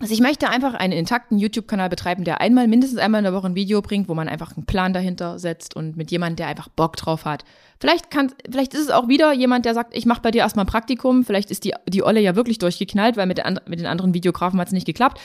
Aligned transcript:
Also 0.00 0.14
ich 0.14 0.20
möchte 0.20 0.48
einfach 0.48 0.74
einen 0.74 0.92
intakten 0.92 1.38
YouTube-Kanal 1.38 1.88
betreiben, 1.88 2.22
der 2.22 2.40
einmal, 2.40 2.68
mindestens 2.68 3.00
einmal 3.00 3.18
in 3.18 3.24
der 3.24 3.32
Woche 3.32 3.48
ein 3.48 3.56
Video 3.56 3.82
bringt, 3.82 4.08
wo 4.08 4.14
man 4.14 4.28
einfach 4.28 4.56
einen 4.56 4.64
Plan 4.64 4.92
dahinter 4.92 5.40
setzt 5.40 5.74
und 5.74 5.96
mit 5.96 6.12
jemandem, 6.12 6.36
der 6.36 6.46
einfach 6.46 6.68
Bock 6.68 6.94
drauf 6.94 7.24
hat. 7.24 7.44
Vielleicht 7.80 8.08
kann, 8.08 8.32
vielleicht 8.48 8.74
ist 8.74 8.82
es 8.82 8.90
auch 8.90 9.08
wieder 9.08 9.32
jemand, 9.32 9.64
der 9.64 9.74
sagt, 9.74 9.96
ich 9.96 10.06
mache 10.06 10.22
bei 10.22 10.30
dir 10.30 10.42
erstmal 10.42 10.66
ein 10.66 10.68
Praktikum. 10.68 11.24
Vielleicht 11.24 11.50
ist 11.50 11.64
die, 11.64 11.74
die 11.88 12.04
Olle 12.04 12.20
ja 12.20 12.36
wirklich 12.36 12.58
durchgeknallt, 12.58 13.16
weil 13.16 13.26
mit, 13.26 13.38
der, 13.38 13.60
mit 13.66 13.80
den 13.80 13.86
anderen 13.86 14.14
Videografen 14.14 14.60
hat 14.60 14.68
es 14.68 14.72
nicht 14.72 14.86
geklappt. 14.86 15.20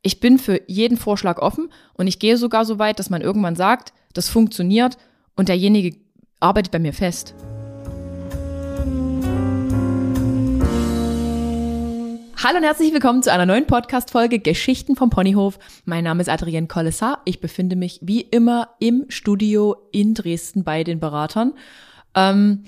Ich 0.00 0.20
bin 0.20 0.38
für 0.38 0.58
jeden 0.68 0.96
Vorschlag 0.96 1.38
offen 1.38 1.70
und 1.92 2.06
ich 2.06 2.18
gehe 2.18 2.38
sogar 2.38 2.64
so 2.64 2.78
weit, 2.78 2.98
dass 2.98 3.10
man 3.10 3.20
irgendwann 3.20 3.56
sagt, 3.56 3.92
das 4.14 4.30
funktioniert 4.30 4.96
und 5.36 5.50
derjenige 5.50 5.98
arbeitet 6.40 6.72
bei 6.72 6.78
mir 6.78 6.94
fest. 6.94 7.34
Hallo 12.46 12.58
und 12.58 12.64
herzlich 12.64 12.92
willkommen 12.92 13.22
zu 13.22 13.32
einer 13.32 13.46
neuen 13.46 13.66
Podcast-Folge 13.66 14.38
Geschichten 14.38 14.96
vom 14.96 15.08
Ponyhof. 15.08 15.58
Mein 15.86 16.04
Name 16.04 16.20
ist 16.20 16.28
Adrienne 16.28 16.66
Collessar. 16.66 17.22
Ich 17.24 17.40
befinde 17.40 17.74
mich 17.74 18.00
wie 18.02 18.20
immer 18.20 18.68
im 18.80 19.06
Studio 19.08 19.76
in 19.92 20.12
Dresden 20.12 20.62
bei 20.62 20.84
den 20.84 21.00
Beratern. 21.00 21.54
Ähm, 22.14 22.64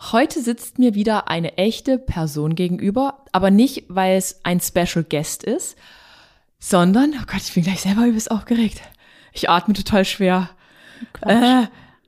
heute 0.00 0.40
sitzt 0.40 0.78
mir 0.78 0.94
wieder 0.94 1.28
eine 1.28 1.58
echte 1.58 1.98
Person 1.98 2.54
gegenüber, 2.54 3.22
aber 3.32 3.50
nicht, 3.50 3.84
weil 3.88 4.16
es 4.16 4.40
ein 4.44 4.60
Special 4.60 5.04
Guest 5.04 5.44
ist, 5.44 5.76
sondern, 6.58 7.12
oh 7.12 7.26
Gott, 7.30 7.42
ich 7.42 7.52
bin 7.52 7.64
gleich 7.64 7.82
selber 7.82 8.06
übelst 8.06 8.30
aufgeregt. 8.30 8.80
Ich 9.34 9.50
atme 9.50 9.74
total 9.74 10.06
schwer. 10.06 10.48
Äh, 11.20 11.66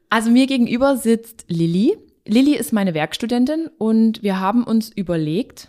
also 0.09 0.31
mir 0.31 0.47
gegenüber 0.47 0.97
sitzt 0.97 1.45
Lilly. 1.49 1.99
Lilly 2.27 2.57
ist 2.57 2.73
meine 2.73 2.95
Werkstudentin 2.95 3.69
und 3.77 4.23
wir 4.23 4.41
haben 4.41 4.65
uns 4.65 4.89
überlegt, 4.89 5.69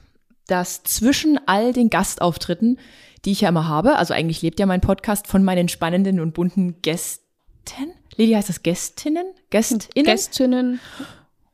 dass 0.52 0.84
zwischen 0.84 1.40
all 1.48 1.74
den 1.74 1.90
Gastauftritten, 1.90 2.78
die 3.26 3.32
ich 3.32 3.42
ja 3.42 3.50
immer 3.50 3.68
habe, 3.68 3.96
also 3.96 4.14
eigentlich 4.14 4.42
lebt 4.42 4.60
ja 4.60 4.66
mein 4.66 4.82
Podcast 4.82 5.28
von 5.28 5.44
meinen 5.44 5.70
spannenden 5.70 6.20
und 6.20 6.34
bunten 6.34 6.82
Gästen. 6.82 7.24
Lili 8.18 8.34
heißt 8.34 8.50
das 8.50 8.62
Gästinnen? 8.62 9.26
Gästinnen? 9.50 10.06
Gästinnen. 10.06 10.80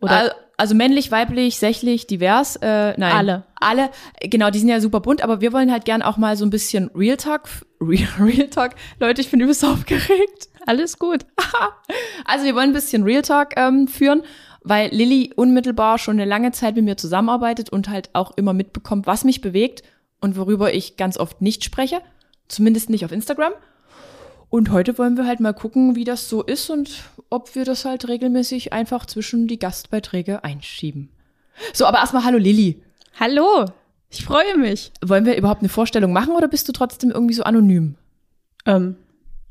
Oder 0.01 0.35
also 0.57 0.73
männlich, 0.73 1.11
weiblich, 1.11 1.59
sächlich, 1.59 2.07
divers. 2.07 2.55
Äh, 2.55 2.95
nein. 2.97 3.11
Alle. 3.11 3.43
Alle. 3.55 3.89
Genau, 4.21 4.49
die 4.49 4.57
sind 4.57 4.69
ja 4.69 4.81
super 4.81 4.99
bunt, 5.01 5.21
aber 5.21 5.39
wir 5.39 5.53
wollen 5.53 5.71
halt 5.71 5.85
gern 5.85 6.01
auch 6.01 6.17
mal 6.17 6.35
so 6.35 6.45
ein 6.45 6.49
bisschen 6.49 6.89
Real 6.95 7.17
Talk. 7.17 7.47
Real, 7.79 8.09
Real 8.19 8.47
Talk. 8.47 8.71
Leute, 8.99 9.21
ich 9.21 9.29
bin 9.29 9.39
übelst 9.39 9.63
aufgeregt. 9.63 10.49
Alles 10.65 10.97
gut. 10.97 11.25
also 12.25 12.45
wir 12.45 12.55
wollen 12.55 12.71
ein 12.71 12.73
bisschen 12.73 13.03
Real 13.03 13.21
Talk 13.21 13.55
ähm, 13.55 13.87
führen 13.87 14.23
weil 14.63 14.89
Lilly 14.93 15.31
unmittelbar 15.35 15.97
schon 15.97 16.19
eine 16.19 16.29
lange 16.29 16.51
Zeit 16.51 16.75
mit 16.75 16.85
mir 16.85 16.97
zusammenarbeitet 16.97 17.69
und 17.69 17.89
halt 17.89 18.09
auch 18.13 18.35
immer 18.37 18.53
mitbekommt, 18.53 19.07
was 19.07 19.23
mich 19.23 19.41
bewegt 19.41 19.83
und 20.19 20.37
worüber 20.37 20.73
ich 20.73 20.97
ganz 20.97 21.17
oft 21.17 21.41
nicht 21.41 21.63
spreche, 21.63 22.01
zumindest 22.47 22.89
nicht 22.89 23.05
auf 23.05 23.11
Instagram. 23.11 23.53
Und 24.49 24.71
heute 24.71 24.97
wollen 24.97 25.17
wir 25.17 25.25
halt 25.25 25.39
mal 25.39 25.53
gucken, 25.53 25.95
wie 25.95 26.05
das 26.05 26.29
so 26.29 26.41
ist 26.41 26.69
und 26.69 27.03
ob 27.29 27.55
wir 27.55 27.65
das 27.65 27.83
halt 27.83 28.07
regelmäßig 28.07 28.71
einfach 28.71 29.05
zwischen 29.05 29.47
die 29.47 29.59
Gastbeiträge 29.59 30.43
einschieben. 30.43 31.09
So, 31.73 31.85
aber 31.85 31.97
erstmal 31.97 32.23
hallo 32.23 32.37
Lilly. 32.37 32.81
Hallo, 33.19 33.65
ich 34.09 34.23
freue 34.23 34.57
mich. 34.57 34.91
Wollen 35.03 35.25
wir 35.25 35.37
überhaupt 35.37 35.61
eine 35.61 35.69
Vorstellung 35.69 36.13
machen 36.13 36.35
oder 36.35 36.47
bist 36.47 36.67
du 36.67 36.71
trotzdem 36.71 37.11
irgendwie 37.11 37.33
so 37.33 37.43
anonym? 37.43 37.95
Ähm, 38.65 38.95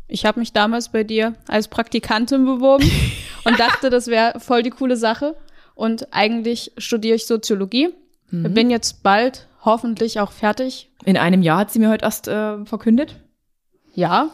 ich 0.09 0.25
habe 0.25 0.41
mich 0.41 0.53
damals 0.53 0.91
bei 0.91 1.05
dir 1.05 1.35
als 1.49 1.69
Praktikantin 1.69 2.45
beworben 2.45 2.91
und 3.47 3.59
dachte, 3.61 3.91
das 3.91 4.09
wäre 4.09 4.41
voll 4.41 4.63
die 4.63 4.71
coole 4.71 4.97
Sache. 4.97 5.37
Und 5.75 6.13
eigentlich 6.13 6.73
studiere 6.79 7.17
ich 7.17 7.27
Soziologie. 7.27 7.91
Mhm. 8.31 8.55
Bin 8.55 8.71
jetzt 8.71 9.03
bald 9.03 9.47
hoffentlich 9.65 10.21
auch 10.21 10.33
fertig. 10.33 10.91
In 11.05 11.17
einem 11.17 11.43
Jahr 11.43 11.59
hat 11.59 11.71
sie 11.71 11.79
mir 11.79 11.91
heute 11.91 12.05
erst 12.05 12.29
äh, 12.29 12.65
verkündet. 12.65 13.17
Ja, 13.95 14.31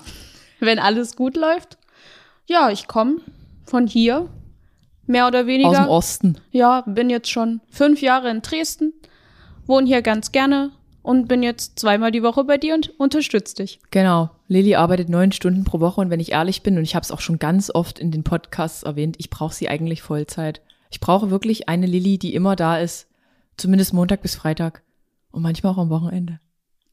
wenn 0.60 0.78
alles 0.78 1.16
gut 1.16 1.36
läuft. 1.36 1.78
Ja, 2.46 2.70
ich 2.70 2.88
komme 2.88 3.18
von 3.64 3.86
hier, 3.86 4.28
mehr 5.06 5.26
oder 5.26 5.46
weniger. 5.46 5.70
Aus 5.70 5.76
dem 5.76 5.88
Osten. 5.88 6.38
Ja, 6.50 6.82
bin 6.86 7.10
jetzt 7.10 7.30
schon 7.30 7.60
fünf 7.70 8.00
Jahre 8.02 8.30
in 8.30 8.42
Dresden, 8.42 8.92
wohne 9.66 9.86
hier 9.86 10.02
ganz 10.02 10.32
gerne, 10.32 10.72
und 11.02 11.28
bin 11.28 11.42
jetzt 11.42 11.78
zweimal 11.78 12.12
die 12.12 12.22
Woche 12.22 12.44
bei 12.44 12.58
dir 12.58 12.74
und 12.74 12.98
unterstütze 12.98 13.56
dich. 13.56 13.80
Genau. 13.90 14.30
Lilly 14.48 14.76
arbeitet 14.76 15.08
neun 15.08 15.32
Stunden 15.32 15.64
pro 15.64 15.80
Woche 15.80 16.00
und 16.00 16.10
wenn 16.10 16.20
ich 16.20 16.32
ehrlich 16.32 16.62
bin, 16.62 16.76
und 16.76 16.84
ich 16.84 16.94
habe 16.94 17.04
es 17.04 17.10
auch 17.10 17.20
schon 17.20 17.38
ganz 17.38 17.70
oft 17.74 17.98
in 17.98 18.10
den 18.10 18.24
Podcasts 18.24 18.82
erwähnt, 18.82 19.16
ich 19.18 19.30
brauche 19.30 19.54
sie 19.54 19.68
eigentlich 19.68 20.02
Vollzeit. 20.02 20.60
Ich 20.90 21.00
brauche 21.00 21.30
wirklich 21.30 21.68
eine 21.68 21.86
Lilly, 21.86 22.18
die 22.18 22.34
immer 22.34 22.56
da 22.56 22.78
ist, 22.78 23.08
zumindest 23.56 23.92
Montag 23.92 24.22
bis 24.22 24.34
Freitag 24.34 24.82
und 25.30 25.42
manchmal 25.42 25.72
auch 25.72 25.78
am 25.78 25.90
Wochenende. 25.90 26.38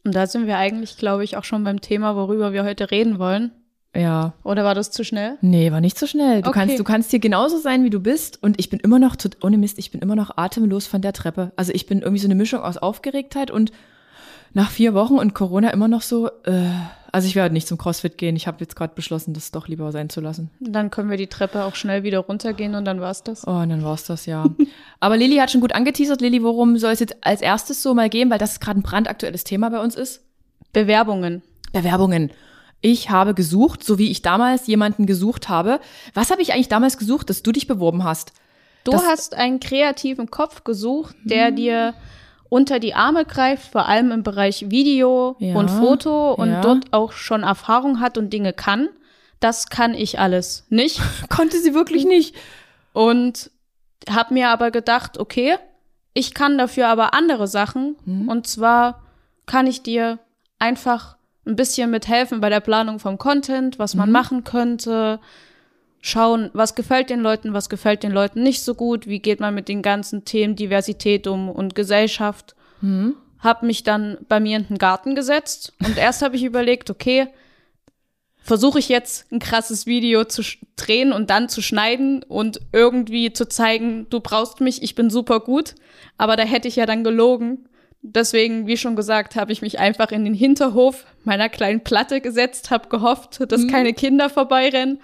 Und 0.04 0.16
da 0.16 0.26
sind 0.26 0.48
wir 0.48 0.58
eigentlich, 0.58 0.98
glaube 0.98 1.24
ich, 1.24 1.38
auch 1.38 1.44
schon 1.44 1.64
beim 1.64 1.82
Thema, 1.82 2.16
worüber 2.16 2.54
wir 2.54 2.64
heute 2.64 2.90
reden 2.90 3.20
wollen. 3.20 3.52
Ja. 3.96 4.34
Oder 4.44 4.64
war 4.64 4.76
das 4.76 4.92
zu 4.92 5.04
schnell? 5.04 5.38
Nee, 5.42 5.72
war 5.72 5.82
nicht 5.82 5.98
zu 5.98 6.08
schnell. 6.08 6.42
Du 6.42 6.50
okay. 6.50 6.60
kannst, 6.60 6.80
du 6.80 6.84
kannst 6.84 7.10
hier 7.12 7.20
genauso 7.20 7.58
sein, 7.58 7.84
wie 7.84 7.90
du 7.90 8.00
bist. 8.00 8.42
Und 8.42 8.60
ich 8.60 8.70
bin 8.70 8.80
immer 8.80 9.00
noch, 9.00 9.16
ohne 9.42 9.58
Mist, 9.58 9.80
ich 9.80 9.92
bin 9.92 10.02
immer 10.02 10.16
noch 10.16 10.38
atemlos 10.38 10.88
von 10.88 11.02
der 11.02 11.14
Treppe. 11.14 11.52
Also 11.56 11.74
ich 11.74 11.88
bin 11.88 12.00
irgendwie 12.00 12.22
so 12.22 12.28
eine 12.28 12.36
Mischung 12.36 12.62
aus 12.62 12.78
Aufgeregtheit 12.78 13.52
und 13.52 13.72
nach 14.54 14.72
vier 14.72 14.94
Wochen 14.94 15.16
und 15.16 15.34
Corona 15.34 15.70
immer 15.70 15.88
noch 15.88 16.02
so, 16.02 16.28
äh, 16.46 16.70
also 17.12 17.28
ich 17.28 17.36
werde 17.36 17.54
nicht 17.54 17.68
zum 17.68 17.78
CrossFit 17.78 18.18
gehen. 18.18 18.36
Ich 18.36 18.48
habe 18.48 18.58
jetzt 18.60 18.76
gerade 18.76 18.94
beschlossen, 18.96 19.34
das 19.34 19.52
doch 19.52 19.68
lieber 19.68 19.92
sein 19.92 20.10
zu 20.10 20.22
lassen. 20.22 20.50
Dann 20.60 20.92
können 20.92 21.10
wir 21.10 21.18
die 21.18 21.28
Treppe 21.28 21.64
auch 21.64 21.76
schnell 21.76 22.04
wieder 22.04 22.20
runtergehen 22.20 22.76
und 22.76 22.86
dann 22.86 23.02
war's 23.02 23.24
das. 23.24 23.48
Oh, 23.48 23.52
und 23.52 23.70
dann 23.70 23.84
war's 23.84 24.06
das, 24.06 24.26
ja. 24.26 24.46
Aber 25.00 25.18
Lilly 25.18 25.38
hat 25.38 25.52
schon 25.52 25.62
gut 25.62 25.74
angeteasert. 25.74 26.22
Lilly, 26.22 26.44
worum 26.44 26.78
soll 26.78 26.92
es 26.92 27.00
jetzt 27.00 27.18
als 27.22 27.42
erstes 27.42 27.82
so 27.82 27.94
mal 27.94 28.10
gehen, 28.10 28.30
weil 28.30 28.38
das 28.38 28.60
gerade 28.60 28.80
ein 28.80 28.84
brandaktuelles 28.84 29.44
Thema 29.44 29.70
bei 29.70 29.80
uns 29.80 29.96
ist? 29.96 30.22
Bewerbungen. 30.74 31.42
Bewerbungen. 31.72 32.32
Ich 32.82 33.10
habe 33.10 33.34
gesucht, 33.34 33.84
so 33.84 33.98
wie 33.98 34.10
ich 34.10 34.22
damals 34.22 34.68
jemanden 34.68 35.06
gesucht 35.06 35.50
habe. 35.50 35.80
Was 36.14 36.32
habe 36.32 36.42
ich 36.42 36.54
eigentlich 36.54 36.70
damals 36.70 36.98
gesucht, 36.98 37.30
dass 37.30 37.44
du 37.44 37.52
dich 37.52 37.68
beworben 37.68 38.04
hast? 38.04 38.34
Du 38.86 38.92
das 38.92 39.04
hast 39.04 39.36
einen 39.36 39.60
kreativen 39.60 40.32
Kopf 40.32 40.64
gesucht, 40.64 41.16
der 41.24 41.48
hm. 41.48 41.56
dir 41.56 41.94
unter 42.50 42.80
die 42.80 42.96
Arme 42.96 43.26
greift, 43.26 43.72
vor 43.72 43.88
allem 43.88 44.12
im 44.12 44.24
Bereich 44.24 44.70
Video 44.70 45.36
ja, 45.40 45.56
und 45.56 45.70
Foto 45.70 46.34
und 46.34 46.50
ja. 46.50 46.62
dort 46.62 46.92
auch 46.92 47.12
schon 47.12 47.44
Erfahrung 47.44 48.00
hat 48.00 48.18
und 48.18 48.34
Dinge 48.34 48.54
kann. 48.54 48.90
Das 49.40 49.70
kann 49.70 49.94
ich 49.94 50.20
alles 50.20 50.66
nicht. 50.70 51.00
Konnte 51.30 51.60
sie 51.60 51.74
wirklich 51.74 52.06
nicht. 52.06 52.36
Und 52.94 53.52
habe 54.10 54.34
mir 54.34 54.50
aber 54.50 54.72
gedacht, 54.72 55.20
okay, 55.20 55.58
ich 56.14 56.34
kann 56.34 56.58
dafür 56.58 56.88
aber 56.88 57.14
andere 57.14 57.48
Sachen. 57.48 57.96
Mhm. 58.06 58.28
Und 58.28 58.48
zwar 58.48 59.04
kann 59.46 59.68
ich 59.68 59.84
dir 59.84 60.20
einfach 60.58 61.18
ein 61.46 61.56
bisschen 61.56 61.92
mithelfen 61.92 62.42
bei 62.42 62.50
der 62.50 62.60
Planung 62.60 63.00
vom 63.00 63.18
Content, 63.18 63.80
was 63.80 63.96
man 63.96 64.10
mhm. 64.10 64.14
machen 64.14 64.44
könnte, 64.44 65.20
schauen, 66.02 66.50
was 66.54 66.76
gefällt 66.76 67.10
den 67.10 67.20
Leuten, 67.20 67.54
was 67.54 67.70
gefällt 67.70 68.04
den 68.04 68.12
Leuten 68.12 68.44
nicht 68.44 68.64
so 68.64 68.74
gut, 68.74 69.08
wie 69.08 69.20
geht 69.20 69.40
man 69.40 69.54
mit 69.54 69.68
den 69.68 69.82
ganzen 69.82 70.26
Themen 70.26 70.56
Diversität 70.56 71.28
um 71.28 71.50
und 71.50 71.76
Gesellschaft. 71.76 72.56
Mhm. 72.82 73.16
Hab 73.40 73.64
mich 73.64 73.84
dann 73.84 74.18
bei 74.28 74.40
mir 74.40 74.58
in 74.58 74.68
den 74.68 74.78
Garten 74.78 75.16
gesetzt 75.16 75.74
und 75.86 75.98
erst 75.98 76.22
habe 76.22 76.36
ich 76.36 76.44
überlegt, 76.44 76.90
okay, 76.90 77.28
versuche 78.42 78.80
ich 78.80 78.90
jetzt 78.90 79.32
ein 79.32 79.40
krasses 79.40 79.86
Video 79.86 80.24
zu 80.24 80.42
drehen 80.76 81.12
und 81.12 81.30
dann 81.30 81.50
zu 81.50 81.62
schneiden 81.62 82.24
und 82.24 82.60
irgendwie 82.72 83.32
zu 83.32 83.48
zeigen, 83.48 84.08
du 84.10 84.22
brauchst 84.22 84.62
mich, 84.62 84.82
ich 84.82 84.96
bin 84.96 85.10
super 85.10 85.40
gut, 85.42 85.76
aber 86.18 86.36
da 86.36 86.44
hätte 86.44 86.68
ich 86.68 86.78
ja 86.78 86.86
dann 86.86 87.04
gelogen. 87.04 87.66
Deswegen, 88.02 88.66
wie 88.66 88.78
schon 88.78 88.96
gesagt, 88.96 89.36
habe 89.36 89.52
ich 89.52 89.62
mich 89.62 89.78
einfach 89.78 90.12
in 90.12 90.24
den 90.24 90.34
Hinterhof 90.34 91.06
meiner 91.26 91.50
kleinen 91.50 91.84
Platte 91.84 92.22
gesetzt, 92.22 92.72
habe 92.72 92.88
gehofft, 92.88 93.40
dass 93.52 93.64
mhm. 93.64 93.68
keine 93.68 93.94
Kinder 93.94 94.30
vorbeirennen 94.30 95.00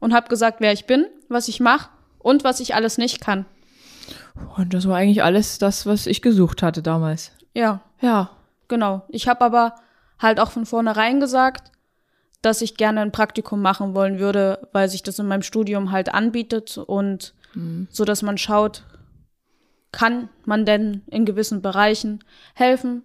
und 0.00 0.12
habe 0.12 0.28
gesagt, 0.28 0.60
wer 0.60 0.72
ich 0.72 0.86
bin, 0.86 1.06
was 1.28 1.48
ich 1.48 1.60
mache 1.60 1.90
und 2.18 2.42
was 2.42 2.60
ich 2.60 2.74
alles 2.74 2.98
nicht 2.98 3.20
kann. 3.20 3.46
Und 4.56 4.74
das 4.74 4.88
war 4.88 4.96
eigentlich 4.96 5.22
alles 5.22 5.58
das, 5.58 5.86
was 5.86 6.06
ich 6.06 6.22
gesucht 6.22 6.62
hatte 6.62 6.82
damals. 6.82 7.32
Ja. 7.54 7.82
Ja. 8.00 8.30
Genau. 8.68 9.02
Ich 9.08 9.28
habe 9.28 9.44
aber 9.44 9.74
halt 10.18 10.40
auch 10.40 10.50
von 10.50 10.66
vornherein 10.66 11.20
gesagt, 11.20 11.70
dass 12.42 12.62
ich 12.62 12.76
gerne 12.76 13.00
ein 13.00 13.12
Praktikum 13.12 13.60
machen 13.60 13.94
wollen 13.94 14.18
würde, 14.18 14.68
weil 14.72 14.88
sich 14.88 15.02
das 15.02 15.18
in 15.18 15.26
meinem 15.26 15.42
Studium 15.42 15.90
halt 15.92 16.14
anbietet 16.14 16.78
und 16.78 17.34
mhm. 17.54 17.88
so, 17.90 18.04
dass 18.04 18.22
man 18.22 18.38
schaut, 18.38 18.84
kann 19.92 20.28
man 20.44 20.64
denn 20.64 21.02
in 21.08 21.24
gewissen 21.24 21.62
Bereichen 21.62 22.24
helfen 22.54 23.02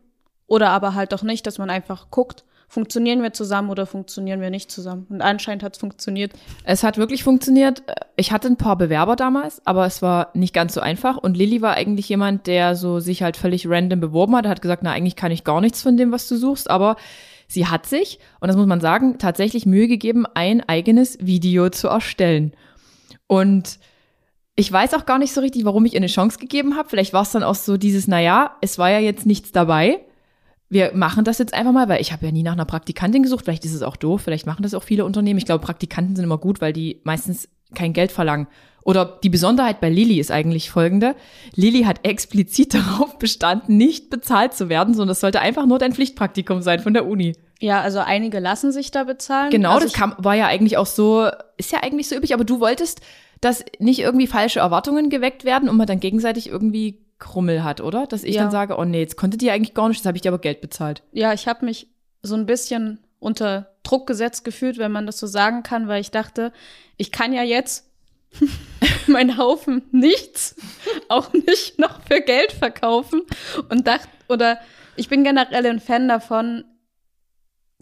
oder 0.48 0.69
aber 0.69 0.94
halt 0.94 1.13
auch 1.13 1.24
nicht, 1.24 1.48
dass 1.48 1.57
man 1.57 1.69
einfach 1.69 2.09
guckt, 2.12 2.45
funktionieren 2.67 3.21
wir 3.21 3.33
zusammen 3.33 3.69
oder 3.69 3.85
funktionieren 3.85 4.41
wir 4.41 4.50
nicht 4.50 4.71
zusammen? 4.71 5.06
Und 5.09 5.21
anscheinend 5.21 5.63
hat 5.63 5.73
es 5.73 5.79
funktioniert. 5.79 6.33
Es 6.63 6.83
hat 6.83 6.97
wirklich 6.97 7.23
funktioniert. 7.23 7.83
Ich 8.15 8.31
hatte 8.31 8.47
ein 8.47 8.57
paar 8.57 8.77
Bewerber 8.77 9.15
damals, 9.15 9.62
aber 9.65 9.85
es 9.85 10.01
war 10.01 10.31
nicht 10.33 10.53
ganz 10.53 10.73
so 10.73 10.81
einfach. 10.81 11.17
Und 11.17 11.38
Lilly 11.38 11.62
war 11.62 11.75
eigentlich 11.75 12.09
jemand, 12.09 12.47
der 12.47 12.75
so 12.75 13.00
sich 13.00 13.23
halt 13.23 13.38
völlig 13.38 13.69
random 13.69 14.00
beworben 14.00 14.35
hat. 14.35 14.45
Er 14.45 14.51
hat 14.51 14.62
gesagt, 14.62 14.83
na, 14.83 14.91
eigentlich 14.91 15.15
kann 15.15 15.31
ich 15.31 15.44
gar 15.44 15.62
nichts 15.62 15.81
von 15.81 15.97
dem, 15.97 16.12
was 16.12 16.27
du 16.27 16.38
suchst, 16.38 16.69
aber 16.69 16.95
sie 17.47 17.67
hat 17.67 17.85
sich, 17.85 18.19
und 18.39 18.47
das 18.47 18.57
muss 18.57 18.67
man 18.67 18.81
sagen, 18.81 19.17
tatsächlich 19.19 19.65
Mühe 19.65 19.88
gegeben, 19.88 20.25
ein 20.33 20.62
eigenes 20.67 21.17
Video 21.21 21.69
zu 21.69 21.88
erstellen. 21.88 22.53
Und 23.27 23.79
ich 24.56 24.71
weiß 24.71 24.94
auch 24.94 25.06
gar 25.06 25.19
nicht 25.19 25.33
so 25.33 25.41
richtig, 25.41 25.65
warum 25.65 25.85
ich 25.85 25.94
ihr 25.94 26.00
eine 26.00 26.07
Chance 26.07 26.39
gegeben 26.39 26.77
habe. 26.77 26.89
Vielleicht 26.89 27.13
war 27.13 27.23
es 27.23 27.31
dann 27.31 27.44
auch 27.44 27.56
so 27.56 27.77
dieses, 27.77 28.07
naja, 28.07 28.56
es 28.62 28.77
war 28.77 28.89
ja 28.89 29.00
jetzt 29.00 29.25
nichts 29.25 29.51
dabei 29.51 30.01
wir 30.69 30.91
machen 30.94 31.23
das 31.23 31.38
jetzt 31.38 31.53
einfach 31.53 31.71
mal, 31.71 31.89
weil 31.89 32.01
ich 32.01 32.12
habe 32.12 32.25
ja 32.25 32.31
nie 32.31 32.44
nach 32.44 32.53
einer 32.53 32.65
Praktikantin 32.65 33.23
gesucht. 33.23 33.45
Vielleicht 33.45 33.65
ist 33.65 33.73
es 33.73 33.83
auch 33.83 33.95
doof, 33.95 34.21
vielleicht 34.21 34.47
machen 34.47 34.63
das 34.63 34.73
auch 34.73 34.83
viele 34.83 35.06
Unternehmen. 35.06 35.38
Ich 35.38 35.45
glaube, 35.45 35.63
Praktikanten 35.63 36.15
sind 36.15 36.25
immer 36.25 36.38
gut, 36.38 36.62
weil 36.62 36.73
die 36.73 37.01
meistens 37.03 37.47
kein 37.73 37.94
Geld 37.94 38.12
verlangen. 38.12 38.47
Oder 38.83 39.19
die 39.23 39.29
Besonderheit 39.29 39.81
bei 39.81 39.89
Lilly 39.89 40.19
ist 40.19 40.31
eigentlich 40.31 40.69
folgende. 40.69 41.15
Lilly 41.56 41.83
hat 41.83 42.06
explizit 42.06 42.73
darauf 42.75 43.17
bestanden, 43.17 43.77
nicht 43.77 44.09
bezahlt 44.09 44.53
zu 44.53 44.69
werden, 44.69 44.94
sondern 44.94 45.13
es 45.13 45.19
sollte 45.19 45.41
einfach 45.41 45.65
nur 45.65 45.79
dein 45.79 45.94
Pflichtpraktikum 45.94 46.62
sein 46.62 46.79
von 46.79 46.94
der 46.94 47.07
Uni. 47.07 47.35
Ja, 47.59 47.81
also 47.81 48.00
einige 48.00 48.39
lassen 48.39 48.71
sich 48.71 48.91
da 48.91 49.03
bezahlen. 49.03 49.50
Genau, 49.50 49.71
also 49.71 49.88
das 49.88 49.94
kam, 49.94 50.13
war 50.17 50.35
ja 50.35 50.47
eigentlich 50.47 50.77
auch 50.77 50.85
so, 50.85 51.29
ist 51.57 51.71
ja 51.71 51.79
eigentlich 51.81 52.09
so 52.09 52.15
üblich, 52.15 52.33
aber 52.33 52.44
du 52.44 52.59
wolltest, 52.59 53.01
dass 53.41 53.63
nicht 53.79 54.00
irgendwie 54.00 54.27
falsche 54.27 54.59
Erwartungen 54.59 55.09
geweckt 55.09 55.45
werden 55.45 55.69
und 55.69 55.77
man 55.77 55.88
dann 55.88 56.00
gegenseitig 56.00 56.50
irgendwie 56.50 57.05
Krummel 57.19 57.63
hat, 57.63 57.81
oder? 57.81 58.07
Dass 58.07 58.23
ich 58.23 58.35
Ja. 58.35 58.44
dann 58.44 58.51
sage, 58.51 58.77
oh 58.77 58.83
nee, 58.85 59.00
jetzt 59.00 59.15
konntet 59.17 59.41
ihr 59.41 59.53
eigentlich 59.53 59.73
gar 59.73 59.88
nicht, 59.88 60.00
das 60.01 60.06
habe 60.06 60.17
ich 60.17 60.21
dir 60.21 60.29
aber 60.29 60.39
Geld 60.39 60.62
bezahlt. 60.62 61.03
Ja, 61.12 61.33
ich 61.33 61.47
habe 61.47 61.65
mich 61.65 61.88
so 62.21 62.35
ein 62.35 62.45
bisschen 62.45 63.00
unter 63.19 63.71
Druck 63.83 64.07
gesetzt 64.07 64.44
gefühlt, 64.44 64.77
wenn 64.77 64.91
man 64.91 65.06
das 65.06 65.19
so 65.19 65.27
sagen 65.27 65.63
kann, 65.63 65.88
weil 65.88 66.01
ich 66.01 66.12
dachte, 66.12 66.51
ich 66.97 67.12
kann 67.12 67.33
ja 67.33 67.44
jetzt 67.44 67.89
mein 69.07 69.38
Haufen 69.38 69.83
nichts 69.91 70.56
auch 71.09 71.31
nicht 71.33 71.79
noch 71.79 72.01
für 72.01 72.21
Geld 72.21 72.51
verkaufen 72.51 73.21
und 73.69 73.88
dachte, 73.88 74.09
oder 74.27 74.59
ich 74.97 75.07
bin 75.09 75.23
generell 75.23 75.65
ein 75.65 75.79
Fan 75.79 76.07
davon, 76.07 76.65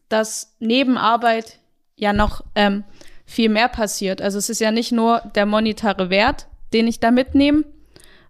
dass 0.10 0.56
neben 0.60 0.98
Arbeit 0.98 1.60
ja 1.96 2.14
noch 2.14 2.44
ähm, 2.56 2.84
viel 3.26 3.50
mehr 3.50 3.70
passiert. 3.70 4.22
Also 4.22 4.38
es 4.38 4.50
ist 4.50 4.60
ja 4.60 4.72
nicht 4.72 4.92
nur 4.92 5.22
der 5.36 5.46
monetare 5.46 6.10
Wert, 6.10 6.48
den 6.74 6.88
ich 6.88 7.00
da 7.00 7.12
mitnehme, 7.12 7.64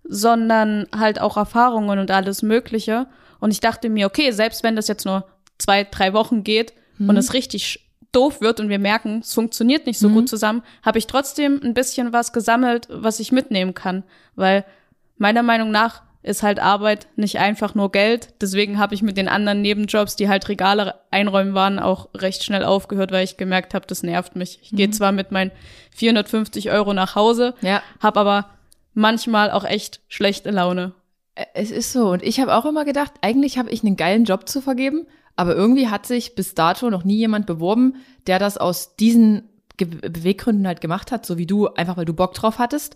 sondern 0.03 0.88
halt 0.95 1.19
auch 1.19 1.38
Erfahrungen 1.38 2.00
und 2.00 2.11
alles 2.11 2.41
Mögliche. 2.41 3.07
Und 3.39 3.51
ich 3.51 3.59
dachte 3.59 3.89
mir, 3.89 4.07
okay, 4.07 4.31
selbst 4.31 4.63
wenn 4.63 4.75
das 4.75 4.88
jetzt 4.88 5.05
nur 5.05 5.25
zwei, 5.57 5.83
drei 5.83 6.13
Wochen 6.13 6.44
geht 6.44 6.73
und 7.00 7.17
es 7.17 7.33
richtig 7.33 7.89
doof 8.11 8.41
wird 8.41 8.59
und 8.59 8.69
wir 8.69 8.79
merken, 8.79 9.19
es 9.23 9.33
funktioniert 9.33 9.85
nicht 9.88 9.97
so 10.00 10.07
gut 10.09 10.29
zusammen, 10.29 10.61
habe 10.83 11.00
ich 11.00 11.07
trotzdem 11.07 11.59
ein 11.63 11.73
bisschen 11.73 12.13
was 12.13 12.31
gesammelt, 12.31 12.88
was 12.91 13.19
ich 13.19 13.31
mitnehmen 13.31 13.73
kann. 13.73 14.03
Weil 14.35 14.63
meiner 15.17 15.41
Meinung 15.44 15.71
nach 15.71 16.03
ist 16.21 16.44
halt 16.44 16.59
Arbeit 16.59 17.07
nicht 17.17 17.39
einfach 17.39 17.75
nur 17.75 17.91
Geld. 17.91 18.29
Deswegen 18.39 18.79
habe 18.79 18.94
ich 18.95 19.01
mit 19.01 19.17
den 19.17 19.27
anderen 19.27 19.61
Nebenjobs, 19.61 20.15
die 20.15 20.29
halt 20.29 20.47
Regale 20.47 20.95
einräumen 21.11 21.53
waren, 21.53 21.79
auch 21.79 22.07
recht 22.15 22.44
schnell 22.44 22.63
aufgehört, 22.63 23.11
weil 23.11 23.25
ich 23.25 23.35
gemerkt 23.35 23.73
habe, 23.73 23.88
das 23.88 24.03
nervt 24.03 24.35
mich. 24.38 24.59
Ich 24.61 24.71
gehe 24.71 24.89
zwar 24.91 25.11
mit 25.11 25.31
meinen 25.31 25.51
450 25.91 26.71
Euro 26.71 26.94
nach 26.94 27.15
Hause, 27.15 27.55
Ja. 27.61 27.81
habe 28.00 28.19
aber 28.21 28.50
manchmal 28.94 29.51
auch 29.51 29.63
echt 29.66 30.01
schlechte 30.07 30.51
Laune. 30.51 30.94
Es 31.54 31.72
ist 31.72 31.92
so. 31.92 32.12
Und 32.12 32.24
ich 32.24 32.40
habe 32.40 32.56
auch 32.56 32.66
immer 32.66 32.86
gedacht, 32.86 33.13
eigentlich 33.22 33.57
habe 33.57 33.72
ich 33.72 33.84
einen 33.84 33.95
geilen 33.98 34.25
Job 34.25 34.48
zu 34.48 34.62
vergeben, 34.62 35.07
aber 35.36 35.56
irgendwie 35.56 35.88
hat 35.90 36.06
sich 36.06 36.36
bis 36.36 36.54
dato 36.54 36.90
noch 36.90 37.04
nie 37.04 37.18
jemand 37.18 37.48
beworben, 37.48 37.95
der 38.28 38.40
das 38.40 38.57
aus 38.57 38.95
diesen 38.95 39.50
Ge 39.78 39.88
Beweggründen 39.88 40.68
halt 40.68 40.81
gemacht 40.81 41.12
hat, 41.12 41.25
so 41.25 41.40
wie 41.40 41.48
du, 41.48 41.68
einfach 41.68 41.98
weil 41.98 42.06
du 42.06 42.13
Bock 42.13 42.36
drauf 42.36 42.60
hattest 42.60 42.95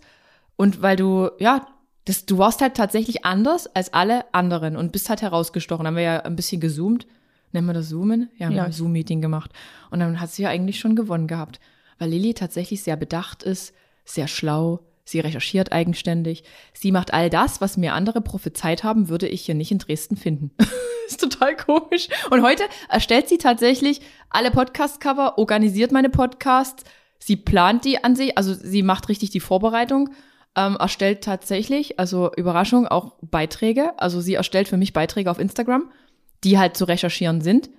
und 0.54 0.80
weil 0.80 0.94
du, 0.94 1.30
ja, 1.40 1.66
das, 2.04 2.24
du 2.24 2.38
warst 2.38 2.60
halt 2.60 2.74
tatsächlich 2.74 3.24
anders 3.24 3.66
als 3.74 3.92
alle 3.92 4.32
anderen 4.32 4.76
und 4.76 4.92
bist 4.92 5.10
halt 5.10 5.20
herausgestochen. 5.20 5.86
Haben 5.86 5.96
wir 5.96 6.02
ja 6.04 6.20
ein 6.20 6.36
bisschen 6.36 6.60
gezoomt. 6.60 7.06
Nennen 7.52 7.66
wir 7.66 7.74
das 7.74 7.88
Zoomen? 7.88 8.30
Ja, 8.38 8.48
wir 8.48 8.56
Ja. 8.56 8.62
haben 8.62 8.68
ein 8.68 8.72
Zoom-Meeting 8.72 9.20
gemacht. 9.20 9.50
Und 9.90 9.98
dann 10.00 10.20
hat 10.20 10.30
sie 10.30 10.42
ja 10.42 10.48
eigentlich 10.50 10.78
schon 10.78 10.94
gewonnen 10.96 11.26
gehabt. 11.26 11.58
Weil 11.98 12.10
Lilly 12.10 12.32
tatsächlich 12.34 12.82
sehr 12.82 12.96
bedacht 12.96 13.42
ist, 13.42 13.74
sehr 14.04 14.28
schlau, 14.28 14.80
sie 15.08 15.20
recherchiert 15.20 15.72
eigenständig. 15.72 16.44
Sie 16.72 16.92
macht 16.92 17.14
all 17.14 17.30
das, 17.30 17.60
was 17.60 17.76
mir 17.76 17.94
andere 17.94 18.20
prophezeit 18.20 18.84
haben, 18.84 19.08
würde 19.08 19.28
ich 19.28 19.42
hier 19.42 19.54
nicht 19.54 19.70
in 19.70 19.78
Dresden 19.78 20.16
finden. 20.16 20.50
ist 21.06 21.20
total 21.20 21.56
komisch. 21.56 22.08
Und 22.30 22.42
heute 22.42 22.64
erstellt 22.88 23.28
sie 23.28 23.38
tatsächlich 23.38 24.00
alle 24.30 24.50
Podcast-Cover, 24.50 25.38
organisiert 25.38 25.92
meine 25.92 26.10
Podcasts, 26.10 26.84
sie 27.18 27.36
plant 27.36 27.84
die 27.84 28.04
an 28.04 28.14
sich, 28.14 28.36
also 28.36 28.52
sie 28.54 28.82
macht 28.82 29.08
richtig 29.08 29.30
die 29.30 29.40
Vorbereitung, 29.40 30.10
ähm, 30.56 30.76
erstellt 30.78 31.22
tatsächlich, 31.24 31.98
also 31.98 32.30
Überraschung, 32.36 32.86
auch 32.86 33.16
Beiträge. 33.22 33.92
Also 33.98 34.20
sie 34.20 34.34
erstellt 34.34 34.68
für 34.68 34.76
mich 34.76 34.92
Beiträge 34.92 35.30
auf 35.30 35.38
Instagram, 35.38 35.90
die 36.44 36.58
halt 36.58 36.76
zu 36.76 36.84
recherchieren 36.84 37.40
sind. 37.40 37.70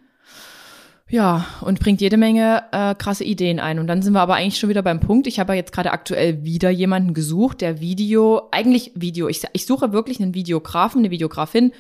Ja, 1.12 1.48
und 1.62 1.80
bringt 1.80 2.02
jede 2.02 2.18
Menge 2.18 2.64
äh, 2.72 2.94
krasse 2.94 3.24
Ideen 3.24 3.60
ein. 3.60 3.80
Und 3.80 3.88
dann 3.88 4.04
sind 4.04 4.14
wir 4.14 4.22
aber 4.22 4.36
eigentlich 4.36 4.60
schon 4.60 4.70
wieder 4.70 4.84
beim 4.84 5.00
Punkt. 5.00 5.26
Ich 5.26 5.40
habe 5.40 5.54
ja 5.54 5.58
jetzt 5.58 5.72
gerade 5.72 5.92
aktuell 5.92 6.44
wieder 6.44 6.70
jemanden 6.70 7.16
gesucht, 7.16 7.62
der 7.62 7.80
Video, 7.80 8.48
eigentlich 8.52 8.92
Video, 8.94 9.28
ich, 9.28 9.42
ich 9.54 9.66
suche 9.66 9.92
wirklich 9.92 10.22
einen 10.22 10.36
Videografen, 10.36 11.00
eine 11.00 11.10
Videografin, 11.10 11.72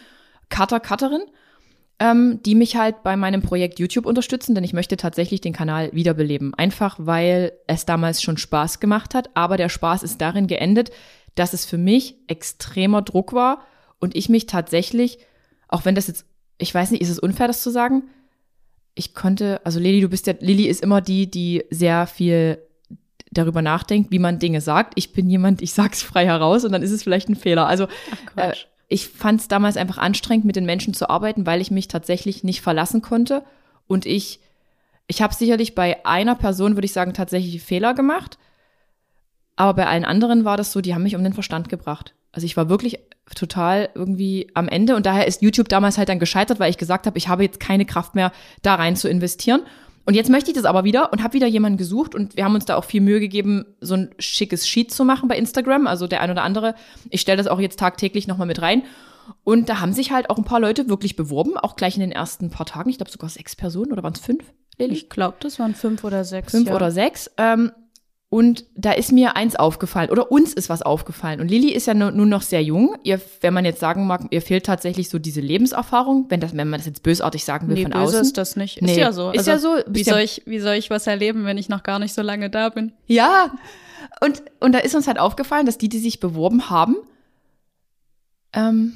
Cutter, 0.49 0.79
Cutterin, 0.79 1.21
ähm, 1.99 2.39
die 2.43 2.55
mich 2.55 2.75
halt 2.75 3.03
bei 3.03 3.15
meinem 3.15 3.43
Projekt 3.43 3.77
YouTube 3.77 4.07
unterstützen, 4.07 4.55
denn 4.55 4.63
ich 4.63 4.73
möchte 4.73 4.97
tatsächlich 4.97 5.41
den 5.41 5.53
Kanal 5.53 5.91
wiederbeleben. 5.93 6.55
Einfach 6.55 6.95
weil 6.97 7.51
es 7.67 7.85
damals 7.85 8.23
schon 8.23 8.37
Spaß 8.37 8.79
gemacht 8.79 9.13
hat, 9.13 9.29
aber 9.35 9.57
der 9.57 9.69
Spaß 9.69 10.01
ist 10.01 10.21
darin 10.21 10.47
geendet, 10.47 10.89
dass 11.35 11.53
es 11.53 11.65
für 11.65 11.77
mich 11.77 12.15
extremer 12.25 13.03
Druck 13.03 13.33
war 13.33 13.63
und 13.99 14.15
ich 14.15 14.27
mich 14.27 14.47
tatsächlich, 14.47 15.19
auch 15.67 15.85
wenn 15.85 15.93
das 15.93 16.07
jetzt, 16.07 16.25
ich 16.57 16.73
weiß 16.73 16.89
nicht, 16.89 17.01
ist 17.01 17.09
es 17.09 17.19
unfair, 17.19 17.45
das 17.45 17.61
zu 17.61 17.69
sagen? 17.69 18.03
Ich 18.95 19.13
konnte, 19.13 19.62
also 19.63 19.80
Lili, 19.80 20.01
du 20.01 20.09
bist 20.09 20.27
ja, 20.27 20.33
Lili 20.39 20.65
ist 20.65 20.81
immer 20.81 21.01
die, 21.01 21.30
die 21.30 21.63
sehr 21.69 22.07
viel 22.07 22.59
darüber 23.31 23.62
nachdenkt, 23.62 24.12
wie 24.12 24.19
man 24.19 24.39
Dinge 24.39 24.62
sagt. 24.62 24.94
Ich 24.95 25.13
bin 25.13 25.30
jemand, 25.30 25.62
ich 25.62 25.74
sag's 25.74 26.01
frei 26.01 26.25
heraus 26.25 26.65
und 26.65 26.71
dann 26.71 26.81
ist 26.81 26.91
es 26.91 27.03
vielleicht 27.03 27.30
ein 27.30 27.36
Fehler. 27.36 27.68
Also 27.68 27.88
äh, 28.36 28.53
ich 28.88 29.07
fand 29.07 29.41
es 29.41 29.47
damals 29.47 29.77
einfach 29.77 29.97
anstrengend, 30.00 30.45
mit 30.45 30.56
den 30.56 30.65
Menschen 30.65 30.94
zu 30.94 31.09
arbeiten, 31.09 31.45
weil 31.45 31.62
ich 31.62 31.71
mich 31.71 31.88
tatsächlich 31.88 32.44
nicht 32.44 32.62
verlassen 32.62 33.01
konnte. 33.01 33.44
Und 33.88 34.06
ich, 34.06 34.39
ich 35.07 35.21
habe 35.21 35.33
sicherlich 35.33 35.75
bei 35.75 36.06
einer 36.06 36.35
Person, 36.35 36.75
würde 36.75 36.85
ich 36.85 36.94
sagen, 36.94 37.13
tatsächlich 37.13 37.62
Fehler 37.62 37.94
gemacht. 37.94 38.39
Aber 39.56 39.75
bei 39.75 39.88
allen 39.88 40.06
anderen 40.06 40.44
war 40.44 40.57
das 40.57 40.71
so, 40.71 40.81
die 40.81 40.95
haben 40.95 41.03
mich 41.03 41.15
um 41.15 41.24
den 41.24 41.33
Verstand 41.33 41.69
gebracht. 41.69 42.15
Also 42.31 42.45
ich 42.45 42.57
war 42.57 42.69
wirklich 42.69 42.99
total 43.35 43.89
irgendwie 43.95 44.49
am 44.53 44.67
Ende 44.67 44.95
und 44.95 45.05
daher 45.05 45.27
ist 45.27 45.41
YouTube 45.41 45.69
damals 45.69 45.97
halt 45.97 46.09
dann 46.09 46.19
gescheitert, 46.19 46.59
weil 46.59 46.69
ich 46.69 46.77
gesagt 46.77 47.05
habe, 47.05 47.17
ich 47.17 47.27
habe 47.27 47.43
jetzt 47.43 47.59
keine 47.59 47.85
Kraft 47.85 48.15
mehr, 48.15 48.31
da 48.61 48.75
rein 48.75 48.95
zu 48.95 49.07
investieren. 49.07 49.61
Und 50.05 50.15
jetzt 50.15 50.29
möchte 50.29 50.49
ich 50.49 50.55
das 50.55 50.65
aber 50.65 50.83
wieder 50.83 51.13
und 51.13 51.21
habe 51.21 51.33
wieder 51.33 51.45
jemanden 51.45 51.77
gesucht 51.77 52.15
und 52.15 52.35
wir 52.35 52.43
haben 52.43 52.55
uns 52.55 52.65
da 52.65 52.75
auch 52.77 52.85
viel 52.85 53.01
Mühe 53.01 53.19
gegeben, 53.19 53.65
so 53.79 53.93
ein 53.93 54.09
schickes 54.17 54.67
Sheet 54.67 54.91
zu 54.91 55.05
machen 55.05 55.29
bei 55.29 55.37
Instagram. 55.37 55.85
Also 55.85 56.07
der 56.07 56.21
ein 56.21 56.31
oder 56.31 56.41
andere, 56.41 56.73
ich 57.11 57.21
stelle 57.21 57.37
das 57.37 57.47
auch 57.47 57.59
jetzt 57.59 57.77
tagtäglich 57.77 58.27
nochmal 58.27 58.47
mit 58.47 58.61
rein. 58.61 58.83
Und 59.43 59.69
da 59.69 59.79
haben 59.79 59.93
sich 59.93 60.11
halt 60.11 60.31
auch 60.31 60.37
ein 60.37 60.43
paar 60.43 60.59
Leute 60.59 60.89
wirklich 60.89 61.15
beworben, 61.15 61.57
auch 61.57 61.75
gleich 61.75 61.95
in 61.95 62.01
den 62.01 62.11
ersten 62.11 62.49
paar 62.49 62.65
Tagen. 62.65 62.89
Ich 62.89 62.97
glaube 62.97 63.11
sogar 63.11 63.29
sechs 63.29 63.55
Personen 63.55 63.91
oder 63.91 64.01
waren 64.01 64.13
es 64.13 64.19
fünf, 64.19 64.43
Lili? 64.79 64.93
Ich 64.93 65.09
glaube, 65.09 65.37
das 65.41 65.59
waren 65.59 65.75
fünf 65.75 66.04
oder 66.04 66.23
sechs. 66.23 66.51
fünf 66.51 66.69
ja. 66.69 66.75
oder 66.75 66.89
sechs. 66.89 67.30
Ähm, 67.37 67.71
und 68.31 68.66
da 68.76 68.92
ist 68.92 69.12
mir 69.12 69.36
eins 69.36 69.56
aufgefallen 69.56 70.12
oder 70.12 70.31
uns 70.31 70.54
ist 70.54 70.69
was 70.69 70.83
aufgefallen. 70.83 71.42
Und 71.42 71.48
Lilly 71.50 71.71
ist 71.71 71.88
ja 71.88 71.95
nu- 71.95 72.12
nun 72.12 72.30
noch 72.30 72.44
sehr 72.44 72.62
jung. 72.62 72.95
Ihr, 73.04 73.19
wenn 73.42 73.56
man 73.56 73.66
jetzt 73.66 73.80
sagen 73.80 74.06
mag, 74.06 74.26
ihr 74.30 74.42
fehlt 74.44 74.66
tatsächlich 74.68 75.09
so 75.09 75.18
diese 75.18 75.42
Lebenserfahrung, 75.42 76.26
wenn 76.30 76.40
das, 76.40 76.56
wenn 76.56 76.69
man 76.69 76.80
das 76.80 76.86
jetzt 76.86 77.02
bösartig 77.02 77.44
sagen 77.44 77.68
will 77.68 77.76
Nee, 77.76 77.81
von 77.83 77.92
böse 77.92 78.04
außen. 78.04 78.21
ist 78.21 78.38
das 78.38 78.56
nicht. 78.56 78.78
Ist 78.78 78.83
Nee, 78.83 79.00
ja 79.00 79.12
so. 79.12 79.31
ist 79.31 79.48
ja 79.48 79.57
so. 79.57 79.78
Wie 79.88 80.04
soll, 80.04 80.19
ich, 80.19 80.44
wie 80.45 80.59
soll 80.59 80.76
ich 80.76 80.92
was 80.92 81.07
erleben, 81.07 81.45
wenn 81.45 81.57
ich 81.57 81.69
noch 81.69 81.81
gar 81.81 81.98
nicht 81.98 82.14
so 82.14 82.21
lange 82.21 82.52
da 82.52 82.69
bin? 82.69 82.92
Ja. 83.07 83.52
Und, 84.21 84.44
und 84.59 84.74
da 84.74 84.80
ist 84.80 84.94
uns 84.95 85.07
halt 85.07 85.18
aufgefallen, 85.19 85.66
dass 85.66 85.78
die, 85.80 85.90
die 85.90 86.00
sich 86.00 86.19
beworben 86.19 86.69
haben, 86.69 86.95
ähm, 88.54 88.94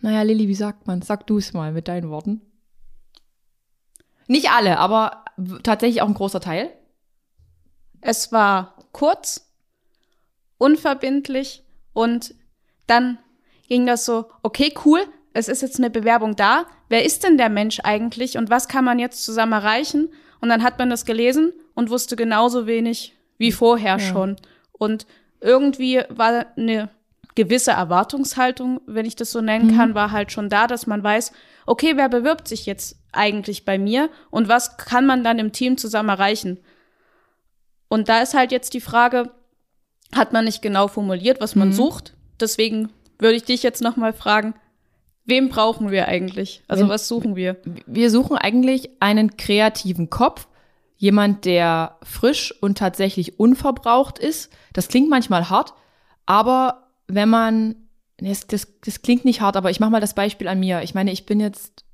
naja, 0.00 0.22
Lilly, 0.22 0.48
wie 0.48 0.54
sagt 0.54 0.86
man? 0.86 1.00
Sag 1.02 1.26
du 1.28 1.38
es 1.38 1.52
mal 1.52 1.72
mit 1.72 1.88
deinen 1.88 2.10
Worten. 2.10 2.40
Nicht 4.26 4.50
alle, 4.50 4.78
aber 4.78 5.24
tatsächlich 5.62 6.02
auch 6.02 6.08
ein 6.08 6.14
großer 6.14 6.40
Teil. 6.40 6.70
Es 8.06 8.32
war 8.32 8.76
kurz, 8.92 9.50
unverbindlich 10.58 11.64
und 11.94 12.34
dann 12.86 13.18
ging 13.66 13.86
das 13.86 14.04
so, 14.04 14.26
okay, 14.42 14.74
cool, 14.84 15.00
es 15.32 15.48
ist 15.48 15.62
jetzt 15.62 15.78
eine 15.78 15.88
Bewerbung 15.88 16.36
da. 16.36 16.66
Wer 16.90 17.04
ist 17.04 17.24
denn 17.24 17.38
der 17.38 17.48
Mensch 17.48 17.80
eigentlich 17.82 18.36
und 18.36 18.50
was 18.50 18.68
kann 18.68 18.84
man 18.84 18.98
jetzt 18.98 19.24
zusammen 19.24 19.52
erreichen? 19.52 20.10
Und 20.42 20.50
dann 20.50 20.62
hat 20.62 20.78
man 20.78 20.90
das 20.90 21.06
gelesen 21.06 21.54
und 21.74 21.88
wusste 21.88 22.14
genauso 22.14 22.66
wenig 22.66 23.16
wie 23.38 23.52
vorher 23.52 23.98
schon. 23.98 24.36
Und 24.72 25.06
irgendwie 25.40 26.02
war 26.10 26.46
eine 26.58 26.90
gewisse 27.34 27.70
Erwartungshaltung, 27.70 28.82
wenn 28.86 29.06
ich 29.06 29.16
das 29.16 29.32
so 29.32 29.40
nennen 29.40 29.76
kann, 29.76 29.94
war 29.94 30.10
halt 30.10 30.30
schon 30.30 30.50
da, 30.50 30.66
dass 30.66 30.86
man 30.86 31.02
weiß, 31.02 31.32
okay, 31.64 31.94
wer 31.96 32.10
bewirbt 32.10 32.46
sich 32.48 32.66
jetzt 32.66 32.98
eigentlich 33.12 33.64
bei 33.64 33.78
mir 33.78 34.10
und 34.30 34.48
was 34.48 34.76
kann 34.76 35.06
man 35.06 35.24
dann 35.24 35.38
im 35.38 35.52
Team 35.52 35.78
zusammen 35.78 36.10
erreichen? 36.10 36.58
Und 37.94 38.08
da 38.08 38.20
ist 38.22 38.34
halt 38.34 38.50
jetzt 38.52 38.74
die 38.74 38.80
Frage, 38.80 39.30
hat 40.14 40.32
man 40.32 40.44
nicht 40.44 40.62
genau 40.62 40.88
formuliert, 40.88 41.40
was 41.40 41.54
man 41.54 41.72
sucht? 41.72 42.14
Deswegen 42.40 42.90
würde 43.18 43.36
ich 43.36 43.44
dich 43.44 43.62
jetzt 43.62 43.82
noch 43.82 43.96
mal 43.96 44.12
fragen, 44.12 44.54
wem 45.24 45.48
brauchen 45.48 45.90
wir 45.90 46.08
eigentlich? 46.08 46.62
Also 46.68 46.84
Wen- 46.84 46.90
was 46.90 47.08
suchen 47.08 47.36
wir? 47.36 47.56
wir 47.86 48.10
suchen 48.10 48.36
eigentlich 48.36 48.90
einen 49.00 49.36
kreativen 49.36 50.10
Kopf, 50.10 50.48
jemand, 50.96 51.44
der 51.44 51.96
frisch 52.02 52.52
und 52.62 52.78
tatsächlich 52.78 53.38
unverbraucht 53.38 54.18
ist. 54.18 54.50
Das 54.72 54.88
klingt 54.88 55.08
manchmal 55.10 55.48
hart, 55.50 55.74
aber 56.26 56.88
wenn 57.06 57.28
man 57.28 57.76
das, 58.18 58.46
das, 58.46 58.68
das 58.84 59.02
klingt 59.02 59.24
nicht 59.24 59.40
hart, 59.40 59.56
aber 59.56 59.70
ich 59.70 59.80
mache 59.80 59.90
mal 59.90 60.00
das 60.00 60.14
Beispiel 60.14 60.48
an 60.48 60.60
mir. 60.60 60.82
Ich 60.82 60.94
meine, 60.94 61.12
ich 61.12 61.26
bin 61.26 61.40
jetzt, 61.40 61.84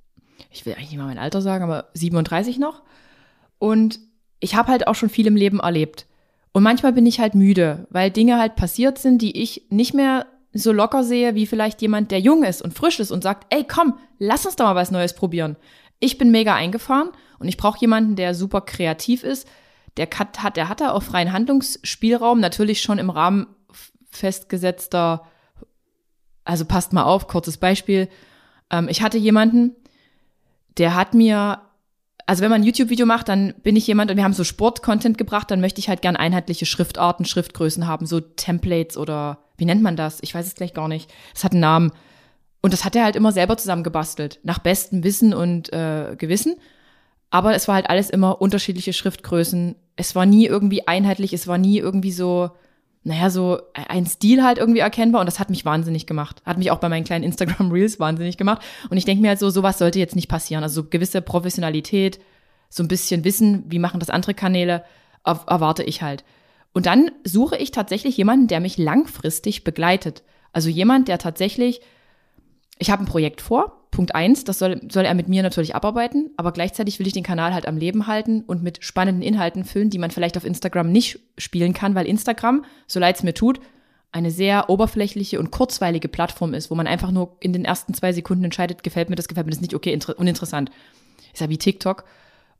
ich 0.50 0.64
will 0.66 0.74
eigentlich 0.74 0.90
nicht 0.90 0.98
mal 0.98 1.06
mein 1.06 1.18
Alter 1.18 1.40
sagen, 1.42 1.64
aber 1.64 1.88
37 1.94 2.58
noch. 2.58 2.82
Und 3.58 3.98
ich 4.40 4.54
habe 4.54 4.72
halt 4.72 4.86
auch 4.86 4.94
schon 4.94 5.08
viel 5.10 5.26
im 5.26 5.36
Leben 5.36 5.60
erlebt. 5.60 6.06
Und 6.52 6.62
manchmal 6.62 6.92
bin 6.92 7.06
ich 7.06 7.20
halt 7.20 7.34
müde, 7.34 7.86
weil 7.90 8.10
Dinge 8.10 8.38
halt 8.38 8.56
passiert 8.56 8.98
sind, 8.98 9.22
die 9.22 9.40
ich 9.40 9.66
nicht 9.70 9.94
mehr 9.94 10.26
so 10.52 10.72
locker 10.72 11.04
sehe, 11.04 11.34
wie 11.36 11.46
vielleicht 11.46 11.80
jemand, 11.80 12.10
der 12.10 12.20
jung 12.20 12.42
ist 12.42 12.60
und 12.60 12.74
frisch 12.74 12.98
ist 12.98 13.12
und 13.12 13.22
sagt, 13.22 13.46
ey, 13.54 13.64
komm, 13.64 13.98
lass 14.18 14.46
uns 14.46 14.56
doch 14.56 14.64
mal 14.64 14.74
was 14.74 14.90
Neues 14.90 15.14
probieren. 15.14 15.56
Ich 16.00 16.18
bin 16.18 16.32
mega 16.32 16.54
eingefahren 16.54 17.10
und 17.38 17.46
ich 17.46 17.56
brauche 17.56 17.78
jemanden, 17.78 18.16
der 18.16 18.34
super 18.34 18.62
kreativ 18.62 19.22
ist. 19.22 19.46
Der 19.96 20.08
hat, 20.18 20.56
der 20.56 20.68
hat 20.68 20.80
da 20.80 20.92
auch 20.92 21.02
freien 21.02 21.32
Handlungsspielraum, 21.32 22.40
natürlich 22.40 22.82
schon 22.82 22.98
im 22.98 23.10
Rahmen 23.10 23.46
festgesetzter, 24.10 25.26
also 26.44 26.64
passt 26.64 26.92
mal 26.92 27.04
auf, 27.04 27.28
kurzes 27.28 27.58
Beispiel. 27.58 28.08
Ähm, 28.70 28.88
ich 28.88 29.02
hatte 29.02 29.18
jemanden, 29.18 29.76
der 30.78 30.96
hat 30.96 31.14
mir 31.14 31.60
also 32.30 32.44
wenn 32.44 32.50
man 32.52 32.60
ein 32.60 32.64
YouTube-Video 32.64 33.06
macht, 33.06 33.28
dann 33.28 33.54
bin 33.64 33.74
ich 33.74 33.88
jemand 33.88 34.08
und 34.08 34.16
wir 34.16 34.22
haben 34.22 34.34
so 34.34 34.44
Sport-Content 34.44 35.18
gebracht, 35.18 35.50
dann 35.50 35.60
möchte 35.60 35.80
ich 35.80 35.88
halt 35.88 36.00
gern 36.00 36.14
einheitliche 36.14 36.64
Schriftarten, 36.64 37.26
Schriftgrößen 37.26 37.88
haben, 37.88 38.06
so 38.06 38.20
Templates 38.20 38.96
oder 38.96 39.38
wie 39.56 39.64
nennt 39.64 39.82
man 39.82 39.96
das? 39.96 40.20
Ich 40.22 40.32
weiß 40.32 40.46
es 40.46 40.54
gleich 40.54 40.72
gar 40.72 40.86
nicht. 40.86 41.12
Es 41.34 41.42
hat 41.42 41.50
einen 41.50 41.62
Namen. 41.62 41.90
Und 42.60 42.72
das 42.72 42.84
hat 42.84 42.94
er 42.94 43.02
halt 43.02 43.16
immer 43.16 43.32
selber 43.32 43.56
zusammengebastelt, 43.56 44.38
nach 44.44 44.60
bestem 44.60 45.02
Wissen 45.02 45.34
und 45.34 45.72
äh, 45.72 46.14
Gewissen. 46.16 46.54
Aber 47.30 47.56
es 47.56 47.66
war 47.66 47.74
halt 47.74 47.90
alles 47.90 48.10
immer 48.10 48.40
unterschiedliche 48.40 48.92
Schriftgrößen. 48.92 49.74
Es 49.96 50.14
war 50.14 50.24
nie 50.24 50.46
irgendwie 50.46 50.86
einheitlich, 50.86 51.32
es 51.32 51.48
war 51.48 51.58
nie 51.58 51.78
irgendwie 51.78 52.12
so, 52.12 52.50
naja, 53.02 53.30
so 53.30 53.60
ein 53.72 54.04
Stil 54.04 54.42
halt 54.42 54.58
irgendwie 54.58 54.80
erkennbar 54.80 55.20
und 55.20 55.26
das 55.26 55.38
hat 55.38 55.48
mich 55.48 55.64
wahnsinnig 55.64 56.06
gemacht. 56.06 56.42
Hat 56.44 56.58
mich 56.58 56.70
auch 56.70 56.78
bei 56.78 56.90
meinen 56.90 57.04
kleinen 57.04 57.24
Instagram 57.24 57.72
Reels 57.72 57.98
wahnsinnig 57.98 58.36
gemacht. 58.36 58.62
Und 58.90 58.98
ich 58.98 59.06
denke 59.06 59.22
mir 59.22 59.28
halt 59.28 59.38
so, 59.38 59.48
sowas 59.48 59.78
sollte 59.78 59.98
jetzt 59.98 60.16
nicht 60.16 60.28
passieren. 60.28 60.62
Also 60.62 60.82
so 60.82 60.88
gewisse 60.88 61.22
Professionalität, 61.22 62.20
so 62.68 62.82
ein 62.82 62.88
bisschen 62.88 63.24
Wissen, 63.24 63.64
wie 63.68 63.78
machen 63.78 64.00
das 64.00 64.10
andere 64.10 64.34
Kanäle, 64.34 64.84
erwarte 65.24 65.82
ich 65.82 66.02
halt. 66.02 66.24
Und 66.72 66.86
dann 66.86 67.10
suche 67.24 67.56
ich 67.56 67.70
tatsächlich 67.70 68.16
jemanden, 68.16 68.48
der 68.48 68.60
mich 68.60 68.76
langfristig 68.76 69.64
begleitet. 69.64 70.22
Also 70.52 70.68
jemand, 70.68 71.08
der 71.08 71.18
tatsächlich, 71.18 71.80
ich 72.78 72.90
habe 72.90 73.02
ein 73.02 73.08
Projekt 73.08 73.40
vor, 73.40 73.79
Punkt 73.90 74.14
eins, 74.14 74.44
das 74.44 74.58
soll, 74.58 74.80
soll 74.90 75.04
er 75.04 75.14
mit 75.14 75.28
mir 75.28 75.42
natürlich 75.42 75.74
abarbeiten, 75.74 76.30
aber 76.36 76.52
gleichzeitig 76.52 76.98
will 76.98 77.06
ich 77.06 77.12
den 77.12 77.24
Kanal 77.24 77.52
halt 77.52 77.66
am 77.66 77.76
Leben 77.76 78.06
halten 78.06 78.42
und 78.42 78.62
mit 78.62 78.84
spannenden 78.84 79.22
Inhalten 79.22 79.64
füllen, 79.64 79.90
die 79.90 79.98
man 79.98 80.12
vielleicht 80.12 80.36
auf 80.36 80.44
Instagram 80.44 80.92
nicht 80.92 81.18
spielen 81.38 81.74
kann, 81.74 81.94
weil 81.94 82.06
Instagram, 82.06 82.64
so 82.86 83.00
leid 83.00 83.16
es 83.16 83.22
mir 83.24 83.34
tut, 83.34 83.60
eine 84.12 84.30
sehr 84.30 84.70
oberflächliche 84.70 85.38
und 85.38 85.50
kurzweilige 85.50 86.08
Plattform 86.08 86.54
ist, 86.54 86.70
wo 86.70 86.74
man 86.74 86.86
einfach 86.86 87.10
nur 87.10 87.36
in 87.40 87.52
den 87.52 87.64
ersten 87.64 87.94
zwei 87.94 88.12
Sekunden 88.12 88.44
entscheidet, 88.44 88.82
gefällt 88.82 89.10
mir 89.10 89.16
das, 89.16 89.28
gefällt 89.28 89.46
mir 89.46 89.52
das 89.52 89.60
nicht, 89.60 89.74
okay, 89.74 89.98
uninteressant. 90.16 90.70
Ist 91.32 91.40
ja 91.40 91.48
wie 91.48 91.58
TikTok. 91.58 92.04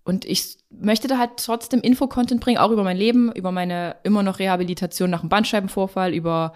Und 0.04 0.24
ich 0.24 0.58
möchte 0.70 1.08
da 1.08 1.18
halt 1.18 1.32
trotzdem 1.36 1.80
Info-Content 1.80 2.40
bringen, 2.40 2.58
auch 2.58 2.70
über 2.70 2.84
mein 2.84 2.96
Leben, 2.96 3.32
über 3.32 3.52
meine 3.52 3.96
immer 4.02 4.22
noch 4.22 4.38
Rehabilitation 4.38 5.10
nach 5.10 5.20
einem 5.20 5.28
Bandscheibenvorfall, 5.28 6.14
über 6.14 6.54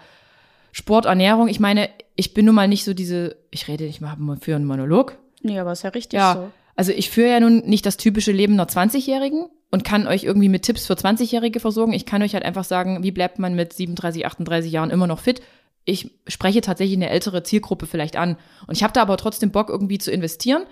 Sport, 0.77 1.05
Ernährung. 1.05 1.47
Ich 1.47 1.61
meine, 1.61 1.89
ich 2.17 2.33
bin 2.33 2.45
nun 2.45 2.55
mal 2.55 2.67
nicht 2.67 2.83
so 2.83 2.93
diese, 2.93 3.37
ich 3.49 3.69
rede 3.69 3.85
nicht 3.85 4.01
mal 4.01 4.17
für 4.41 4.57
einen 4.57 4.65
Monolog. 4.65 5.17
Nee, 5.41 5.57
aber 5.57 5.71
ist 5.71 5.83
ja 5.83 5.91
richtig 5.91 6.17
ja, 6.17 6.33
so. 6.33 6.51
Also 6.75 6.91
ich 6.91 7.09
führe 7.09 7.29
ja 7.29 7.39
nun 7.39 7.59
nicht 7.59 7.85
das 7.85 7.95
typische 7.95 8.33
Leben 8.33 8.55
einer 8.55 8.67
20-Jährigen 8.67 9.45
und 9.71 9.85
kann 9.85 10.05
euch 10.05 10.25
irgendwie 10.25 10.49
mit 10.49 10.63
Tipps 10.63 10.85
für 10.85 10.95
20-Jährige 10.95 11.61
versorgen. 11.61 11.93
Ich 11.93 12.05
kann 12.05 12.21
euch 12.21 12.33
halt 12.33 12.43
einfach 12.43 12.65
sagen, 12.65 13.03
wie 13.03 13.11
bleibt 13.11 13.39
man 13.39 13.55
mit 13.55 13.71
37, 13.71 14.25
38 14.25 14.69
Jahren 14.69 14.89
immer 14.89 15.07
noch 15.07 15.19
fit. 15.19 15.41
Ich 15.85 16.11
spreche 16.27 16.59
tatsächlich 16.59 16.97
eine 16.97 17.09
ältere 17.09 17.43
Zielgruppe 17.43 17.85
vielleicht 17.85 18.17
an. 18.17 18.35
Und 18.67 18.75
ich 18.75 18.83
habe 18.83 18.91
da 18.91 19.01
aber 19.01 19.15
trotzdem 19.15 19.51
Bock, 19.51 19.69
irgendwie 19.69 19.97
zu 19.97 20.11
investieren, 20.11 20.63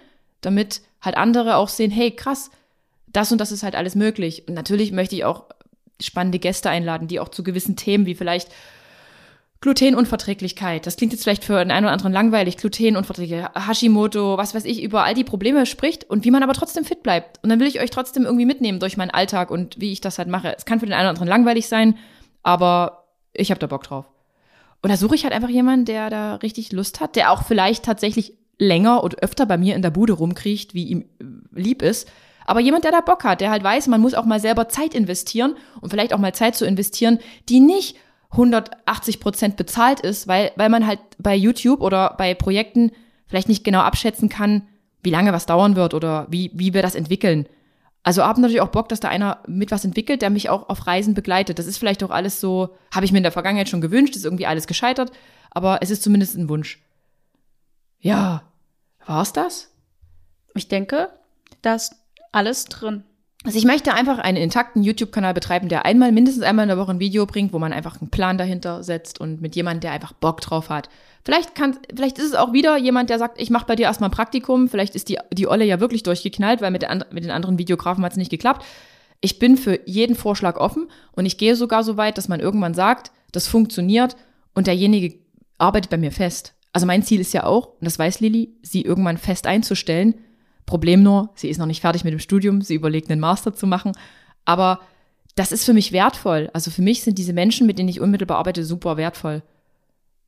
damit 0.42 0.82
halt 1.00 1.16
andere 1.16 1.56
auch 1.56 1.70
sehen, 1.70 1.92
hey, 1.92 2.12
krass, 2.12 2.52
das 3.08 3.32
und 3.32 3.38
das 3.38 3.54
ist 3.54 3.64
halt 3.64 3.76
alles 3.76 3.96
möglich. 3.96 4.50
Und 4.50 4.54
natürlich 4.54 4.92
möchte 4.92 5.16
ich 5.16 5.24
auch 5.24 5.46
spannende 6.02 6.40
Gäste 6.40 6.70
einladen, 6.70 7.08
die 7.08 7.22
auch 7.22 7.30
zu 7.30 7.42
gewissen 7.42 7.78
Themen 7.78 8.06
wie 8.06 8.16
vielleicht 8.16 8.50
Glutenunverträglichkeit. 9.64 10.86
Das 10.86 10.98
klingt 10.98 11.14
jetzt 11.14 11.24
vielleicht 11.24 11.46
für 11.46 11.58
den 11.58 11.72
einen 11.72 11.86
oder 11.86 11.94
anderen 11.94 12.12
langweilig. 12.12 12.58
Glutenunverträglichkeit, 12.58 13.50
Hashimoto, 13.56 14.38
was 14.38 14.54
weiß 14.54 14.66
ich, 14.66 14.84
über 14.84 15.06
all 15.06 15.14
die 15.14 15.24
Probleme 15.24 15.66
spricht 15.66 16.04
und 16.04 16.26
wie 16.26 16.32
man 16.32 16.44
aber 16.44 16.52
trotzdem 16.52 16.84
fit 16.84 17.02
bleibt. 17.02 17.42
Und 17.42 17.50
dann 17.50 17.62
will 17.62 17.68
ich 17.68 17.80
euch 17.80 17.90
trotzdem 17.90 18.26
irgendwie 18.26 18.46
mitnehmen 18.46 18.82
durch 18.82 18.98
meinen 18.98 19.12
Alltag 19.12 19.52
und 19.52 19.80
wie 19.80 19.94
ich 19.94 20.02
das 20.02 20.18
halt 20.18 20.28
mache. 20.28 20.54
Es 20.58 20.66
kann 20.66 20.82
für 20.82 20.86
den 20.86 20.92
einen 20.92 21.04
oder 21.04 21.12
anderen 21.12 21.30
langweilig 21.30 21.70
sein, 21.70 21.98
aber 22.44 23.06
ich 23.32 23.52
habe 23.52 23.60
da 23.60 23.68
Bock 23.68 23.84
drauf. 23.84 24.06
Und 24.82 24.90
da 24.90 24.98
suche 24.98 25.16
ich 25.16 25.24
halt 25.24 25.34
einfach 25.34 25.48
jemanden, 25.48 25.86
der 25.86 26.10
da 26.10 26.36
richtig 26.36 26.74
Lust 26.74 27.00
hat, 27.00 27.16
der 27.16 27.32
auch 27.32 27.44
vielleicht 27.44 27.86
tatsächlich 27.86 28.34
länger 28.60 29.02
und 29.02 29.24
öfter 29.24 29.46
bei 29.46 29.58
mir 29.58 29.78
in 29.78 29.82
der 29.82 29.92
Bude 29.92 30.12
rumkriecht, 30.12 30.74
wie 30.74 30.88
ihm 30.88 31.06
lieb 31.54 31.82
ist. 31.82 32.12
Aber 32.46 32.60
jemand, 32.60 32.84
der 32.84 32.92
da 32.92 33.00
Bock 33.00 33.24
hat, 33.24 33.40
der 33.40 33.50
halt 33.50 33.64
weiß, 33.64 33.88
man 33.88 34.02
muss 34.02 34.14
auch 34.14 34.26
mal 34.26 34.42
selber 34.42 34.68
Zeit 34.68 34.94
investieren 34.94 35.56
und 35.80 35.90
vielleicht 35.90 36.14
auch 36.14 36.20
mal 36.20 36.36
Zeit 36.36 36.58
zu 36.58 36.66
investieren, 36.66 37.20
die 37.48 37.62
nicht 37.62 37.96
180 38.34 39.20
Prozent 39.20 39.58
bezahlt 39.58 40.00
ist, 40.00 40.28
weil, 40.28 40.52
weil 40.56 40.70
man 40.70 40.86
halt 40.86 41.00
bei 41.18 41.36
YouTube 41.36 41.82
oder 41.82 42.16
bei 42.18 42.34
Projekten 42.34 42.92
vielleicht 43.28 43.48
nicht 43.48 43.64
genau 43.64 43.80
abschätzen 43.80 44.30
kann, 44.30 44.68
wie 45.02 45.10
lange 45.10 45.34
was 45.34 45.46
dauern 45.46 45.76
wird 45.76 45.94
oder 45.94 46.28
wie, 46.30 46.52
wie 46.54 46.74
wir 46.74 46.82
das 46.82 46.96
entwickeln. 46.96 47.48
Also 48.04 48.24
habe 48.24 48.42
natürlich 48.42 48.62
auch 48.62 48.70
Bock, 48.70 48.90
dass 48.90 49.00
da 49.00 49.08
einer 49.08 49.40
mit 49.48 49.72
was 49.72 49.86
entwickelt, 49.86 50.22
der 50.22 50.30
mich 50.30 50.50
auch 50.50 50.68
auf 50.68 50.88
Reisen 50.88 51.14
begleitet. 51.14 51.58
Das 51.58 51.68
ist 51.68 51.78
vielleicht 51.78 52.04
auch 52.04 52.10
alles 52.10 52.42
so, 52.42 52.76
habe 52.94 53.06
ich 53.06 53.12
mir 53.12 53.20
in 53.20 53.24
der 53.24 53.32
Vergangenheit 53.32 53.70
schon 53.70 53.82
gewünscht, 53.82 54.16
ist 54.16 54.26
irgendwie 54.26 54.46
alles 54.46 54.68
gescheitert, 54.68 55.12
aber 55.52 55.80
es 55.82 55.90
ist 55.90 56.04
zumindest 56.04 56.36
ein 56.36 56.50
Wunsch. 56.50 56.84
Ja, 58.00 58.44
war's 59.06 59.32
das? 59.32 59.72
Ich 60.56 60.68
denke, 60.68 61.10
da 61.62 61.76
ist 61.76 61.96
alles 62.32 62.66
drin. 62.66 63.06
Also 63.46 63.58
ich 63.58 63.66
möchte 63.66 63.94
einfach 63.94 64.20
einen 64.20 64.38
intakten 64.38 64.84
YouTube-Kanal 64.84 65.34
betreiben, 65.34 65.68
der 65.68 65.86
einmal, 65.86 66.14
mindestens 66.14 66.44
einmal 66.44 66.64
in 66.64 66.70
der 66.70 66.78
Woche 66.78 66.92
ein 66.92 67.00
Video 67.02 67.26
bringt, 67.26 67.52
wo 67.52 67.60
man 67.60 67.74
einfach 67.74 68.00
einen 68.00 68.10
Plan 68.10 68.38
dahinter 68.38 68.84
setzt 68.84 69.20
und 69.20 69.42
mit 69.42 69.56
jemandem, 69.56 69.82
der 69.82 69.92
einfach 69.92 70.14
Bock 70.14 70.40
drauf 70.40 70.70
hat. 70.70 70.88
Vielleicht 71.26 71.54
kann, 71.54 71.78
vielleicht 71.94 72.20
ist 72.20 72.28
es 72.28 72.36
auch 72.36 72.54
wieder 72.54 72.78
jemand, 72.78 73.10
der 73.10 73.20
sagt, 73.20 73.42
ich 73.42 73.50
mache 73.50 73.66
bei 73.66 73.76
dir 73.76 73.84
erstmal 73.84 74.10
ein 74.10 74.14
Praktikum. 74.14 74.70
Vielleicht 74.70 74.96
ist 74.96 75.10
die, 75.10 75.18
die 75.34 75.48
Olle 75.48 75.66
ja 75.66 75.82
wirklich 75.82 76.04
durchgeknallt, 76.04 76.62
weil 76.62 76.72
mit, 76.72 76.84
der, 76.84 77.06
mit 77.12 77.26
den 77.26 77.32
anderen 77.32 77.58
Videografen 77.58 78.04
hat 78.06 78.14
es 78.14 78.18
nicht 78.18 78.32
geklappt. 78.32 78.64
Ich 79.20 79.40
bin 79.40 79.58
für 79.58 79.80
jeden 79.86 80.16
Vorschlag 80.16 80.58
offen 80.58 80.90
und 81.12 81.26
ich 81.26 81.38
gehe 81.38 81.56
sogar 81.56 81.84
so 81.84 81.98
weit, 81.98 82.18
dass 82.18 82.30
man 82.30 82.40
irgendwann 82.40 82.74
sagt, 82.74 83.12
das 83.34 83.48
funktioniert 83.48 84.16
und 84.54 84.68
derjenige 84.68 85.16
arbeitet 85.58 85.90
bei 85.90 85.98
mir 85.98 86.12
fest. 86.12 86.54
Also 86.72 86.86
mein 86.86 87.04
Ziel 87.04 87.20
ist 87.20 87.34
ja 87.34 87.46
auch, 87.46 87.68
und 87.68 87.86
das 87.86 88.00
weiß 88.00 88.20
Lilly, 88.20 88.54
sie 88.62 88.82
irgendwann 88.82 89.18
fest 89.18 89.48
einzustellen, 89.48 90.16
Problem 90.66 91.04
nur, 91.04 91.30
sie 91.36 91.50
ist 91.50 91.58
noch 91.58 91.66
nicht 91.66 91.82
fertig 91.82 92.04
mit 92.04 92.14
dem 92.14 92.20
Studium, 92.20 92.62
sie 92.62 92.76
überlegt, 92.76 93.10
einen 93.12 93.22
Master 93.22 93.54
zu 93.54 93.68
machen. 93.68 93.94
Aber 94.46 94.80
das 95.36 95.52
ist 95.52 95.66
für 95.66 95.74
mich 95.74 95.92
wertvoll. 95.92 96.50
Also 96.54 96.72
für 96.72 96.82
mich 96.82 97.04
sind 97.04 97.18
diese 97.18 97.34
Menschen, 97.34 97.68
mit 97.68 97.80
denen 97.80 97.90
ich 97.90 98.00
unmittelbar 98.00 98.38
arbeite, 98.38 98.64
super 98.64 98.98
wertvoll. 98.98 99.42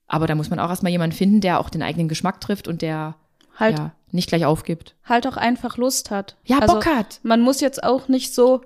Aber 0.08 0.28
da 0.28 0.36
muss 0.36 0.50
man 0.50 0.60
auch 0.60 0.70
erstmal 0.70 0.92
jemanden 0.92 1.16
finden, 1.16 1.42
der 1.42 1.60
auch 1.60 1.70
den 1.70 1.84
eigenen 1.84 2.08
Geschmack 2.08 2.42
trifft 2.42 2.68
und 2.68 2.82
der 2.82 3.16
halt 3.56 3.80
ja, 3.80 3.92
nicht 4.12 4.30
gleich 4.30 4.46
aufgibt. 4.46 4.96
Halt 5.04 5.28
auch 5.28 5.38
einfach 5.38 5.78
Lust 5.78 6.12
hat. 6.12 6.36
Ja, 6.46 6.60
also, 6.60 6.76
Bock 6.76 6.86
hat. 6.86 7.20
Man 7.24 7.42
muss 7.42 7.62
jetzt 7.62 7.84
auch 7.84 8.08
nicht 8.08 8.34
so 8.34 8.62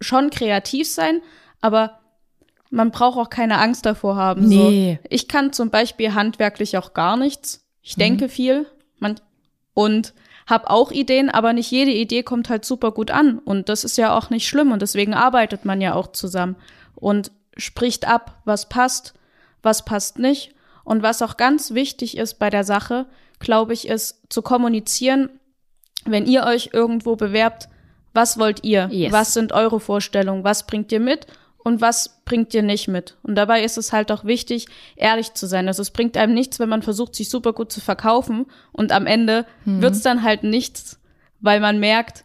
schon 0.00 0.30
kreativ 0.30 0.88
sein, 0.88 1.20
aber 1.60 1.98
man 2.70 2.90
braucht 2.90 3.18
auch 3.18 3.30
keine 3.30 3.58
Angst 3.58 3.86
davor 3.86 4.16
haben. 4.16 4.46
Nee. 4.46 4.98
So. 5.02 5.08
Ich 5.10 5.28
kann 5.28 5.52
zum 5.52 5.70
Beispiel 5.70 6.14
handwerklich 6.14 6.76
auch 6.78 6.94
gar 6.94 7.16
nichts. 7.16 7.66
Ich 7.82 7.96
mhm. 7.96 8.00
denke 8.00 8.28
viel. 8.28 8.66
Man, 8.98 9.20
und 9.74 10.14
habe 10.46 10.70
auch 10.70 10.92
Ideen, 10.92 11.28
aber 11.28 11.52
nicht 11.52 11.70
jede 11.70 11.90
Idee 11.90 12.22
kommt 12.22 12.48
halt 12.48 12.64
super 12.64 12.92
gut 12.92 13.10
an. 13.10 13.38
Und 13.38 13.68
das 13.68 13.84
ist 13.84 13.98
ja 13.98 14.16
auch 14.16 14.30
nicht 14.30 14.48
schlimm 14.48 14.72
und 14.72 14.80
deswegen 14.80 15.12
arbeitet 15.12 15.64
man 15.64 15.80
ja 15.80 15.94
auch 15.94 16.12
zusammen 16.12 16.56
und 16.94 17.32
spricht 17.56 18.06
ab, 18.06 18.40
was 18.44 18.68
passt, 18.68 19.14
was 19.62 19.84
passt 19.84 20.18
nicht. 20.18 20.54
Und 20.84 21.02
was 21.02 21.20
auch 21.20 21.36
ganz 21.36 21.74
wichtig 21.74 22.16
ist 22.16 22.38
bei 22.38 22.48
der 22.48 22.62
Sache, 22.62 23.06
glaube 23.40 23.72
ich, 23.72 23.88
ist 23.88 24.22
zu 24.28 24.40
kommunizieren, 24.40 25.30
wenn 26.04 26.26
ihr 26.26 26.44
euch 26.44 26.70
irgendwo 26.72 27.16
bewerbt, 27.16 27.68
was 28.14 28.38
wollt 28.38 28.62
ihr? 28.62 28.88
Yes. 28.92 29.12
Was 29.12 29.34
sind 29.34 29.52
eure 29.52 29.80
Vorstellungen? 29.80 30.44
Was 30.44 30.66
bringt 30.66 30.92
ihr 30.92 31.00
mit? 31.00 31.26
Und 31.66 31.80
was 31.80 32.20
bringt 32.24 32.52
dir 32.52 32.62
nicht 32.62 32.86
mit. 32.86 33.16
Und 33.24 33.34
dabei 33.34 33.64
ist 33.64 33.76
es 33.76 33.92
halt 33.92 34.12
auch 34.12 34.24
wichtig, 34.24 34.66
ehrlich 34.94 35.34
zu 35.34 35.48
sein. 35.48 35.66
Also 35.66 35.82
es 35.82 35.90
bringt 35.90 36.16
einem 36.16 36.32
nichts, 36.32 36.60
wenn 36.60 36.68
man 36.68 36.82
versucht, 36.82 37.16
sich 37.16 37.28
super 37.28 37.52
gut 37.52 37.72
zu 37.72 37.80
verkaufen 37.80 38.46
und 38.70 38.92
am 38.92 39.04
Ende 39.04 39.46
mhm. 39.64 39.82
wird's 39.82 40.00
dann 40.00 40.22
halt 40.22 40.44
nichts, 40.44 41.00
weil 41.40 41.58
man 41.58 41.80
merkt, 41.80 42.24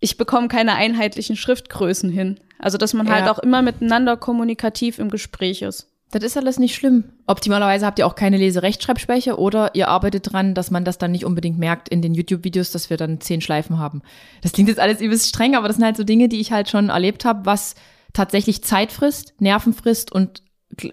ich 0.00 0.16
bekomme 0.16 0.48
keine 0.48 0.74
einheitlichen 0.74 1.36
Schriftgrößen 1.36 2.10
hin. 2.10 2.40
Also 2.58 2.76
dass 2.76 2.94
man 2.94 3.08
halt 3.08 3.20
ja. 3.20 3.26
halt 3.26 3.38
auch 3.38 3.42
immer 3.44 3.62
miteinander 3.62 4.16
kommunikativ 4.16 4.98
im 4.98 5.08
Gespräch 5.08 5.62
ist. 5.62 5.86
Das 6.10 6.24
ist 6.24 6.36
alles 6.36 6.58
nicht 6.58 6.74
schlimm. 6.74 7.04
Optimalerweise 7.28 7.86
habt 7.86 8.00
ihr 8.00 8.08
auch 8.08 8.16
keine 8.16 8.38
Leserechtschreibschwäche 8.38 9.38
oder 9.38 9.76
ihr 9.76 9.86
arbeitet 9.86 10.32
dran, 10.32 10.54
dass 10.54 10.72
man 10.72 10.84
das 10.84 10.98
dann 10.98 11.12
nicht 11.12 11.24
unbedingt 11.24 11.60
merkt 11.60 11.88
in 11.88 12.02
den 12.02 12.14
YouTube-Videos, 12.14 12.72
dass 12.72 12.90
wir 12.90 12.96
dann 12.96 13.20
zehn 13.20 13.40
Schleifen 13.40 13.78
haben. 13.78 14.02
Das 14.42 14.50
klingt 14.50 14.68
jetzt 14.68 14.80
alles 14.80 15.00
übelst 15.00 15.28
streng, 15.28 15.54
aber 15.54 15.68
das 15.68 15.76
sind 15.76 15.84
halt 15.84 15.96
so 15.96 16.02
Dinge, 16.02 16.28
die 16.28 16.40
ich 16.40 16.50
halt 16.50 16.68
schon 16.68 16.88
erlebt 16.88 17.24
habe, 17.24 17.46
was 17.46 17.76
tatsächlich 18.14 18.64
Zeit 18.64 18.92
frisst, 18.92 19.34
Nerven 19.38 19.74
frisst 19.74 20.10
und 20.10 20.42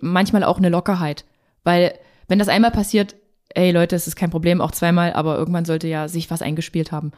manchmal 0.02 0.44
auch 0.44 0.58
eine 0.58 0.70
Lockerheit. 0.70 1.24
Weil 1.64 1.94
wenn 2.28 2.40
das 2.40 2.50
einmal 2.50 2.72
passiert, 2.72 3.16
ey 3.50 3.72
Leute, 3.72 3.96
es 3.96 4.08
ist 4.08 4.16
kein 4.16 4.30
Problem, 4.30 4.60
auch 4.60 4.72
zweimal, 4.72 5.14
aber 5.14 5.38
irgendwann 5.38 5.66
sollte 5.66 5.88
ja 5.88 6.08
sich 6.08 6.30
was 6.30 6.42
eingespielt 6.42 6.92
haben. 6.92 7.12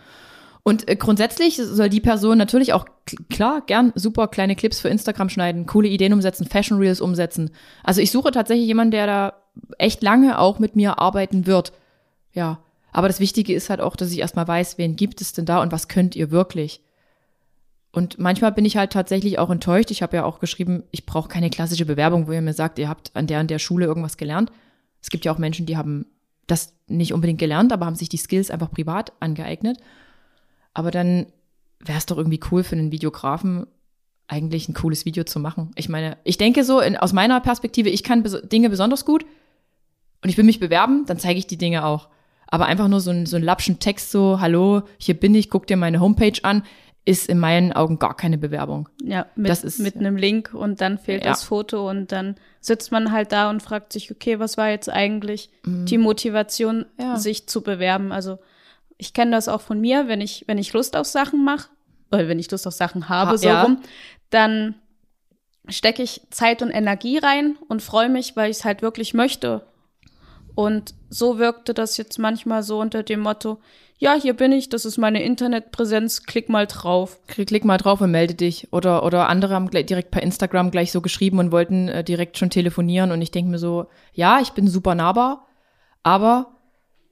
Und 0.64 0.88
äh, 0.88 0.96
grundsätzlich 0.96 1.58
soll 1.58 1.90
die 1.90 2.00
Person 2.00 2.38
natürlich 2.38 2.74
auch 2.74 2.86
klar 3.30 3.62
gern 3.66 3.92
super 3.96 4.28
kleine 4.28 4.56
Clips 4.56 4.80
für 4.80 4.88
Instagram 4.88 5.30
schneiden, 5.30 5.66
coole 5.66 5.90
Ideen 5.90 6.14
umsetzen, 6.14 6.48
Fashion 6.48 6.78
Reels 6.78 7.02
umsetzen. 7.02 7.52
Also 7.84 8.00
ich 8.00 8.12
suche 8.12 8.32
tatsächlich 8.32 8.68
jemanden, 8.68 8.92
der 8.92 9.08
da 9.08 9.34
echt 9.78 10.02
lange 10.02 10.40
auch 10.40 10.60
mit 10.60 10.76
mir 10.76 11.00
arbeiten 11.00 11.46
wird. 11.46 11.74
Ja, 12.32 12.60
aber 12.92 13.08
das 13.08 13.20
Wichtige 13.20 13.54
ist 13.54 13.70
halt 13.70 13.82
auch, 13.82 13.96
dass 13.96 14.12
ich 14.12 14.20
erstmal 14.20 14.48
weiß, 14.48 14.78
wen 14.78 14.96
gibt 14.96 15.20
es 15.20 15.34
denn 15.34 15.46
da 15.46 15.62
und 15.62 15.72
was 15.72 15.90
könnt 15.90 16.16
ihr 16.16 16.32
wirklich. 16.32 16.82
Und 17.94 18.18
manchmal 18.18 18.52
bin 18.52 18.66
ich 18.66 18.76
halt 18.76 18.92
tatsächlich 18.92 19.38
auch 19.38 19.52
enttäuscht. 19.52 19.92
Ich 19.92 20.02
habe 20.02 20.18
ja 20.18 20.26
auch 20.26 20.40
geschrieben, 20.40 20.84
ich 20.90 21.06
brauche 21.06 21.30
keine 21.30 21.52
klassische 21.52 21.86
Bewerbung, 21.86 22.28
wo 22.28 22.32
ihr 22.32 22.42
mir 22.42 22.54
sagt, 22.54 22.80
ihr 22.80 22.90
habt 22.90 23.12
an 23.16 23.28
der 23.28 23.40
und 23.40 23.52
der 23.52 23.60
Schule 23.60 23.86
irgendwas 23.86 24.18
gelernt. 24.18 24.52
Es 25.00 25.12
gibt 25.12 25.26
ja 25.26 25.32
auch 25.32 25.38
Menschen, 25.38 25.68
die 25.68 25.78
haben 25.78 26.08
das 26.48 26.74
nicht 26.88 27.14
unbedingt 27.14 27.40
gelernt, 27.40 27.72
aber 27.72 27.86
haben 27.86 27.96
sich 27.96 28.10
die 28.10 28.18
Skills 28.18 28.50
einfach 28.50 28.72
privat 28.72 29.14
angeeignet. 29.20 29.78
Aber 30.74 30.90
dann 30.90 31.28
wäre 31.80 32.00
es 32.00 32.08
doch 32.08 32.18
irgendwie 32.18 32.40
cool 32.52 32.64
für 32.64 32.76
einen 32.76 32.92
Videografen, 32.92 33.68
eigentlich 34.28 34.68
ein 34.68 34.74
cooles 34.74 35.06
Video 35.06 35.24
zu 35.24 35.40
machen. 35.40 35.70
Ich 35.76 35.88
meine, 35.88 36.18
ich 36.24 36.40
denke 36.40 36.64
so, 36.64 36.80
in, 36.80 36.98
aus 36.98 37.14
meiner 37.14 37.40
Perspektive, 37.42 37.90
ich 37.90 38.04
kann 38.04 38.24
bes 38.24 38.42
Dinge 38.50 38.72
besonders 38.72 39.06
gut 39.06 39.24
und 40.24 40.30
ich 40.30 40.38
will 40.38 40.46
mich 40.46 40.60
bewerben, 40.60 41.06
dann 41.06 41.20
zeige 41.20 41.38
ich 41.38 41.46
die 41.46 41.58
Dinge 41.58 41.86
auch. 41.86 42.10
Aber 42.48 42.66
einfach 42.66 42.88
nur 42.88 43.02
so 43.02 43.12
ein, 43.12 43.28
so 43.28 43.36
ein 43.36 43.44
lapschen 43.44 43.80
Text, 43.80 44.10
so, 44.10 44.40
hallo, 44.40 44.82
hier 44.98 45.14
bin 45.14 45.36
ich, 45.36 45.52
guck 45.52 45.68
dir 45.68 45.78
meine 45.78 46.00
Homepage 46.00 46.40
an, 46.42 46.64
ist 47.06 47.28
in 47.28 47.38
meinen 47.38 47.74
Augen 47.74 48.00
gar 48.00 48.16
keine 48.16 48.38
Bewerbung. 48.38 48.88
Ja, 49.04 49.26
mit, 49.36 49.50
das 49.50 49.64
ist, 49.64 49.80
mit 49.80 49.98
einem 49.98 50.16
Link 50.16 50.54
und 50.54 50.80
dann 50.80 50.98
fehlt 50.98 51.26
ja. 51.26 51.32
das 51.32 51.44
Foto 51.44 51.90
und 51.90 52.12
dann 52.12 52.36
sitzt 52.62 52.92
man 52.92 53.12
halt 53.12 53.32
da 53.32 53.50
und 53.50 53.62
fragt 53.62 53.92
sich, 53.92 54.10
okay, 54.10 54.40
was 54.40 54.58
war 54.58 54.70
jetzt 54.70 54.90
eigentlich 54.90 55.50
mhm. 55.66 55.86
die 55.86 55.98
Motivation, 55.98 56.86
ja. 57.00 57.18
sich 57.18 57.48
zu 57.48 57.62
bewerben? 57.62 58.14
Also 58.14 58.40
ich 58.98 59.14
kenne 59.14 59.32
das 59.32 59.50
auch 59.50 59.62
von 59.62 59.82
mir, 59.82 60.08
wenn 60.08 60.22
ich, 60.22 60.46
wenn 60.48 60.58
ich 60.58 60.72
Lust 60.72 60.96
auf 60.96 61.06
Sachen 61.06 61.44
mache, 61.44 61.70
oder 62.12 62.28
wenn 62.28 62.40
ich 62.40 62.50
Lust 62.52 62.68
auf 62.68 62.74
Sachen 62.74 63.10
habe, 63.10 63.32
ha, 63.32 63.38
so 63.38 63.50
rum, 63.50 63.80
dann 64.30 64.76
stecke 65.68 66.04
ich 66.04 66.22
Zeit 66.30 66.62
und 66.62 66.70
Energie 66.70 67.18
rein 67.18 67.58
und 67.68 67.82
freue 67.82 68.10
mich, 68.10 68.36
weil 68.36 68.52
ich 68.52 68.58
es 68.58 68.66
halt 68.66 68.82
wirklich 68.82 69.14
möchte. 69.14 69.66
Und 70.56 70.94
so 71.10 71.40
wirkte 71.40 71.74
das 71.74 71.98
jetzt 71.98 72.20
manchmal 72.20 72.64
so 72.64 72.80
unter 72.80 73.04
dem 73.04 73.22
Motto, 73.22 73.60
ja, 73.98 74.16
hier 74.16 74.34
bin 74.34 74.52
ich, 74.52 74.70
das 74.70 74.86
ist 74.86 74.98
meine 74.98 75.24
Internetpräsenz, 75.24 76.24
klick 76.24 76.50
mal 76.50 76.68
drauf. 76.68 77.20
Klick, 77.28 77.48
klick 77.48 77.66
mal 77.66 77.78
drauf 77.78 78.02
und 78.02 78.12
melde 78.12 78.34
dich. 78.34 78.68
Oder, 78.72 79.04
oder 79.04 79.30
andere 79.30 79.54
haben 79.54 79.70
direkt 79.70 80.12
per 80.12 80.24
Instagram 80.24 80.72
gleich 80.72 80.92
so 80.92 81.02
geschrieben 81.02 81.40
und 81.40 81.52
wollten 81.52 81.88
äh, 81.88 82.04
direkt 82.04 82.38
schon 82.38 82.50
telefonieren. 82.50 83.12
Und 83.12 83.22
ich 83.22 83.32
denke 83.32 83.52
mir 83.52 83.60
so, 83.60 83.88
ja, 84.14 84.40
ich 84.42 84.52
bin 84.52 84.68
super 84.68 84.96
nahbar, 84.96 85.48
aber 86.02 86.58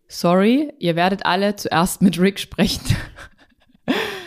sorry, 0.07 0.73
ihr 0.79 0.95
werdet 0.95 1.25
alle 1.25 1.55
zuerst 1.55 2.01
mit 2.01 2.19
Rick 2.19 2.39
sprechen. 2.39 2.95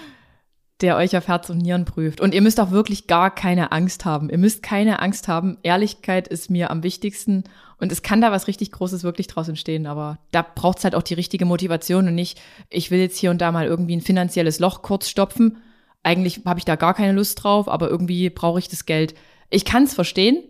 der 0.84 0.98
euch 0.98 1.16
auf 1.16 1.28
Herz 1.28 1.48
und 1.48 1.56
Nieren 1.56 1.86
prüft. 1.86 2.20
Und 2.20 2.34
ihr 2.34 2.42
müsst 2.42 2.60
auch 2.60 2.70
wirklich 2.70 3.06
gar 3.06 3.34
keine 3.34 3.72
Angst 3.72 4.04
haben. 4.04 4.28
Ihr 4.28 4.36
müsst 4.36 4.62
keine 4.62 5.00
Angst 5.00 5.28
haben. 5.28 5.56
Ehrlichkeit 5.62 6.28
ist 6.28 6.50
mir 6.50 6.70
am 6.70 6.82
wichtigsten. 6.82 7.44
Und 7.78 7.90
es 7.90 8.02
kann 8.02 8.20
da 8.20 8.30
was 8.30 8.48
richtig 8.48 8.70
Großes 8.70 9.02
wirklich 9.02 9.26
draus 9.26 9.48
entstehen. 9.48 9.86
Aber 9.86 10.18
da 10.30 10.42
braucht 10.42 10.76
es 10.78 10.84
halt 10.84 10.94
auch 10.94 11.02
die 11.02 11.14
richtige 11.14 11.46
Motivation 11.46 12.06
und 12.06 12.14
nicht, 12.14 12.38
ich 12.68 12.90
will 12.90 12.98
jetzt 13.00 13.16
hier 13.16 13.30
und 13.30 13.40
da 13.40 13.50
mal 13.50 13.64
irgendwie 13.64 13.96
ein 13.96 14.02
finanzielles 14.02 14.58
Loch 14.58 14.82
kurz 14.82 15.08
stopfen. 15.08 15.56
Eigentlich 16.02 16.42
habe 16.44 16.58
ich 16.58 16.66
da 16.66 16.76
gar 16.76 16.92
keine 16.92 17.12
Lust 17.12 17.42
drauf, 17.42 17.66
aber 17.66 17.88
irgendwie 17.88 18.28
brauche 18.28 18.58
ich 18.58 18.68
das 18.68 18.84
Geld. 18.84 19.14
Ich 19.48 19.64
kann 19.64 19.84
es 19.84 19.94
verstehen. 19.94 20.44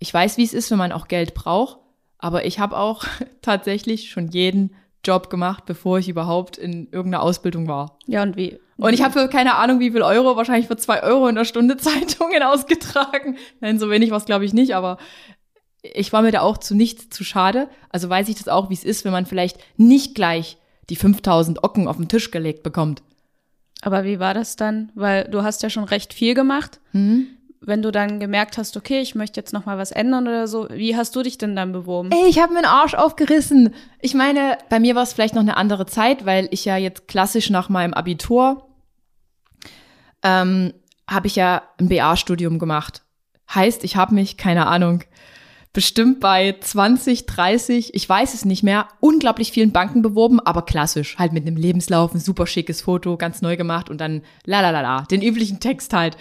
Ich 0.00 0.12
weiß, 0.12 0.38
wie 0.38 0.44
es 0.44 0.54
ist, 0.54 0.72
wenn 0.72 0.78
man 0.78 0.90
auch 0.90 1.06
Geld 1.06 1.34
braucht. 1.34 1.78
Aber 2.18 2.44
ich 2.46 2.58
habe 2.58 2.76
auch 2.76 3.04
tatsächlich 3.42 4.10
schon 4.10 4.26
jeden 4.26 4.74
Job 5.04 5.30
gemacht, 5.30 5.66
bevor 5.66 6.00
ich 6.00 6.08
überhaupt 6.08 6.58
in 6.58 6.88
irgendeiner 6.90 7.22
Ausbildung 7.22 7.68
war. 7.68 7.96
Ja, 8.06 8.24
und 8.24 8.36
wie? 8.36 8.58
Und 8.80 8.94
ich 8.94 9.02
habe 9.02 9.12
für 9.12 9.28
keine 9.28 9.56
Ahnung, 9.56 9.80
wie 9.80 9.90
viel 9.90 10.02
Euro, 10.02 10.36
wahrscheinlich 10.36 10.66
für 10.66 10.76
zwei 10.76 11.02
Euro 11.02 11.28
in 11.28 11.34
der 11.34 11.44
Stunde 11.44 11.76
Zeitungen 11.78 12.42
ausgetragen. 12.42 13.36
Nein, 13.60 13.78
so 13.78 13.90
wenig 13.90 14.10
war 14.10 14.18
es, 14.18 14.24
glaube 14.24 14.44
ich, 14.44 14.52
nicht, 14.52 14.74
aber 14.74 14.98
ich 15.82 16.12
war 16.12 16.22
mir 16.22 16.32
da 16.32 16.40
auch 16.40 16.58
zu 16.58 16.74
nichts 16.74 17.10
zu 17.10 17.24
schade. 17.24 17.68
Also 17.90 18.08
weiß 18.08 18.28
ich 18.28 18.36
das 18.36 18.48
auch, 18.48 18.70
wie 18.70 18.74
es 18.74 18.84
ist, 18.84 19.04
wenn 19.04 19.12
man 19.12 19.26
vielleicht 19.26 19.58
nicht 19.76 20.14
gleich 20.14 20.58
die 20.88 20.96
5000 20.96 21.62
Ocken 21.64 21.88
auf 21.88 21.96
den 21.96 22.08
Tisch 22.08 22.30
gelegt 22.30 22.62
bekommt. 22.62 23.02
Aber 23.82 24.04
wie 24.04 24.20
war 24.20 24.34
das 24.34 24.56
dann? 24.56 24.92
Weil 24.94 25.24
du 25.24 25.42
hast 25.42 25.62
ja 25.62 25.70
schon 25.70 25.84
recht 25.84 26.12
viel 26.12 26.34
gemacht. 26.34 26.80
Mhm 26.92 27.28
wenn 27.60 27.82
du 27.82 27.92
dann 27.92 28.20
gemerkt 28.20 28.58
hast, 28.58 28.76
okay, 28.76 29.00
ich 29.00 29.14
möchte 29.14 29.38
jetzt 29.38 29.52
noch 29.52 29.66
mal 29.66 29.76
was 29.76 29.92
ändern 29.92 30.26
oder 30.26 30.48
so, 30.48 30.66
wie 30.70 30.96
hast 30.96 31.14
du 31.14 31.22
dich 31.22 31.36
denn 31.36 31.54
dann 31.54 31.72
beworben? 31.72 32.10
Ey, 32.10 32.28
ich 32.28 32.40
habe 32.40 32.54
mir 32.54 32.62
den 32.62 32.66
Arsch 32.66 32.94
aufgerissen. 32.94 33.74
Ich 34.00 34.14
meine, 34.14 34.56
bei 34.70 34.80
mir 34.80 34.94
war 34.94 35.02
es 35.02 35.12
vielleicht 35.12 35.34
noch 35.34 35.42
eine 35.42 35.56
andere 35.56 35.86
Zeit, 35.86 36.24
weil 36.24 36.48
ich 36.50 36.64
ja 36.64 36.76
jetzt 36.78 37.06
klassisch 37.06 37.50
nach 37.50 37.68
meinem 37.68 37.92
Abitur 37.92 38.66
ähm, 40.22 40.72
habe 41.06 41.26
ich 41.26 41.36
ja 41.36 41.62
ein 41.78 41.88
BA-Studium 41.88 42.58
gemacht. 42.58 43.02
Heißt, 43.52 43.84
ich 43.84 43.96
habe 43.96 44.14
mich, 44.14 44.36
keine 44.36 44.66
Ahnung, 44.66 45.02
bestimmt 45.72 46.20
bei 46.20 46.56
20, 46.60 47.26
30, 47.26 47.94
ich 47.94 48.08
weiß 48.08 48.34
es 48.34 48.44
nicht 48.44 48.62
mehr, 48.62 48.88
unglaublich 49.00 49.52
vielen 49.52 49.72
Banken 49.72 50.02
beworben, 50.02 50.40
aber 50.40 50.62
klassisch, 50.62 51.16
halt 51.18 51.32
mit 51.32 51.46
einem 51.46 51.56
Lebenslauf, 51.56 52.12
ein 52.12 52.20
super 52.20 52.46
schickes 52.46 52.82
Foto, 52.82 53.16
ganz 53.16 53.40
neu 53.40 53.56
gemacht 53.56 53.88
und 53.88 54.00
dann 54.00 54.22
la 54.44 54.60
la 54.60 54.70
la 54.70 54.80
la, 54.80 55.02
den 55.02 55.22
üblichen 55.22 55.60
Text 55.60 55.92
halt. 55.92 56.16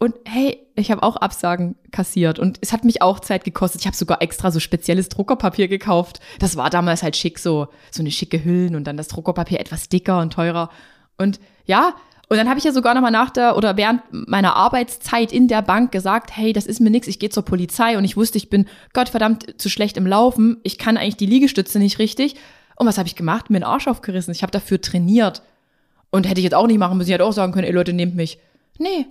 Und 0.00 0.14
hey, 0.26 0.64
ich 0.76 0.92
habe 0.92 1.02
auch 1.02 1.16
Absagen 1.16 1.74
kassiert 1.90 2.38
und 2.38 2.58
es 2.60 2.72
hat 2.72 2.84
mich 2.84 3.02
auch 3.02 3.18
Zeit 3.18 3.42
gekostet. 3.42 3.80
Ich 3.80 3.86
habe 3.86 3.96
sogar 3.96 4.22
extra 4.22 4.52
so 4.52 4.60
spezielles 4.60 5.08
Druckerpapier 5.08 5.66
gekauft. 5.66 6.20
Das 6.38 6.56
war 6.56 6.70
damals 6.70 7.02
halt 7.02 7.16
schick, 7.16 7.38
so 7.40 7.68
so 7.90 8.02
eine 8.02 8.12
schicke 8.12 8.44
Hüllen 8.44 8.76
und 8.76 8.84
dann 8.84 8.96
das 8.96 9.08
Druckerpapier 9.08 9.58
etwas 9.58 9.88
dicker 9.88 10.20
und 10.20 10.32
teurer. 10.32 10.70
Und 11.16 11.40
ja, 11.64 11.94
und 12.30 12.36
dann 12.36 12.48
habe 12.48 12.58
ich 12.58 12.64
ja 12.64 12.72
sogar 12.72 12.94
noch 12.94 13.00
mal 13.00 13.10
nach 13.10 13.30
der 13.30 13.56
oder 13.56 13.76
während 13.76 14.02
meiner 14.10 14.54
Arbeitszeit 14.54 15.32
in 15.32 15.48
der 15.48 15.62
Bank 15.62 15.92
gesagt, 15.92 16.36
hey, 16.36 16.52
das 16.52 16.66
ist 16.66 16.80
mir 16.80 16.90
nix, 16.90 17.06
ich 17.06 17.18
gehe 17.18 17.30
zur 17.30 17.44
Polizei 17.44 17.96
und 17.96 18.04
ich 18.04 18.16
wusste, 18.16 18.36
ich 18.36 18.50
bin 18.50 18.66
Gottverdammt 18.92 19.60
zu 19.60 19.70
schlecht 19.70 19.96
im 19.96 20.06
Laufen. 20.06 20.58
Ich 20.62 20.76
kann 20.76 20.96
eigentlich 20.96 21.16
die 21.16 21.26
Liegestütze 21.26 21.78
nicht 21.78 21.98
richtig. 21.98 22.36
Und 22.76 22.86
was 22.86 22.98
habe 22.98 23.08
ich 23.08 23.16
gemacht? 23.16 23.48
Mir 23.48 23.60
den 23.60 23.64
Arsch 23.64 23.88
aufgerissen. 23.88 24.32
Ich 24.32 24.42
habe 24.42 24.52
dafür 24.52 24.80
trainiert. 24.80 25.42
Und 26.10 26.28
hätte 26.28 26.40
ich 26.40 26.44
jetzt 26.44 26.54
auch 26.54 26.66
nicht 26.66 26.78
machen 26.78 26.98
müssen. 26.98 27.08
Ich 27.08 27.14
hätte 27.14 27.24
auch 27.24 27.32
sagen 27.32 27.52
können, 27.52 27.66
ey 27.66 27.72
Leute, 27.72 27.92
nehmt 27.92 28.14
mich. 28.14 28.38
Nee, 28.78 29.06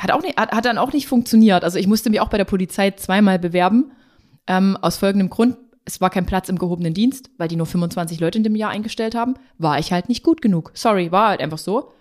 hat, 0.00 0.10
auch 0.10 0.22
nicht, 0.22 0.38
hat, 0.38 0.52
hat 0.52 0.64
dann 0.64 0.78
auch 0.78 0.92
nicht 0.92 1.06
funktioniert. 1.06 1.64
Also 1.64 1.78
ich 1.78 1.86
musste 1.86 2.10
mich 2.10 2.20
auch 2.20 2.28
bei 2.28 2.38
der 2.38 2.44
Polizei 2.44 2.90
zweimal 2.92 3.38
bewerben. 3.38 3.92
Ähm, 4.46 4.76
aus 4.80 4.98
folgendem 4.98 5.30
Grund. 5.30 5.56
Es 5.84 6.00
war 6.00 6.10
kein 6.10 6.26
Platz 6.26 6.48
im 6.48 6.58
gehobenen 6.58 6.94
Dienst, 6.94 7.30
weil 7.38 7.48
die 7.48 7.56
nur 7.56 7.66
25 7.66 8.18
Leute 8.20 8.38
in 8.38 8.44
dem 8.44 8.56
Jahr 8.56 8.70
eingestellt 8.70 9.14
haben. 9.14 9.34
War 9.58 9.78
ich 9.78 9.92
halt 9.92 10.08
nicht 10.08 10.24
gut 10.24 10.42
genug. 10.42 10.72
Sorry, 10.74 11.12
war 11.12 11.28
halt 11.28 11.40
einfach 11.40 11.58
so. 11.58 11.92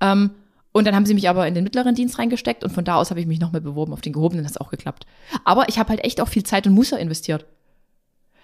Ähm, 0.00 0.30
und 0.72 0.86
dann 0.86 0.94
haben 0.94 1.06
sie 1.06 1.14
mich 1.14 1.28
aber 1.28 1.46
in 1.48 1.54
den 1.54 1.64
mittleren 1.64 1.94
Dienst 1.94 2.18
reingesteckt 2.18 2.62
und 2.62 2.70
von 2.70 2.84
da 2.84 2.96
aus 2.96 3.10
habe 3.10 3.20
ich 3.20 3.26
mich 3.26 3.40
nochmal 3.40 3.60
beworben 3.60 3.92
auf 3.92 4.00
den 4.00 4.12
gehobenen, 4.12 4.44
das 4.44 4.54
hat 4.54 4.60
auch 4.60 4.70
geklappt. 4.70 5.04
Aber 5.44 5.68
ich 5.68 5.78
habe 5.78 5.88
halt 5.88 6.04
echt 6.04 6.20
auch 6.20 6.28
viel 6.28 6.44
Zeit 6.44 6.66
und 6.66 6.74
Muße 6.74 6.96
investiert. 6.96 7.44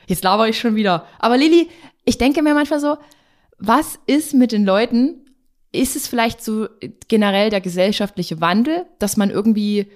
Jetzt 0.09 0.25
laber 0.25 0.49
ich 0.49 0.59
schon 0.59 0.75
wieder. 0.75 1.07
Aber 1.19 1.37
Lilly, 1.37 1.69
ich 2.05 2.19
denke 2.19 2.43
mir 2.43 2.55
manchmal 2.55 2.81
so, 2.81 2.97
was 3.59 3.99
ist 4.07 4.35
mit 4.35 4.53
den 4.53 4.65
Leuten, 4.65 5.27
ist 5.73 5.97
es 5.97 6.09
vielleicht 6.09 6.43
so 6.43 6.69
generell 7.09 7.51
der 7.51 7.61
gesellschaftliche 7.61 8.41
Wandel, 8.41 8.87
dass 8.99 9.17
man 9.17 9.31
irgendwie 9.31 9.87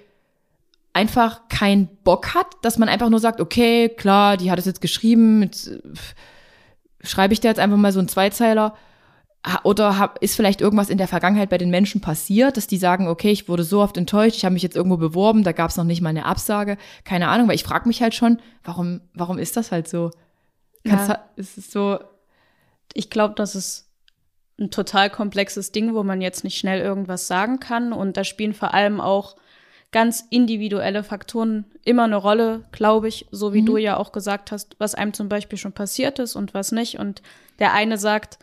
einfach 0.93 1.47
keinen 1.47 1.87
Bock 2.03 2.33
hat, 2.33 2.47
dass 2.61 2.77
man 2.77 2.89
einfach 2.89 3.09
nur 3.09 3.19
sagt, 3.19 3.39
okay, 3.39 3.89
klar, 3.89 4.37
die 4.37 4.51
hat 4.51 4.59
es 4.59 4.65
jetzt 4.65 4.81
geschrieben, 4.81 5.43
jetzt, 5.43 5.67
äh, 5.67 5.79
schreibe 7.01 7.33
ich 7.33 7.39
da 7.39 7.49
jetzt 7.49 7.59
einfach 7.59 7.77
mal 7.77 7.93
so 7.93 7.99
einen 7.99 8.09
Zweizeiler. 8.09 8.75
Oder 9.63 9.97
hab, 9.97 10.21
ist 10.21 10.35
vielleicht 10.35 10.61
irgendwas 10.61 10.89
in 10.89 10.99
der 10.99 11.07
Vergangenheit 11.07 11.49
bei 11.49 11.57
den 11.57 11.71
Menschen 11.71 11.99
passiert, 11.99 12.57
dass 12.57 12.67
die 12.67 12.77
sagen, 12.77 13.07
okay, 13.07 13.31
ich 13.31 13.49
wurde 13.49 13.63
so 13.63 13.81
oft 13.81 13.97
enttäuscht, 13.97 14.37
ich 14.37 14.45
habe 14.45 14.53
mich 14.53 14.61
jetzt 14.61 14.75
irgendwo 14.75 14.97
beworben, 14.97 15.43
da 15.43 15.51
gab 15.51 15.71
es 15.71 15.77
noch 15.77 15.83
nicht 15.83 16.01
mal 16.01 16.09
eine 16.09 16.25
Absage. 16.25 16.77
Keine 17.05 17.27
Ahnung, 17.27 17.47
weil 17.47 17.55
ich 17.55 17.63
frage 17.63 17.87
mich 17.87 18.03
halt 18.03 18.13
schon, 18.13 18.39
warum, 18.63 19.01
warum 19.15 19.39
ist 19.39 19.57
das 19.57 19.71
halt 19.71 19.87
so? 19.87 20.11
Kannst 20.83 21.09
ja. 21.09 21.19
ist 21.37 21.57
es 21.57 21.71
so? 21.71 21.99
Ich 22.93 23.09
glaube, 23.09 23.33
dass 23.33 23.55
es 23.55 23.89
ein 24.59 24.69
total 24.69 25.09
komplexes 25.09 25.71
Ding, 25.71 25.95
wo 25.95 26.03
man 26.03 26.21
jetzt 26.21 26.43
nicht 26.43 26.57
schnell 26.57 26.79
irgendwas 26.79 27.27
sagen 27.27 27.59
kann. 27.59 27.93
Und 27.93 28.17
da 28.17 28.23
spielen 28.23 28.53
vor 28.53 28.73
allem 28.73 29.01
auch 29.01 29.35
ganz 29.91 30.23
individuelle 30.29 31.03
Faktoren 31.03 31.65
immer 31.83 32.03
eine 32.03 32.15
Rolle, 32.15 32.63
glaube 32.71 33.07
ich, 33.07 33.27
so 33.31 33.53
wie 33.53 33.61
mhm. 33.61 33.65
du 33.65 33.77
ja 33.77 33.97
auch 33.97 34.11
gesagt 34.11 34.51
hast, 34.51 34.75
was 34.77 34.95
einem 34.95 35.13
zum 35.13 35.29
Beispiel 35.29 35.57
schon 35.57 35.73
passiert 35.73 36.19
ist 36.19 36.35
und 36.35 36.53
was 36.53 36.71
nicht. 36.71 36.99
Und 36.99 37.21
der 37.59 37.73
eine 37.73 37.97
sagt, 37.97 38.37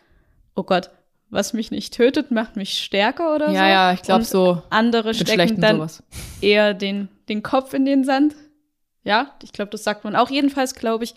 oh 0.59 0.65
Gott, 0.65 0.91
was 1.31 1.53
mich 1.53 1.71
nicht 1.71 1.95
tötet, 1.95 2.31
macht 2.31 2.57
mich 2.57 2.79
stärker 2.79 3.35
oder 3.35 3.47
ja, 3.47 3.53
so. 3.53 3.57
Ja, 3.57 3.69
ja, 3.69 3.93
ich 3.93 4.03
glaube 4.03 4.25
so. 4.25 4.63
Andere 4.71 5.15
stecken 5.15 5.61
dann 5.61 5.77
sowas. 5.77 6.03
eher 6.41 6.75
den, 6.75 7.09
den 7.29 7.43
Kopf 7.43 7.75
in 7.75 7.85
den 7.85 8.05
Sand. 8.05 8.35
Ja, 9.05 9.33
ich 9.43 9.53
glaube, 9.53 9.71
das 9.71 9.85
sagt 9.85 10.05
man 10.05 10.17
auch. 10.17 10.31
Jedenfalls, 10.31 10.75
glaube 10.75 11.05
ich, 11.05 11.15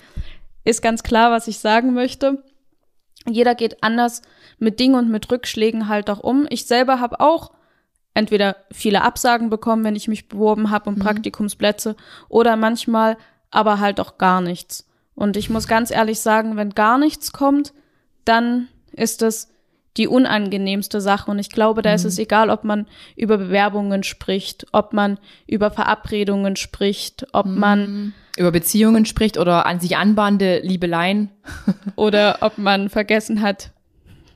ist 0.64 0.82
ganz 0.82 1.04
klar, 1.04 1.32
was 1.32 1.48
ich 1.48 1.60
sagen 1.60 1.94
möchte 1.94 2.44
jeder 3.30 3.56
geht 3.56 3.84
anders 3.84 4.22
mit 4.58 4.80
Dingen 4.80 4.96
und 4.96 5.10
mit 5.10 5.32
Rückschlägen 5.32 5.88
halt 5.88 6.10
auch 6.10 6.20
um. 6.20 6.48
Ich 6.50 6.66
selber 6.66 7.00
habe 7.00 7.20
auch 7.20 7.52
entweder 8.14 8.58
viele 8.72 9.04
Absagen 9.04 9.50
bekommen, 9.50 9.84
wenn 9.84 9.96
ich 9.96 10.08
mich 10.08 10.28
beworben 10.28 10.70
habe 10.70 10.90
um 10.90 10.96
mhm. 10.96 11.00
Praktikumsplätze, 11.00 11.96
oder 12.30 12.56
manchmal 12.56 13.18
aber 13.52 13.80
halt 13.80 14.00
auch 14.00 14.18
gar 14.18 14.42
nichts. 14.42 14.88
Und 15.14 15.38
ich 15.38 15.50
muss 15.50 15.68
ganz 15.68 15.92
ehrlich 15.92 16.20
sagen, 16.20 16.56
wenn 16.58 16.72
gar 16.72 16.98
nichts 16.98 17.32
kommt, 17.32 17.74
dann 18.26 18.68
ist 18.94 19.22
es 19.22 19.50
die 19.98 20.08
unangenehmste 20.08 21.02
Sache. 21.02 21.30
Und 21.30 21.40
ich 21.40 21.50
glaube, 21.50 21.82
da 21.82 21.90
mhm. 21.90 21.96
ist 21.96 22.06
es 22.06 22.18
egal, 22.18 22.50
ob 22.50 22.64
man 22.64 22.88
über 23.16 23.38
Bewerbungen 23.38 24.04
spricht, 24.04 24.66
ob 24.72 24.94
man 24.94 25.18
über 25.48 25.72
Verabredungen 25.72 26.56
spricht, 26.56 27.28
ob 27.34 27.46
mhm. 27.46 27.60
man 27.60 28.14
über 28.38 28.52
Beziehungen 28.52 29.06
spricht 29.06 29.38
oder 29.38 29.66
an 29.66 29.80
sich 29.80 29.98
anbahnende 29.98 30.60
Liebeleien. 30.60 31.30
oder 31.96 32.38
ob 32.42 32.58
man 32.58 32.90
vergessen 32.90 33.42
hat, 33.42 33.72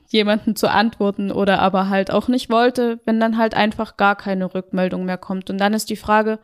jemanden 0.08 0.56
zu 0.56 0.70
antworten 0.70 1.32
oder 1.32 1.60
aber 1.60 1.88
halt 1.88 2.10
auch 2.10 2.28
nicht 2.28 2.50
wollte, 2.50 3.00
wenn 3.04 3.18
dann 3.18 3.38
halt 3.38 3.54
einfach 3.54 3.96
gar 3.96 4.14
keine 4.14 4.54
Rückmeldung 4.54 5.04
mehr 5.04 5.18
kommt. 5.18 5.50
Und 5.50 5.58
dann 5.58 5.74
ist 5.74 5.90
die 5.90 5.96
Frage, 5.96 6.38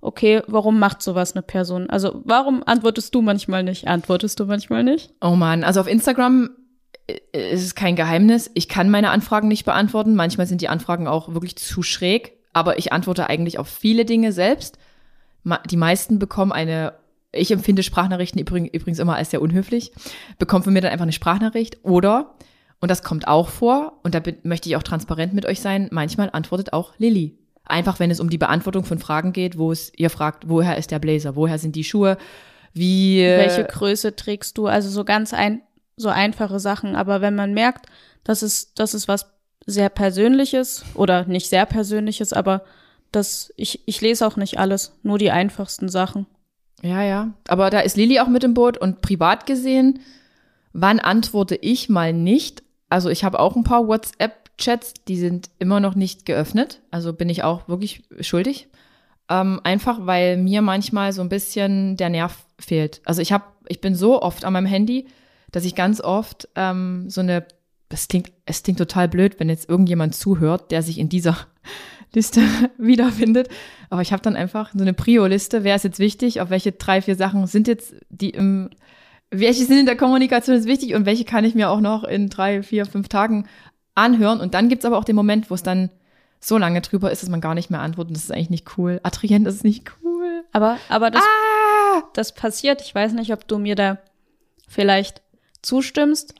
okay, 0.00 0.42
warum 0.46 0.78
macht 0.78 1.02
sowas 1.02 1.34
eine 1.34 1.42
Person? 1.42 1.90
Also 1.90 2.22
warum 2.24 2.62
antwortest 2.64 3.14
du 3.14 3.22
manchmal 3.22 3.62
nicht? 3.62 3.86
Antwortest 3.86 4.40
du 4.40 4.46
manchmal 4.46 4.84
nicht? 4.84 5.12
Oh 5.20 5.36
man, 5.36 5.64
also 5.64 5.80
auf 5.80 5.88
Instagram 5.88 6.50
äh, 7.08 7.52
ist 7.52 7.64
es 7.64 7.74
kein 7.74 7.96
Geheimnis. 7.96 8.50
Ich 8.54 8.68
kann 8.68 8.90
meine 8.90 9.10
Anfragen 9.10 9.48
nicht 9.48 9.64
beantworten. 9.64 10.14
Manchmal 10.14 10.46
sind 10.46 10.60
die 10.60 10.68
Anfragen 10.68 11.08
auch 11.08 11.34
wirklich 11.34 11.56
zu 11.56 11.82
schräg, 11.82 12.34
aber 12.52 12.78
ich 12.78 12.92
antworte 12.92 13.28
eigentlich 13.28 13.58
auf 13.58 13.68
viele 13.68 14.04
Dinge 14.04 14.32
selbst. 14.32 14.78
Die 15.70 15.76
meisten 15.76 16.18
bekommen 16.18 16.52
eine 16.52 16.94
ich 17.30 17.50
empfinde 17.50 17.82
Sprachnachrichten 17.82 18.40
übrigens 18.40 18.98
immer 18.98 19.16
als 19.16 19.30
sehr 19.30 19.42
unhöflich, 19.42 19.92
bekommen 20.38 20.64
von 20.64 20.72
mir 20.72 20.80
dann 20.80 20.92
einfach 20.92 21.02
eine 21.02 21.12
Sprachnachricht 21.12 21.78
oder 21.82 22.34
und 22.80 22.90
das 22.90 23.02
kommt 23.02 23.26
auch 23.26 23.48
vor, 23.48 23.98
und 24.04 24.14
da 24.14 24.22
möchte 24.44 24.68
ich 24.68 24.76
auch 24.76 24.82
transparent 24.82 25.34
mit 25.34 25.46
euch 25.46 25.60
sein, 25.60 25.88
manchmal 25.90 26.30
antwortet 26.32 26.72
auch 26.72 26.92
Lilly. 26.98 27.36
Einfach 27.64 27.98
wenn 27.98 28.10
es 28.10 28.20
um 28.20 28.30
die 28.30 28.38
Beantwortung 28.38 28.84
von 28.84 28.98
Fragen 28.98 29.32
geht, 29.32 29.58
wo 29.58 29.72
es 29.72 29.92
ihr 29.96 30.10
fragt, 30.10 30.48
woher 30.48 30.78
ist 30.78 30.90
der 30.90 31.00
Blazer, 31.00 31.36
woher 31.36 31.58
sind 31.58 31.74
die 31.76 31.84
Schuhe, 31.84 32.16
wie. 32.72 33.20
Welche 33.20 33.64
Größe 33.64 34.14
trägst 34.14 34.56
du? 34.56 34.68
Also 34.68 34.88
so 34.88 35.04
ganz 35.04 35.34
ein, 35.34 35.60
so 35.98 36.08
einfache 36.08 36.60
Sachen. 36.60 36.96
Aber 36.96 37.20
wenn 37.20 37.34
man 37.34 37.52
merkt, 37.52 37.86
dass 38.24 38.42
es, 38.42 38.72
das 38.74 38.94
ist 38.94 39.08
was 39.08 39.26
sehr 39.66 39.90
Persönliches 39.90 40.84
oder 40.94 41.26
nicht 41.26 41.48
sehr 41.48 41.66
Persönliches, 41.66 42.32
aber 42.32 42.62
das, 43.12 43.52
ich, 43.56 43.82
ich 43.86 44.00
lese 44.00 44.26
auch 44.26 44.36
nicht 44.36 44.58
alles, 44.58 44.98
nur 45.02 45.18
die 45.18 45.30
einfachsten 45.30 45.88
Sachen. 45.88 46.26
Ja, 46.82 47.02
ja. 47.02 47.32
Aber 47.48 47.70
da 47.70 47.80
ist 47.80 47.96
Lilly 47.96 48.20
auch 48.20 48.28
mit 48.28 48.44
im 48.44 48.54
Boot 48.54 48.78
und 48.78 49.02
privat 49.02 49.46
gesehen, 49.46 50.00
wann 50.72 51.00
antworte 51.00 51.56
ich 51.56 51.88
mal 51.88 52.12
nicht? 52.12 52.62
Also 52.88 53.10
ich 53.10 53.24
habe 53.24 53.40
auch 53.40 53.56
ein 53.56 53.64
paar 53.64 53.88
WhatsApp-Chats, 53.88 54.94
die 55.08 55.16
sind 55.16 55.50
immer 55.58 55.80
noch 55.80 55.94
nicht 55.94 56.24
geöffnet. 56.24 56.80
Also 56.90 57.12
bin 57.12 57.28
ich 57.28 57.42
auch 57.42 57.68
wirklich 57.68 58.02
schuldig. 58.20 58.68
Ähm, 59.28 59.60
einfach 59.64 60.06
weil 60.06 60.36
mir 60.36 60.62
manchmal 60.62 61.12
so 61.12 61.20
ein 61.20 61.28
bisschen 61.28 61.96
der 61.96 62.08
Nerv 62.08 62.46
fehlt. 62.58 63.02
Also 63.04 63.20
ich 63.20 63.32
habe, 63.32 63.44
ich 63.68 63.80
bin 63.80 63.94
so 63.94 64.22
oft 64.22 64.44
an 64.44 64.54
meinem 64.54 64.66
Handy, 64.66 65.06
dass 65.50 65.64
ich 65.64 65.74
ganz 65.74 66.00
oft 66.00 66.48
ähm, 66.54 67.08
so 67.08 67.20
eine, 67.20 67.46
das 67.88 68.08
klingt, 68.08 68.32
es 68.46 68.62
klingt 68.62 68.78
total 68.78 69.08
blöd, 69.08 69.38
wenn 69.38 69.48
jetzt 69.48 69.68
irgendjemand 69.68 70.14
zuhört, 70.14 70.70
der 70.70 70.82
sich 70.82 70.98
in 70.98 71.08
dieser 71.08 71.36
Liste 72.14 72.40
wiederfindet. 72.78 73.48
Aber 73.90 74.02
ich 74.02 74.12
habe 74.12 74.22
dann 74.22 74.36
einfach 74.36 74.72
so 74.74 74.80
eine 74.80 74.94
Prio-Liste. 74.94 75.64
Wer 75.64 75.76
ist 75.76 75.84
jetzt 75.84 75.98
wichtig? 75.98 76.40
Auf 76.40 76.50
welche 76.50 76.72
drei, 76.72 77.02
vier 77.02 77.16
Sachen 77.16 77.46
sind 77.46 77.68
jetzt 77.68 77.94
die 78.10 78.30
im 78.30 78.70
welche 79.30 79.64
sind 79.64 79.78
in 79.78 79.86
der 79.86 79.96
Kommunikation 79.96 80.56
ist 80.56 80.66
wichtig 80.66 80.94
und 80.94 81.04
welche 81.04 81.24
kann 81.24 81.44
ich 81.44 81.54
mir 81.54 81.68
auch 81.68 81.80
noch 81.80 82.04
in 82.04 82.30
drei, 82.30 82.62
vier, 82.62 82.86
fünf 82.86 83.08
Tagen 83.08 83.46
anhören. 83.94 84.40
Und 84.40 84.54
dann 84.54 84.68
gibt's 84.68 84.84
aber 84.84 84.96
auch 84.96 85.04
den 85.04 85.16
Moment, 85.16 85.50
wo 85.50 85.54
es 85.54 85.62
dann 85.62 85.90
so 86.40 86.56
lange 86.56 86.80
drüber 86.80 87.10
ist, 87.10 87.22
dass 87.22 87.28
man 87.28 87.40
gar 87.40 87.54
nicht 87.54 87.70
mehr 87.70 87.80
antwortet. 87.80 88.16
Das 88.16 88.24
ist 88.24 88.32
eigentlich 88.32 88.50
nicht 88.50 88.78
cool. 88.78 89.00
Adrien, 89.02 89.44
das 89.44 89.56
ist 89.56 89.64
nicht 89.64 89.90
cool. 90.02 90.44
Aber, 90.52 90.78
aber 90.88 91.10
das, 91.10 91.22
ah! 91.22 92.02
das 92.14 92.34
passiert. 92.34 92.80
Ich 92.80 92.94
weiß 92.94 93.12
nicht, 93.12 93.32
ob 93.32 93.46
du 93.46 93.58
mir 93.58 93.74
da 93.74 93.98
vielleicht 94.68 95.20
zustimmst. 95.62 96.34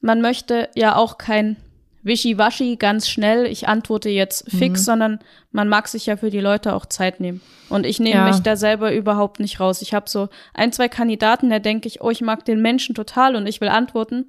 Man 0.00 0.20
möchte 0.20 0.68
ja 0.74 0.96
auch 0.96 1.18
kein 1.18 1.56
wischiwaschi, 2.02 2.76
ganz 2.76 3.08
schnell, 3.08 3.46
ich 3.46 3.68
antworte 3.68 4.08
jetzt 4.08 4.50
fix, 4.50 4.80
mhm. 4.80 4.84
sondern 4.84 5.18
man 5.50 5.68
mag 5.68 5.88
sich 5.88 6.06
ja 6.06 6.16
für 6.16 6.30
die 6.30 6.40
Leute 6.40 6.74
auch 6.74 6.86
Zeit 6.86 7.20
nehmen. 7.20 7.40
Und 7.68 7.84
ich 7.84 8.00
nehme 8.00 8.20
ja. 8.20 8.28
mich 8.28 8.40
da 8.40 8.56
selber 8.56 8.94
überhaupt 8.94 9.40
nicht 9.40 9.60
raus. 9.60 9.82
Ich 9.82 9.94
habe 9.94 10.08
so 10.08 10.28
ein, 10.54 10.72
zwei 10.72 10.88
Kandidaten, 10.88 11.50
da 11.50 11.58
denke 11.58 11.86
ich, 11.86 12.00
oh, 12.00 12.10
ich 12.10 12.22
mag 12.22 12.44
den 12.44 12.62
Menschen 12.62 12.94
total 12.94 13.36
und 13.36 13.46
ich 13.46 13.60
will 13.60 13.68
antworten, 13.68 14.26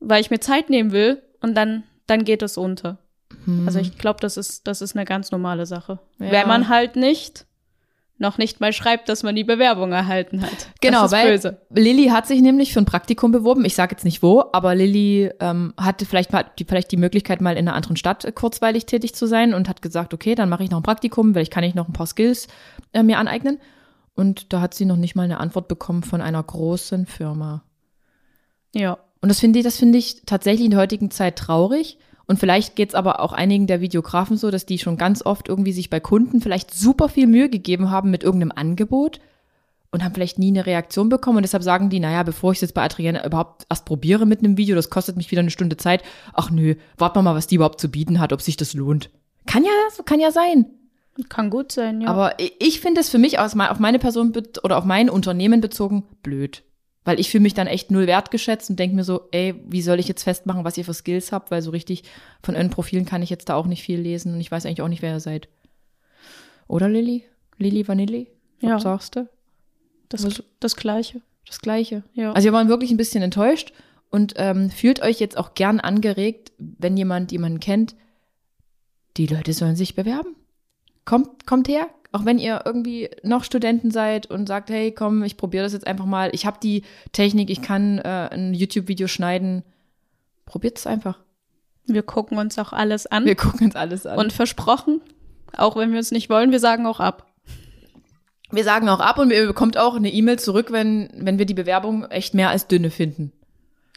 weil 0.00 0.20
ich 0.20 0.30
mir 0.30 0.40
Zeit 0.40 0.70
nehmen 0.70 0.92
will 0.92 1.22
und 1.40 1.54
dann, 1.54 1.84
dann 2.06 2.24
geht 2.24 2.42
es 2.42 2.56
unter. 2.56 2.98
Mhm. 3.46 3.66
Also 3.66 3.78
ich 3.78 3.98
glaube, 3.98 4.20
das 4.20 4.36
ist, 4.36 4.66
das 4.66 4.82
ist 4.82 4.96
eine 4.96 5.04
ganz 5.04 5.30
normale 5.30 5.66
Sache. 5.66 6.00
Ja. 6.18 6.30
Wenn 6.32 6.48
man 6.48 6.68
halt 6.68 6.96
nicht 6.96 7.46
noch 8.20 8.38
nicht 8.38 8.60
mal 8.60 8.72
schreibt, 8.72 9.08
dass 9.08 9.22
man 9.22 9.34
die 9.34 9.44
Bewerbung 9.44 9.92
erhalten 9.92 10.42
hat. 10.42 10.68
Genau, 10.80 11.10
weil 11.10 11.32
böse. 11.32 11.60
Lilly 11.70 12.08
hat 12.08 12.26
sich 12.26 12.40
nämlich 12.40 12.72
für 12.72 12.80
ein 12.80 12.84
Praktikum 12.84 13.32
beworben. 13.32 13.64
Ich 13.64 13.74
sage 13.74 13.92
jetzt 13.92 14.04
nicht 14.04 14.22
wo, 14.22 14.44
aber 14.52 14.74
Lilly 14.74 15.30
ähm, 15.40 15.72
hatte 15.78 16.04
vielleicht 16.04 16.32
mal 16.32 16.44
die, 16.58 16.64
vielleicht 16.64 16.92
die 16.92 16.98
Möglichkeit, 16.98 17.40
mal 17.40 17.56
in 17.56 17.66
einer 17.66 17.74
anderen 17.74 17.96
Stadt 17.96 18.24
äh, 18.24 18.32
kurzweilig 18.32 18.86
tätig 18.86 19.14
zu 19.14 19.26
sein 19.26 19.54
und 19.54 19.68
hat 19.68 19.80
gesagt, 19.80 20.12
okay, 20.12 20.34
dann 20.34 20.48
mache 20.48 20.62
ich 20.62 20.70
noch 20.70 20.78
ein 20.78 20.84
Praktikum, 20.84 21.34
weil 21.34 21.42
ich 21.42 21.50
kann 21.50 21.64
ich 21.64 21.74
noch 21.74 21.88
ein 21.88 21.94
paar 21.94 22.06
Skills 22.06 22.48
äh, 22.92 23.02
mir 23.02 23.18
aneignen. 23.18 23.58
Und 24.14 24.52
da 24.52 24.60
hat 24.60 24.74
sie 24.74 24.84
noch 24.84 24.96
nicht 24.96 25.14
mal 25.14 25.22
eine 25.22 25.40
Antwort 25.40 25.66
bekommen 25.66 26.02
von 26.02 26.20
einer 26.20 26.42
großen 26.42 27.06
Firma. 27.06 27.64
Ja. 28.74 28.98
Und 29.22 29.28
das 29.28 29.40
finde 29.40 29.58
ich, 29.58 29.64
das 29.64 29.78
finde 29.78 29.98
ich 29.98 30.22
tatsächlich 30.26 30.66
in 30.66 30.70
der 30.72 30.80
heutigen 30.80 31.10
Zeit 31.10 31.36
traurig 31.36 31.98
und 32.30 32.38
vielleicht 32.38 32.76
geht's 32.76 32.94
aber 32.94 33.18
auch 33.18 33.32
einigen 33.32 33.66
der 33.66 33.80
Videografen 33.80 34.36
so, 34.36 34.52
dass 34.52 34.64
die 34.64 34.78
schon 34.78 34.96
ganz 34.96 35.26
oft 35.26 35.48
irgendwie 35.48 35.72
sich 35.72 35.90
bei 35.90 35.98
Kunden 35.98 36.40
vielleicht 36.40 36.72
super 36.72 37.08
viel 37.08 37.26
Mühe 37.26 37.48
gegeben 37.48 37.90
haben 37.90 38.12
mit 38.12 38.22
irgendeinem 38.22 38.52
Angebot 38.54 39.18
und 39.90 40.04
haben 40.04 40.14
vielleicht 40.14 40.38
nie 40.38 40.46
eine 40.46 40.64
Reaktion 40.64 41.08
bekommen. 41.08 41.38
Und 41.38 41.42
deshalb 41.42 41.64
sagen 41.64 41.90
die, 41.90 41.98
naja, 41.98 42.22
bevor 42.22 42.52
ich 42.52 42.58
es 42.58 42.60
jetzt 42.60 42.74
bei 42.74 42.84
Adrienne 42.84 43.26
überhaupt 43.26 43.66
erst 43.68 43.84
probiere 43.84 44.26
mit 44.26 44.44
einem 44.44 44.56
Video, 44.56 44.76
das 44.76 44.90
kostet 44.90 45.16
mich 45.16 45.32
wieder 45.32 45.40
eine 45.40 45.50
Stunde 45.50 45.76
Zeit. 45.76 46.04
Ach 46.32 46.52
nö, 46.52 46.76
warten 46.98 47.18
wir 47.18 47.22
mal, 47.22 47.34
was 47.34 47.48
die 47.48 47.56
überhaupt 47.56 47.80
zu 47.80 47.90
bieten 47.90 48.20
hat, 48.20 48.32
ob 48.32 48.42
sich 48.42 48.56
das 48.56 48.74
lohnt. 48.74 49.10
Kann 49.46 49.64
ja, 49.64 49.70
kann 50.04 50.20
ja 50.20 50.30
sein. 50.30 50.66
Kann 51.30 51.50
gut 51.50 51.72
sein, 51.72 52.00
ja. 52.00 52.06
Aber 52.06 52.36
ich 52.38 52.80
finde 52.80 53.00
es 53.00 53.08
für 53.08 53.18
mich 53.18 53.40
aus, 53.40 53.58
auf 53.58 53.80
meine 53.80 53.98
Person 53.98 54.32
oder 54.62 54.78
auf 54.78 54.84
mein 54.84 55.10
Unternehmen 55.10 55.60
bezogen 55.60 56.04
blöd. 56.22 56.62
Weil 57.04 57.18
ich 57.18 57.30
fühle 57.30 57.42
mich 57.42 57.54
dann 57.54 57.66
echt 57.66 57.90
null 57.90 58.06
wertgeschätzt 58.06 58.68
und 58.68 58.78
denke 58.78 58.94
mir 58.94 59.04
so, 59.04 59.28
ey, 59.30 59.54
wie 59.66 59.80
soll 59.80 59.98
ich 59.98 60.08
jetzt 60.08 60.22
festmachen, 60.22 60.64
was 60.64 60.76
ihr 60.76 60.84
für 60.84 60.92
Skills 60.92 61.32
habt? 61.32 61.50
Weil 61.50 61.62
so 61.62 61.70
richtig 61.70 62.04
von 62.42 62.56
euren 62.56 62.70
Profilen 62.70 63.06
kann 63.06 63.22
ich 63.22 63.30
jetzt 63.30 63.48
da 63.48 63.54
auch 63.54 63.66
nicht 63.66 63.82
viel 63.82 63.98
lesen 63.98 64.34
und 64.34 64.40
ich 64.40 64.50
weiß 64.50 64.66
eigentlich 64.66 64.82
auch 64.82 64.88
nicht, 64.88 65.02
wer 65.02 65.14
ihr 65.14 65.20
seid. 65.20 65.48
Oder 66.68 66.88
Lilly? 66.88 67.24
Lilly 67.56 67.88
Vanilli? 67.88 68.28
Ja. 68.60 68.76
Was 68.76 68.82
sagst 68.82 69.16
du? 69.16 69.28
Das, 70.08 70.24
Was? 70.24 70.42
das 70.60 70.76
Gleiche. 70.76 71.22
Das 71.46 71.60
Gleiche. 71.60 72.02
Ja. 72.14 72.32
Also 72.32 72.46
wir 72.46 72.52
waren 72.52 72.68
wirklich 72.68 72.90
ein 72.90 72.96
bisschen 72.96 73.22
enttäuscht 73.22 73.72
und 74.10 74.34
ähm, 74.36 74.70
fühlt 74.70 75.00
euch 75.02 75.20
jetzt 75.20 75.38
auch 75.38 75.54
gern 75.54 75.80
angeregt, 75.80 76.52
wenn 76.58 76.96
jemand 76.96 77.32
jemanden 77.32 77.60
kennt. 77.60 77.96
Die 79.16 79.26
Leute 79.26 79.52
sollen 79.52 79.76
sich 79.76 79.94
bewerben. 79.94 80.36
Kommt, 81.04 81.46
kommt 81.46 81.68
her, 81.68 81.88
auch 82.12 82.24
wenn 82.24 82.38
ihr 82.38 82.62
irgendwie 82.64 83.10
noch 83.22 83.44
Studenten 83.44 83.90
seid 83.90 84.26
und 84.26 84.46
sagt, 84.46 84.70
hey, 84.70 84.92
komm, 84.92 85.22
ich 85.22 85.36
probiere 85.36 85.64
das 85.64 85.72
jetzt 85.72 85.86
einfach 85.86 86.06
mal. 86.06 86.30
Ich 86.32 86.46
habe 86.46 86.58
die 86.62 86.82
Technik, 87.12 87.50
ich 87.50 87.62
kann 87.62 87.98
äh, 87.98 88.28
ein 88.30 88.54
YouTube-Video 88.54 89.06
schneiden. 89.06 89.62
Probiert 90.44 90.78
es 90.78 90.86
einfach. 90.86 91.20
Wir 91.86 92.02
gucken 92.02 92.38
uns 92.38 92.58
auch 92.58 92.72
alles 92.72 93.06
an. 93.06 93.24
Wir 93.24 93.36
gucken 93.36 93.66
uns 93.66 93.76
alles 93.76 94.06
an. 94.06 94.18
Und 94.18 94.32
versprochen, 94.32 95.00
auch 95.56 95.76
wenn 95.76 95.92
wir 95.92 96.00
es 96.00 96.10
nicht 96.10 96.30
wollen, 96.30 96.50
wir 96.50 96.60
sagen 96.60 96.86
auch 96.86 97.00
ab. 97.00 97.26
Wir 98.50 98.64
sagen 98.64 98.88
auch 98.88 99.00
ab 99.00 99.18
und 99.18 99.30
ihr 99.30 99.46
bekommt 99.46 99.78
auch 99.78 99.94
eine 99.94 100.12
E-Mail 100.12 100.38
zurück, 100.38 100.72
wenn, 100.72 101.08
wenn 101.14 101.38
wir 101.38 101.46
die 101.46 101.54
Bewerbung 101.54 102.04
echt 102.06 102.34
mehr 102.34 102.50
als 102.50 102.66
dünne 102.66 102.90
finden. 102.90 103.32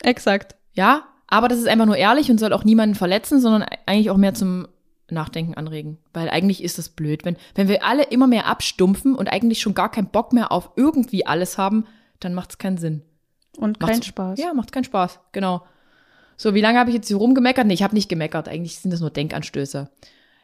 Exakt. 0.03 0.55
Ja, 0.73 1.03
aber 1.27 1.47
das 1.47 1.57
ist 1.57 1.67
einfach 1.67 1.87
nur 1.87 1.97
ehrlich 1.97 2.29
und 2.29 2.39
soll 2.39 2.53
auch 2.53 2.63
niemanden 2.63 2.93
verletzen, 2.93 3.39
sondern 3.39 3.65
eigentlich 3.87 4.11
auch 4.11 4.17
mehr 4.17 4.35
zum 4.35 4.67
Nachdenken 5.09 5.53
anregen. 5.55 5.97
Weil 6.13 6.29
eigentlich 6.29 6.63
ist 6.63 6.77
das 6.77 6.89
blöd. 6.89 7.25
Wenn, 7.25 7.37
wenn 7.55 7.67
wir 7.67 7.83
alle 7.83 8.03
immer 8.03 8.27
mehr 8.27 8.47
abstumpfen 8.47 9.15
und 9.15 9.27
eigentlich 9.27 9.61
schon 9.61 9.73
gar 9.73 9.91
keinen 9.91 10.07
Bock 10.07 10.33
mehr 10.33 10.51
auf 10.51 10.71
irgendwie 10.75 11.25
alles 11.25 11.57
haben, 11.57 11.85
dann 12.19 12.33
macht 12.33 12.51
es 12.51 12.57
keinen 12.57 12.77
Sinn. 12.77 13.03
Und 13.57 13.79
macht's, 13.79 13.91
keinen 13.91 14.03
Spaß. 14.03 14.39
Ja, 14.39 14.53
macht 14.53 14.71
keinen 14.71 14.85
Spaß, 14.85 15.19
genau. 15.31 15.63
So, 16.37 16.53
wie 16.55 16.61
lange 16.61 16.79
habe 16.79 16.89
ich 16.89 16.95
jetzt 16.95 17.07
hier 17.07 17.17
rumgemeckert? 17.17 17.67
Nee, 17.67 17.75
ich 17.75 17.83
habe 17.83 17.93
nicht 17.93 18.09
gemeckert. 18.09 18.49
Eigentlich 18.49 18.79
sind 18.79 18.91
das 18.91 19.01
nur 19.01 19.11
Denkanstöße. 19.11 19.89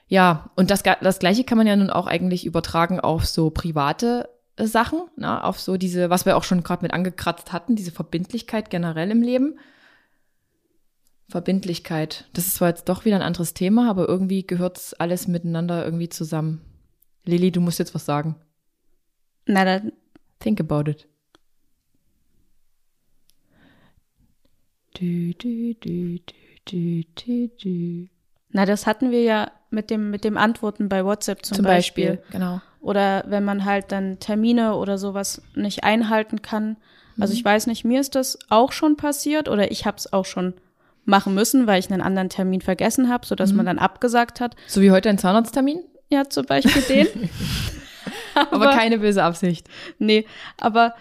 Ja, 0.07 0.49
und 0.55 0.71
das, 0.71 0.83
das 0.83 1.19
Gleiche 1.19 1.43
kann 1.43 1.57
man 1.57 1.67
ja 1.67 1.75
nun 1.75 1.89
auch 1.89 2.07
eigentlich 2.07 2.45
übertragen 2.45 2.99
auf 2.99 3.25
so 3.25 3.49
private 3.49 4.29
äh, 4.55 4.65
Sachen, 4.65 5.01
na, 5.15 5.35
ne? 5.35 5.43
auf 5.43 5.59
so 5.59 5.77
diese, 5.77 6.09
was 6.09 6.25
wir 6.25 6.35
auch 6.35 6.43
schon 6.43 6.63
gerade 6.63 6.83
mit 6.83 6.93
angekratzt 6.93 7.53
hatten, 7.53 7.75
diese 7.75 7.91
Verbindlichkeit 7.91 8.69
generell 8.69 9.11
im 9.11 9.21
Leben. 9.21 9.59
Verbindlichkeit. 11.29 12.25
Das 12.33 12.47
ist 12.47 12.55
zwar 12.55 12.69
jetzt 12.69 12.89
doch 12.89 13.05
wieder 13.05 13.15
ein 13.15 13.21
anderes 13.21 13.53
Thema, 13.53 13.89
aber 13.89 14.09
irgendwie 14.09 14.45
gehört 14.45 14.95
alles 14.97 15.27
miteinander 15.27 15.85
irgendwie 15.85 16.09
zusammen. 16.09 16.61
Lilly, 17.23 17.51
du 17.51 17.61
musst 17.61 17.79
jetzt 17.79 17.93
was 17.93 18.05
sagen. 18.05 18.35
Na 19.45 19.63
dann. 19.63 19.91
Think 20.39 20.59
about 20.59 20.89
it. 20.89 21.07
Du, 24.95 25.33
du, 25.33 25.75
du, 25.75 26.17
du, 26.65 27.03
du, 27.03 27.47
du. 27.63 28.07
Na, 28.49 28.65
das 28.65 28.87
hatten 28.87 29.11
wir 29.11 29.21
ja 29.21 29.51
mit 29.69 29.91
dem, 29.91 30.09
mit 30.09 30.23
dem 30.23 30.35
Antworten 30.35 30.89
bei 30.89 31.05
WhatsApp 31.05 31.45
zum, 31.45 31.57
zum 31.57 31.65
Beispiel. 31.65 32.17
Beispiel. 32.17 32.31
Genau. 32.31 32.61
oder 32.81 33.23
wenn 33.27 33.43
man 33.43 33.65
halt 33.65 33.91
dann 33.91 34.19
Termine 34.19 34.75
oder 34.75 34.97
sowas 34.97 35.43
nicht 35.53 35.83
einhalten 35.83 36.41
kann. 36.41 36.77
Also 37.19 37.33
ich 37.33 37.43
weiß 37.43 37.67
nicht, 37.67 37.83
mir 37.83 37.99
ist 37.99 38.15
das 38.15 38.39
auch 38.49 38.71
schon 38.71 38.95
passiert 38.95 39.49
oder 39.49 39.71
ich 39.71 39.85
habe 39.85 39.97
es 39.97 40.11
auch 40.13 40.25
schon 40.25 40.53
machen 41.05 41.33
müssen, 41.33 41.67
weil 41.67 41.79
ich 41.79 41.91
einen 41.91 42.01
anderen 42.01 42.29
Termin 42.29 42.61
vergessen 42.61 43.09
habe, 43.09 43.25
sodass 43.25 43.53
man 43.53 43.65
dann 43.65 43.79
abgesagt 43.79 44.39
hat. 44.39 44.55
So 44.67 44.81
wie 44.81 44.91
heute 44.91 45.09
ein 45.09 45.17
Zahnarzttermin? 45.17 45.79
Ja, 46.09 46.29
zum 46.29 46.45
Beispiel 46.45 46.81
den. 46.83 47.29
Aber, 48.51 48.71
keine 48.71 48.99
böse 48.99 49.23
Absicht. 49.23 49.67
Nee, 49.97 50.25
aber 50.57 50.95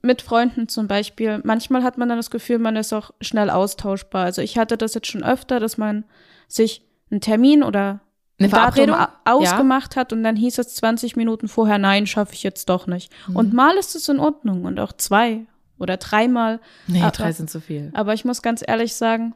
mit 0.00 0.22
Freunden 0.22 0.68
zum 0.68 0.86
Beispiel, 0.86 1.40
manchmal 1.44 1.82
hat 1.82 1.98
man 1.98 2.08
dann 2.08 2.18
das 2.18 2.30
Gefühl, 2.30 2.58
man 2.58 2.76
ist 2.76 2.92
auch 2.92 3.10
schnell 3.20 3.50
austauschbar. 3.50 4.24
Also 4.24 4.42
ich 4.42 4.58
hatte 4.58 4.76
das 4.76 4.94
jetzt 4.94 5.06
schon 5.06 5.24
öfter, 5.24 5.60
dass 5.60 5.76
man 5.76 6.04
sich 6.48 6.82
einen 7.10 7.20
Termin 7.20 7.62
oder 7.62 8.00
Eine 8.38 8.48
Verabredung? 8.48 8.96
ausgemacht 9.24 9.96
hat 9.96 10.12
und 10.12 10.22
dann 10.22 10.36
hieß 10.36 10.58
es 10.58 10.74
20 10.76 11.16
Minuten 11.16 11.48
vorher, 11.48 11.78
nein, 11.78 12.06
schaffe 12.06 12.34
ich 12.34 12.42
jetzt 12.42 12.68
doch 12.68 12.86
nicht. 12.86 13.12
Mhm. 13.28 13.36
Und 13.36 13.52
mal 13.52 13.76
ist 13.76 13.94
es 13.94 14.08
in 14.08 14.20
Ordnung 14.20 14.64
und 14.64 14.78
auch 14.78 14.92
zwei 14.92 15.46
oder 15.82 15.96
dreimal. 15.98 16.60
Nee, 16.86 17.02
Aber- 17.02 17.10
drei 17.10 17.32
sind 17.32 17.50
zu 17.50 17.60
viel. 17.60 17.90
Aber 17.94 18.14
ich 18.14 18.24
muss 18.24 18.40
ganz 18.42 18.62
ehrlich 18.66 18.94
sagen, 18.94 19.34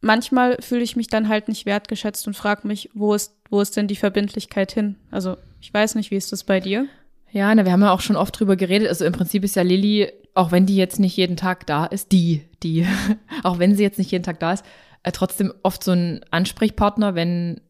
manchmal 0.00 0.56
fühle 0.60 0.82
ich 0.82 0.96
mich 0.96 1.08
dann 1.08 1.28
halt 1.28 1.48
nicht 1.48 1.66
wertgeschätzt 1.66 2.26
und 2.26 2.34
frage 2.36 2.66
mich, 2.68 2.90
wo 2.94 3.14
ist, 3.14 3.34
wo 3.50 3.60
ist 3.60 3.76
denn 3.76 3.88
die 3.88 3.96
Verbindlichkeit 3.96 4.72
hin? 4.72 4.96
Also 5.10 5.36
ich 5.60 5.72
weiß 5.72 5.94
nicht, 5.94 6.10
wie 6.10 6.16
ist 6.16 6.32
das 6.32 6.44
bei 6.44 6.60
dir? 6.60 6.86
Ja, 7.32 7.52
na, 7.54 7.64
wir 7.64 7.72
haben 7.72 7.80
ja 7.82 7.90
auch 7.92 8.00
schon 8.00 8.16
oft 8.16 8.38
drüber 8.38 8.56
geredet. 8.56 8.88
Also 8.88 9.04
im 9.04 9.12
Prinzip 9.12 9.42
ist 9.44 9.56
ja 9.56 9.62
Lilly, 9.62 10.12
auch 10.34 10.52
wenn 10.52 10.66
die 10.66 10.76
jetzt 10.76 11.00
nicht 11.00 11.16
jeden 11.16 11.36
Tag 11.36 11.66
da 11.66 11.86
ist, 11.86 12.12
die, 12.12 12.42
die, 12.62 12.86
auch 13.42 13.58
wenn 13.58 13.74
sie 13.74 13.82
jetzt 13.82 13.98
nicht 13.98 14.10
jeden 14.10 14.24
Tag 14.24 14.38
da 14.40 14.52
ist, 14.52 14.64
äh, 15.02 15.10
trotzdem 15.12 15.52
oft 15.62 15.82
so 15.82 15.92
ein 15.92 16.20
Ansprechpartner, 16.30 17.14
wenn 17.14 17.60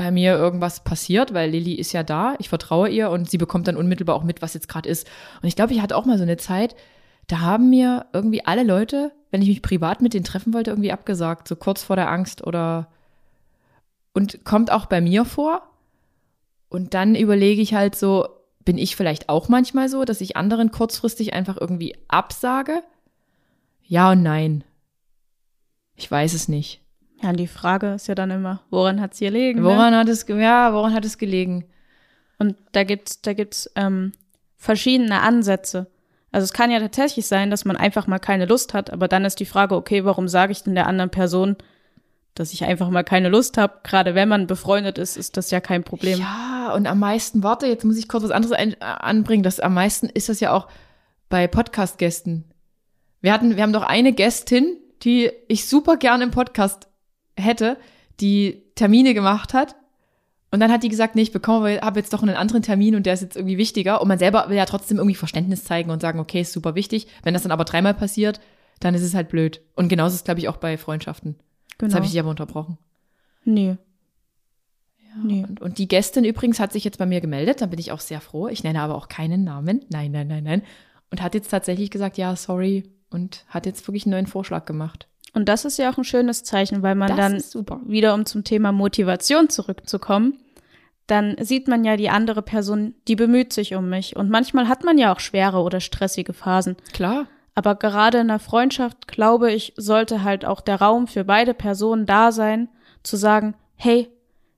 bei 0.00 0.10
mir 0.10 0.32
irgendwas 0.32 0.82
passiert, 0.82 1.34
weil 1.34 1.50
Lilly 1.50 1.74
ist 1.74 1.92
ja 1.92 2.02
da, 2.02 2.34
ich 2.38 2.48
vertraue 2.48 2.88
ihr 2.88 3.10
und 3.10 3.28
sie 3.28 3.36
bekommt 3.36 3.68
dann 3.68 3.76
unmittelbar 3.76 4.16
auch 4.16 4.24
mit, 4.24 4.40
was 4.40 4.54
jetzt 4.54 4.66
gerade 4.66 4.88
ist. 4.88 5.06
Und 5.42 5.48
ich 5.48 5.56
glaube, 5.56 5.74
ich 5.74 5.82
hatte 5.82 5.94
auch 5.94 6.06
mal 6.06 6.16
so 6.16 6.22
eine 6.22 6.38
Zeit, 6.38 6.74
da 7.26 7.40
haben 7.40 7.68
mir 7.68 8.06
irgendwie 8.14 8.42
alle 8.42 8.62
Leute, 8.62 9.12
wenn 9.30 9.42
ich 9.42 9.48
mich 9.48 9.60
privat 9.60 10.00
mit 10.00 10.14
denen 10.14 10.24
treffen 10.24 10.54
wollte, 10.54 10.70
irgendwie 10.70 10.90
abgesagt, 10.90 11.48
so 11.48 11.54
kurz 11.54 11.82
vor 11.82 11.96
der 11.96 12.10
Angst 12.10 12.46
oder 12.46 12.88
und 14.14 14.42
kommt 14.42 14.72
auch 14.72 14.86
bei 14.86 15.02
mir 15.02 15.26
vor. 15.26 15.68
Und 16.70 16.94
dann 16.94 17.14
überlege 17.14 17.60
ich 17.60 17.74
halt 17.74 17.94
so, 17.94 18.26
bin 18.64 18.78
ich 18.78 18.96
vielleicht 18.96 19.28
auch 19.28 19.50
manchmal 19.50 19.90
so, 19.90 20.06
dass 20.06 20.22
ich 20.22 20.34
anderen 20.34 20.70
kurzfristig 20.70 21.34
einfach 21.34 21.58
irgendwie 21.60 21.94
absage? 22.08 22.82
Ja 23.82 24.12
und 24.12 24.22
nein. 24.22 24.64
Ich 25.94 26.10
weiß 26.10 26.32
es 26.32 26.48
nicht. 26.48 26.80
Ja, 27.22 27.30
und 27.30 27.36
die 27.36 27.46
Frage 27.46 27.94
ist 27.94 28.06
ja 28.06 28.14
dann 28.14 28.30
immer, 28.30 28.60
woran 28.70 29.00
hat 29.00 29.12
es 29.12 29.18
hier 29.18 29.30
liegen? 29.30 29.60
Ne? 29.60 29.66
Woran 29.66 29.94
hat 29.94 30.08
es, 30.08 30.26
ja, 30.26 30.72
woran 30.72 30.94
hat 30.94 31.04
es 31.04 31.18
gelegen? 31.18 31.64
Und 32.38 32.56
da 32.72 32.84
gibt's, 32.84 33.20
da 33.20 33.34
gibt's 33.34 33.70
ähm, 33.76 34.12
verschiedene 34.56 35.20
Ansätze. 35.20 35.88
Also 36.32 36.44
es 36.44 36.52
kann 36.52 36.70
ja 36.70 36.78
tatsächlich 36.78 37.26
sein, 37.26 37.50
dass 37.50 37.64
man 37.64 37.76
einfach 37.76 38.06
mal 38.06 38.18
keine 38.18 38.46
Lust 38.46 38.72
hat, 38.72 38.92
aber 38.92 39.08
dann 39.08 39.24
ist 39.24 39.40
die 39.40 39.46
Frage, 39.46 39.74
okay, 39.74 40.04
warum 40.04 40.28
sage 40.28 40.52
ich 40.52 40.62
denn 40.62 40.74
der 40.74 40.86
anderen 40.86 41.10
Person, 41.10 41.56
dass 42.34 42.52
ich 42.52 42.64
einfach 42.64 42.88
mal 42.88 43.02
keine 43.02 43.28
Lust 43.28 43.58
habe? 43.58 43.80
Gerade 43.82 44.14
wenn 44.14 44.28
man 44.28 44.46
befreundet 44.46 44.96
ist, 44.96 45.16
ist 45.16 45.36
das 45.36 45.50
ja 45.50 45.60
kein 45.60 45.82
Problem. 45.82 46.20
Ja, 46.20 46.72
und 46.74 46.86
am 46.86 47.00
meisten, 47.00 47.42
warte, 47.42 47.66
jetzt 47.66 47.84
muss 47.84 47.98
ich 47.98 48.08
kurz 48.08 48.22
was 48.22 48.30
anderes 48.30 48.56
ein, 48.56 48.74
äh, 48.74 48.76
anbringen. 48.80 49.42
Das 49.42 49.60
am 49.60 49.74
meisten 49.74 50.08
ist 50.08 50.28
das 50.28 50.40
ja 50.40 50.52
auch 50.52 50.68
bei 51.28 51.48
Podcast-Gästen. 51.48 52.44
Wir 53.20 53.32
hatten, 53.32 53.56
wir 53.56 53.62
haben 53.62 53.72
doch 53.72 53.82
eine 53.82 54.12
Gästin, 54.12 54.76
die 55.02 55.30
ich 55.48 55.68
super 55.68 55.96
gern 55.96 56.22
im 56.22 56.30
Podcast 56.30 56.89
hätte, 57.40 57.76
die 58.20 58.62
Termine 58.74 59.14
gemacht 59.14 59.54
hat. 59.54 59.76
Und 60.52 60.60
dann 60.60 60.72
hat 60.72 60.82
die 60.82 60.88
gesagt, 60.88 61.14
nee, 61.14 61.22
ich 61.22 61.32
bekomme, 61.32 61.80
habe 61.80 62.00
jetzt 62.00 62.12
doch 62.12 62.22
einen 62.22 62.34
anderen 62.34 62.62
Termin 62.62 62.96
und 62.96 63.06
der 63.06 63.14
ist 63.14 63.22
jetzt 63.22 63.36
irgendwie 63.36 63.56
wichtiger. 63.56 64.00
Und 64.00 64.08
man 64.08 64.18
selber 64.18 64.48
will 64.48 64.56
ja 64.56 64.66
trotzdem 64.66 64.98
irgendwie 64.98 65.14
Verständnis 65.14 65.64
zeigen 65.64 65.90
und 65.90 66.00
sagen, 66.00 66.18
okay, 66.18 66.40
ist 66.40 66.52
super 66.52 66.74
wichtig. 66.74 67.06
Wenn 67.22 67.34
das 67.34 67.44
dann 67.44 67.52
aber 67.52 67.64
dreimal 67.64 67.94
passiert, 67.94 68.40
dann 68.80 68.94
ist 68.94 69.02
es 69.02 69.14
halt 69.14 69.28
blöd. 69.28 69.62
Und 69.76 69.88
genauso 69.88 70.16
ist 70.16 70.24
glaube 70.24 70.40
ich, 70.40 70.48
auch 70.48 70.56
bei 70.56 70.76
Freundschaften. 70.76 71.36
genau. 71.78 71.88
Jetzt 71.88 71.94
habe 71.94 72.04
ich 72.04 72.10
dich 72.10 72.20
aber 72.20 72.30
unterbrochen. 72.30 72.78
nee. 73.44 73.76
nee. 75.22 75.44
Und, 75.48 75.60
und 75.60 75.78
die 75.78 75.86
Gästin 75.86 76.24
übrigens 76.24 76.58
hat 76.58 76.72
sich 76.72 76.82
jetzt 76.82 76.98
bei 76.98 77.06
mir 77.06 77.20
gemeldet, 77.20 77.60
da 77.60 77.66
bin 77.66 77.78
ich 77.78 77.92
auch 77.92 78.00
sehr 78.00 78.20
froh. 78.20 78.48
Ich 78.48 78.64
nenne 78.64 78.80
aber 78.80 78.96
auch 78.96 79.08
keinen 79.08 79.44
Namen. 79.44 79.84
Nein, 79.88 80.10
nein, 80.10 80.26
nein, 80.26 80.44
nein. 80.44 80.62
Und 81.10 81.22
hat 81.22 81.34
jetzt 81.34 81.50
tatsächlich 81.50 81.90
gesagt, 81.90 82.18
ja, 82.18 82.34
sorry. 82.34 82.90
Und 83.10 83.44
hat 83.48 83.66
jetzt 83.66 83.86
wirklich 83.86 84.04
einen 84.04 84.12
neuen 84.12 84.26
Vorschlag 84.26 84.64
gemacht. 84.64 85.06
Und 85.32 85.48
das 85.48 85.64
ist 85.64 85.78
ja 85.78 85.90
auch 85.90 85.98
ein 85.98 86.04
schönes 86.04 86.42
Zeichen, 86.42 86.82
weil 86.82 86.94
man 86.94 87.08
Das 87.08 87.16
dann 87.16 87.40
super. 87.40 87.80
wieder 87.86 88.14
um 88.14 88.26
zum 88.26 88.44
Thema 88.44 88.72
Motivation 88.72 89.48
zurückzukommen, 89.48 90.38
dann 91.06 91.36
sieht 91.40 91.66
man 91.68 91.84
ja 91.84 91.96
die 91.96 92.08
andere 92.08 92.42
Person, 92.42 92.94
die 93.08 93.16
bemüht 93.16 93.52
sich 93.52 93.74
um 93.74 93.88
mich. 93.88 94.16
Und 94.16 94.30
manchmal 94.30 94.68
hat 94.68 94.84
man 94.84 94.98
ja 94.98 95.12
auch 95.12 95.20
schwere 95.20 95.58
oder 95.58 95.80
stressige 95.80 96.32
Phasen. 96.32 96.76
Klar. 96.92 97.26
Aber 97.54 97.74
gerade 97.74 98.18
in 98.18 98.30
einer 98.30 98.38
Freundschaft, 98.38 99.08
glaube 99.08 99.52
ich, 99.52 99.72
sollte 99.76 100.22
halt 100.22 100.44
auch 100.44 100.60
der 100.60 100.80
Raum 100.80 101.08
für 101.08 101.24
beide 101.24 101.52
Personen 101.52 102.06
da 102.06 102.32
sein, 102.32 102.68
zu 103.02 103.16
sagen, 103.16 103.54
hey, 103.74 104.08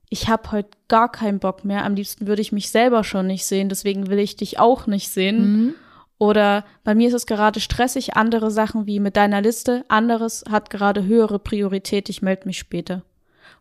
ich 0.09 0.27
habe 0.27 0.51
heute 0.51 0.69
gar 0.89 1.11
keinen 1.11 1.39
Bock 1.39 1.65
mehr, 1.65 1.85
am 1.85 1.95
liebsten 1.95 2.27
würde 2.27 2.43
ich 2.43 2.51
mich 2.51 2.69
selber 2.69 3.03
schon 3.03 3.25
nicht 3.25 3.45
sehen, 3.45 3.67
deswegen 3.67 4.09
will 4.09 4.19
ich 4.19 4.35
dich 4.35 4.59
auch 4.59 4.85
nicht 4.85 5.09
sehen. 5.09 5.73
Oder 6.17 6.63
bei 6.83 6.95
mir 6.95 7.07
ist 7.07 7.13
es 7.13 7.25
gerade 7.25 7.59
stressig, 7.59 8.15
andere 8.15 8.51
Sachen 8.51 8.85
wie 8.85 8.99
mit 8.99 9.17
deiner 9.17 9.41
Liste, 9.41 9.83
anderes 9.87 10.43
hat 10.49 10.69
gerade 10.69 11.05
höhere 11.05 11.39
Priorität, 11.39 12.07
ich 12.09 12.21
melde 12.21 12.45
mich 12.45 12.59
später. 12.59 13.03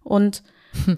Und 0.05 0.43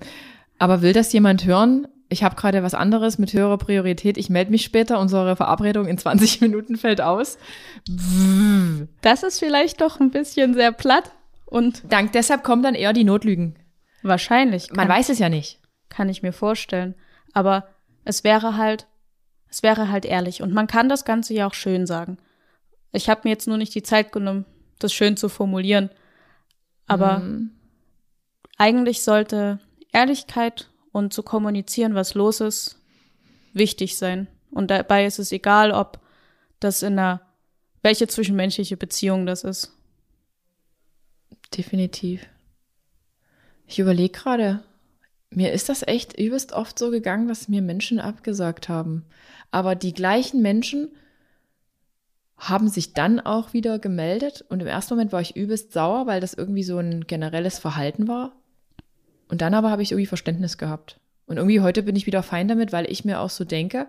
Aber 0.59 0.83
will 0.83 0.93
das 0.93 1.13
jemand 1.13 1.45
hören? 1.45 1.89
Ich 2.09 2.23
habe 2.23 2.37
gerade 2.37 2.63
was 2.63 2.75
anderes 2.75 3.19
mit 3.19 3.33
höherer 3.33 3.59
Priorität. 3.59 4.17
Ich 4.19 4.31
melde 4.31 4.51
mich 4.51 4.63
später. 4.63 5.01
Unsere 5.01 5.37
Verabredung 5.37 5.87
in 5.87 5.99
20 5.99 6.41
Minuten 6.41 6.77
fällt 6.77 7.01
aus. 7.01 7.39
das 9.01 9.23
ist 9.23 9.39
vielleicht 9.39 9.81
doch 9.81 10.01
ein 10.01 10.11
bisschen 10.11 10.55
sehr 10.55 10.73
platt 10.73 11.13
und 11.47 11.83
Dank 11.89 12.13
deshalb 12.13 12.45
kommen 12.45 12.63
dann 12.63 12.75
eher 12.75 12.93
die 12.93 13.05
Notlügen. 13.05 13.57
wahrscheinlich. 14.03 14.73
Man 14.73 14.89
weiß 14.89 15.09
es 15.09 15.19
ja 15.19 15.29
nicht. 15.29 15.61
kann 15.89 16.09
ich 16.09 16.23
mir 16.23 16.33
vorstellen. 16.33 16.95
Aber 17.33 17.69
es 18.05 18.23
wäre 18.23 18.57
halt, 18.57 18.87
es 19.49 19.63
wäre 19.63 19.91
halt 19.91 20.05
ehrlich. 20.05 20.43
Und 20.43 20.53
man 20.53 20.67
kann 20.67 20.89
das 20.89 21.05
Ganze 21.05 21.35
ja 21.35 21.47
auch 21.47 21.55
schön 21.55 21.87
sagen. 21.87 22.19
Ich 22.93 23.09
habe 23.09 23.23
mir 23.25 23.31
jetzt 23.31 23.49
nur 23.49 23.57
nicht 23.57 23.75
die 23.75 23.83
Zeit 23.83 24.13
genommen, 24.13 24.45
das 24.79 24.93
schön 24.93 25.17
zu 25.17 25.29
formulieren. 25.29 25.91
Aber 26.87 27.23
eigentlich 28.59 29.03
sollte 29.03 29.59
Ehrlichkeit 29.93 30.71
und 30.93 31.13
zu 31.13 31.23
kommunizieren, 31.23 31.95
was 31.95 32.15
los 32.15 32.41
ist, 32.41 32.79
wichtig 33.53 33.97
sein. 33.97 34.29
Und 34.51 34.71
dabei 34.71 35.07
ist 35.07 35.19
es 35.19 35.33
egal, 35.33 35.73
ob 35.73 36.01
das 36.61 36.83
in 36.83 36.99
einer, 36.99 37.21
welche 37.83 38.07
zwischenmenschliche 38.07 38.77
Beziehung 38.77 39.27
das 39.27 39.45
ist. 39.45 39.73
Definitiv. 41.57 42.27
Ich 43.67 43.79
überlege 43.79 44.19
gerade, 44.19 44.63
mir 45.37 45.53
ist 45.53 45.69
das 45.69 45.87
echt 45.87 46.19
übelst 46.19 46.53
oft 46.53 46.79
so 46.79 46.91
gegangen, 46.91 47.29
dass 47.29 47.49
mir 47.49 47.63
Menschen 47.63 48.01
abgesagt 48.01 48.69
haben. 48.69 49.05
Aber 49.51 49.75
die 49.75 49.95
gleichen 49.95 50.43
Menschen 50.43 50.89
haben 52.37 52.69
sich 52.69 52.93
dann 52.93 53.21
auch 53.21 53.53
wieder 53.53 53.79
gemeldet 53.79 54.45
und 54.49 54.61
im 54.61 54.67
ersten 54.67 54.95
Moment 54.95 55.13
war 55.13 55.21
ich 55.21 55.37
übelst 55.37 55.73
sauer, 55.73 56.07
weil 56.07 56.21
das 56.21 56.35
irgendwie 56.35 56.65
so 56.65 56.79
ein 56.79 57.07
generelles 57.07 57.59
Verhalten 57.59 58.09
war. 58.09 58.33
Und 59.29 59.41
dann 59.41 59.55
aber 59.55 59.71
habe 59.71 59.83
ich 59.83 59.93
irgendwie 59.93 60.07
Verständnis 60.07 60.59
gehabt. 60.59 61.01
Und 61.27 61.39
irgendwie 61.39 61.61
heute 61.61 61.83
bin 61.83 61.97
ich 61.97 62.07
wieder 62.07 62.23
fein 62.23 62.49
damit, 62.49 62.73
weil 62.73 62.91
ich 62.91 63.05
mir 63.05 63.21
auch 63.21 63.31
so 63.31 63.45
denke, 63.45 63.87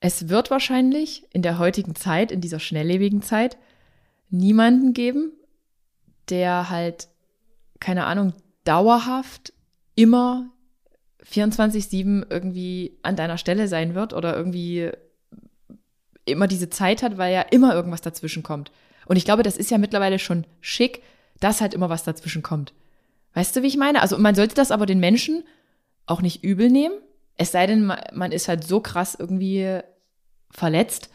es 0.00 0.28
wird 0.28 0.50
wahrscheinlich 0.50 1.24
in 1.32 1.42
der 1.42 1.58
heutigen 1.58 1.94
Zeit, 1.94 2.30
in 2.30 2.40
dieser 2.40 2.60
schnelllebigen 2.60 3.22
Zeit, 3.22 3.56
niemanden 4.30 4.92
geben, 4.92 5.32
der 6.28 6.70
halt, 6.70 7.08
keine 7.80 8.04
Ahnung, 8.04 8.34
dauerhaft 8.64 9.52
immer 9.96 10.50
24-7 11.24 12.26
irgendwie 12.30 12.98
an 13.02 13.16
deiner 13.16 13.38
Stelle 13.38 13.66
sein 13.66 13.94
wird 13.96 14.12
oder 14.12 14.36
irgendwie 14.36 14.90
immer 16.24 16.46
diese 16.46 16.70
Zeit 16.70 17.02
hat, 17.02 17.18
weil 17.18 17.34
ja 17.34 17.42
immer 17.42 17.74
irgendwas 17.74 18.00
dazwischen 18.00 18.42
kommt. 18.42 18.70
Und 19.06 19.16
ich 19.16 19.24
glaube, 19.24 19.42
das 19.42 19.56
ist 19.56 19.70
ja 19.70 19.78
mittlerweile 19.78 20.18
schon 20.18 20.44
schick, 20.60 21.02
dass 21.40 21.60
halt 21.60 21.74
immer 21.74 21.88
was 21.90 22.04
dazwischen 22.04 22.42
kommt. 22.42 22.72
Weißt 23.34 23.54
du, 23.54 23.62
wie 23.62 23.66
ich 23.68 23.76
meine? 23.76 24.02
Also 24.02 24.18
man 24.18 24.34
sollte 24.34 24.54
das 24.54 24.70
aber 24.70 24.86
den 24.86 25.00
Menschen 25.00 25.44
auch 26.06 26.22
nicht 26.22 26.42
übel 26.42 26.70
nehmen. 26.70 26.94
Es 27.36 27.52
sei 27.52 27.66
denn, 27.66 27.84
ma- 27.84 28.02
man 28.12 28.32
ist 28.32 28.48
halt 28.48 28.64
so 28.64 28.80
krass 28.80 29.14
irgendwie 29.18 29.80
verletzt, 30.50 31.10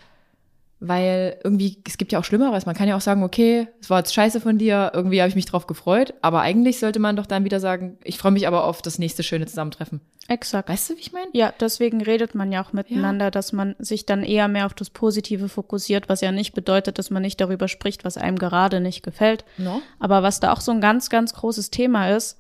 weil 0.84 1.38
irgendwie, 1.44 1.78
es 1.88 2.00
gibt 2.00 2.12
ja 2.12 2.18
auch 2.18 2.24
Schlimmeres. 2.24 2.66
Man 2.66 2.74
kann 2.74 2.88
ja 2.88 2.98
auch 2.98 3.02
sagen, 3.02 3.22
okay, 3.22 3.68
es 3.80 3.92
war 3.92 4.00
jetzt 4.00 4.16
scheiße 4.16 4.42
von 4.42 4.58
dir, 4.58 4.92
irgendwie 4.96 5.22
habe 5.22 5.30
ich 5.30 5.36
mich 5.36 5.46
drauf 5.46 5.68
gefreut, 5.68 6.16
aber 6.24 6.42
eigentlich 6.42 6.80
sollte 6.80 6.98
man 6.98 7.16
doch 7.16 7.28
dann 7.28 7.46
wieder 7.46 7.60
sagen, 7.60 8.00
ich 8.04 8.18
freue 8.18 8.32
mich 8.32 8.48
aber 8.48 8.64
auf 8.66 8.82
das 8.82 8.98
nächste 8.98 9.22
schöne 9.22 9.46
Zusammentreffen. 9.46 10.02
Exakt. 10.28 10.70
Weißt 10.70 10.90
du, 10.90 10.96
wie 10.96 11.02
ich 11.02 11.14
meine? 11.14 11.28
Ja, 11.34 11.54
deswegen 11.60 12.02
redet 12.02 12.34
man 12.34 12.52
ja 12.52 12.64
auch 12.64 12.74
miteinander, 12.74 13.30
dass 13.30 13.54
man 13.54 13.76
sich 13.78 14.08
dann 14.08 14.24
eher 14.24 14.48
mehr 14.48 14.66
auf 14.66 14.74
das 14.74 14.90
Positive 14.90 15.50
fokussiert, 15.50 16.10
was 16.10 16.22
ja 16.22 16.32
nicht 16.32 16.54
bedeutet, 16.54 16.98
dass 16.98 17.12
man 17.12 17.22
nicht 17.22 17.40
darüber 17.40 17.68
spricht, 17.68 18.04
was 18.04 18.18
einem 18.18 18.40
gerade 18.40 18.80
nicht 18.80 19.04
gefällt. 19.04 19.46
No? 19.60 19.84
Aber 20.00 20.24
was 20.24 20.40
da 20.40 20.52
auch 20.52 20.62
so 20.62 20.72
ein 20.72 20.82
ganz, 20.82 21.12
ganz 21.12 21.36
großes 21.36 21.70
Thema 21.70 22.10
ist, 22.10 22.40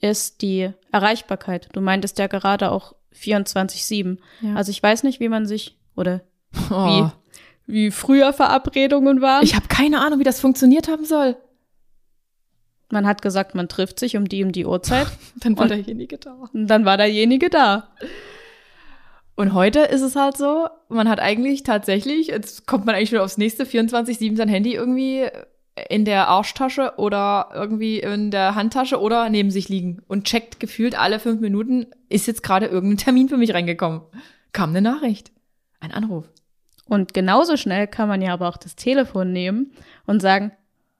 ist 0.00 0.42
die 0.42 0.70
Erreichbarkeit. 0.90 1.68
Du 1.72 1.80
meintest 1.80 2.18
ja 2.18 2.26
gerade 2.26 2.72
auch 2.72 2.94
24-7. 3.14 4.18
Ja. 4.40 4.54
Also 4.56 4.70
ich 4.70 4.82
weiß 4.82 5.04
nicht, 5.04 5.20
wie 5.20 5.28
man 5.28 5.46
sich, 5.46 5.78
oder 5.94 6.22
Oh. 6.70 7.10
Wie 7.66 7.90
früher 7.90 8.32
Verabredungen 8.32 9.20
waren. 9.20 9.44
Ich 9.44 9.54
habe 9.54 9.68
keine 9.68 10.00
Ahnung, 10.00 10.18
wie 10.18 10.24
das 10.24 10.40
funktioniert 10.40 10.88
haben 10.88 11.04
soll. 11.04 11.36
man 12.90 13.06
hat 13.06 13.22
gesagt, 13.22 13.54
man 13.54 13.68
trifft 13.68 13.98
sich 13.98 14.16
um 14.16 14.28
die 14.28 14.44
um 14.44 14.52
die 14.52 14.66
Uhrzeit 14.66 15.08
Dann 15.40 15.58
war 15.58 15.68
derjenige 15.68 16.18
da. 16.18 16.48
und 16.52 16.66
dann 16.68 16.84
war 16.84 16.96
derjenige 16.96 17.50
da. 17.50 17.90
Und 19.34 19.52
heute 19.52 19.80
ist 19.80 20.00
es 20.00 20.16
halt 20.16 20.36
so, 20.38 20.66
man 20.88 21.08
hat 21.10 21.20
eigentlich 21.20 21.62
tatsächlich, 21.62 22.28
jetzt 22.28 22.66
kommt 22.66 22.86
man 22.86 22.94
eigentlich 22.94 23.10
schon 23.10 23.18
aufs 23.18 23.36
nächste, 23.36 23.64
24-7 23.64 24.34
sein 24.34 24.48
Handy 24.48 24.74
irgendwie 24.74 25.26
in 25.90 26.06
der 26.06 26.28
Arschtasche 26.28 26.94
oder 26.96 27.50
irgendwie 27.52 27.98
in 27.98 28.30
der 28.30 28.54
Handtasche 28.54 28.98
oder 28.98 29.28
neben 29.28 29.50
sich 29.50 29.68
liegen 29.68 30.00
und 30.08 30.24
checkt 30.24 30.58
gefühlt 30.58 30.98
alle 30.98 31.20
fünf 31.20 31.40
Minuten, 31.40 31.86
ist 32.08 32.26
jetzt 32.26 32.42
gerade 32.42 32.66
irgendein 32.66 32.96
Termin 32.96 33.28
für 33.28 33.36
mich 33.36 33.52
reingekommen. 33.52 34.00
Kam 34.52 34.70
eine 34.70 34.80
Nachricht. 34.80 35.32
Ein 35.80 35.92
Anruf. 35.92 36.24
Und 36.88 37.14
genauso 37.14 37.56
schnell 37.56 37.86
kann 37.86 38.08
man 38.08 38.22
ja 38.22 38.32
aber 38.32 38.48
auch 38.48 38.56
das 38.56 38.76
Telefon 38.76 39.32
nehmen 39.32 39.72
und 40.06 40.20
sagen, 40.20 40.52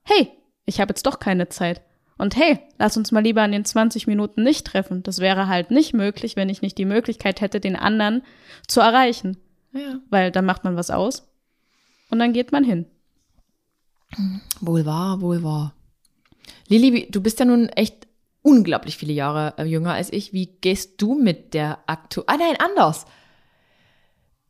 hey, 0.03 0.31
ich 0.65 0.81
habe 0.81 0.91
jetzt 0.91 1.07
doch 1.07 1.21
keine 1.21 1.49
Zeit. 1.49 1.81
Und 2.19 2.37
hey, 2.37 2.59
lass 2.79 2.97
uns 2.97 3.13
mal 3.13 3.23
lieber 3.23 3.45
in 3.45 3.53
den 3.53 3.65
20 3.65 4.07
Minuten 4.07 4.43
nicht 4.43 4.67
treffen. 4.67 5.03
Das 5.03 5.19
wäre 5.21 5.49
halt 5.49 5.71
nicht 5.71 5.93
möglich, 5.93 6.35
wenn 6.35 6.49
ich 6.49 6.63
nicht 6.63 6.79
die 6.79 6.87
Möglichkeit 6.87 7.41
hätte, 7.41 7.61
den 7.61 7.77
anderen 7.77 8.23
zu 8.67 8.81
erreichen. 8.81 9.37
Ja. 9.73 10.01
Weil 10.11 10.33
dann 10.33 10.47
macht 10.47 10.65
man 10.65 10.77
was 10.77 10.91
aus 10.91 11.29
und 12.11 12.19
dann 12.19 12.33
geht 12.33 12.53
man 12.53 12.65
hin. 12.65 12.87
Wohl 14.61 14.87
wahr, 14.87 15.21
wohl 15.21 15.43
wahr. 15.43 15.75
Lili, 16.69 17.09
du 17.11 17.21
bist 17.21 17.39
ja 17.39 17.45
nun 17.45 17.69
echt 17.69 18.07
unglaublich 18.43 18.97
viele 18.97 19.13
Jahre 19.13 19.55
äh, 19.59 19.65
jünger 19.65 19.93
als 19.93 20.13
ich. 20.13 20.33
Wie 20.33 20.47
gehst 20.47 21.03
du 21.03 21.15
mit 21.15 21.53
der 21.53 21.81
aktu... 21.87 22.23
Ah 22.27 22.37
nein, 22.37 22.57
anders. 22.59 23.05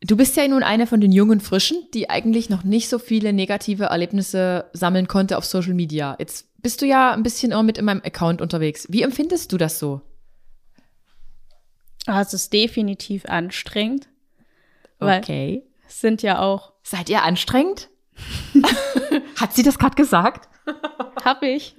Du 0.02 0.16
bist 0.16 0.36
ja 0.36 0.46
nun 0.46 0.62
eine 0.62 0.86
von 0.86 1.00
den 1.00 1.10
jungen 1.12 1.40
Frischen, 1.40 1.78
die 1.94 2.10
eigentlich 2.10 2.50
noch 2.50 2.64
nicht 2.64 2.88
so 2.88 2.98
viele 2.98 3.32
negative 3.32 3.84
Erlebnisse 3.84 4.68
sammeln 4.72 5.08
konnte 5.08 5.38
auf 5.38 5.44
Social 5.44 5.74
Media. 5.74 6.16
Jetzt 6.18 6.46
bist 6.62 6.82
du 6.82 6.86
ja 6.86 7.12
ein 7.12 7.22
bisschen 7.22 7.52
immer 7.52 7.62
mit 7.62 7.78
in 7.78 7.84
meinem 7.86 8.02
Account 8.04 8.42
unterwegs. 8.42 8.86
Wie 8.90 9.02
empfindest 9.02 9.52
du 9.52 9.56
das 9.56 9.78
so? 9.78 10.02
Aber 12.06 12.20
es 12.20 12.34
ist 12.34 12.52
definitiv 12.52 13.24
anstrengend. 13.26 14.08
Okay. 15.00 15.62
es 15.86 16.00
sind 16.00 16.22
ja 16.22 16.40
auch, 16.40 16.72
Seid 16.82 17.08
ihr 17.08 17.22
anstrengend? 17.22 17.88
Hat 19.36 19.54
sie 19.54 19.62
das 19.62 19.78
gerade 19.78 19.96
gesagt? 19.96 20.48
hab 21.24 21.42
ich, 21.42 21.76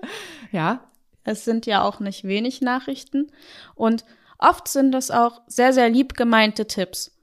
Ja. 0.51 0.81
es 1.23 1.45
sind 1.45 1.65
ja 1.65 1.81
auch 1.83 1.99
nicht 1.99 2.25
wenig 2.25 2.61
Nachrichten. 2.61 3.31
Und 3.75 4.05
oft 4.37 4.67
sind 4.67 4.91
das 4.91 5.11
auch 5.11 5.41
sehr, 5.47 5.71
sehr 5.71 5.89
lieb 5.89 6.13
gemeinte 6.15 6.67
Tipps. 6.67 7.16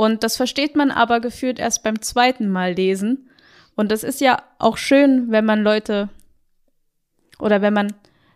Und 0.00 0.24
das 0.24 0.38
versteht 0.38 0.76
man 0.76 0.90
aber 0.90 1.20
gefühlt 1.20 1.58
erst 1.58 1.82
beim 1.82 2.00
zweiten 2.00 2.48
Mal 2.48 2.72
lesen. 2.72 3.28
Und 3.76 3.92
das 3.92 4.02
ist 4.02 4.22
ja 4.22 4.42
auch 4.58 4.78
schön, 4.78 5.30
wenn 5.30 5.44
man 5.44 5.62
Leute 5.62 6.08
oder 7.38 7.60
wenn 7.60 7.74
man, 7.74 7.92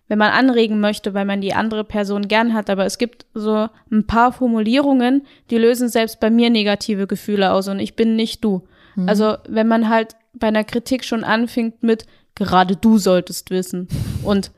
wenn 0.06 0.18
man 0.18 0.32
anregen 0.32 0.78
möchte, 0.78 1.14
weil 1.14 1.24
man 1.24 1.40
die 1.40 1.54
andere 1.54 1.82
Person 1.82 2.28
gern 2.28 2.52
hat. 2.52 2.68
Aber 2.68 2.84
es 2.84 2.98
gibt 2.98 3.24
so 3.32 3.70
ein 3.90 4.06
paar 4.06 4.34
Formulierungen, 4.34 5.26
die 5.48 5.56
lösen 5.56 5.88
selbst 5.88 6.20
bei 6.20 6.28
mir 6.28 6.50
negative 6.50 7.06
Gefühle 7.06 7.50
aus 7.50 7.66
und 7.68 7.78
ich 7.78 7.96
bin 7.96 8.14
nicht 8.14 8.44
du. 8.44 8.68
Also 9.06 9.38
wenn 9.48 9.66
man 9.66 9.88
halt 9.88 10.16
bei 10.34 10.48
einer 10.48 10.64
Kritik 10.64 11.02
schon 11.02 11.24
anfängt 11.24 11.82
mit, 11.82 12.04
gerade 12.34 12.76
du 12.76 12.98
solltest 12.98 13.48
wissen 13.48 13.88
und 14.22 14.50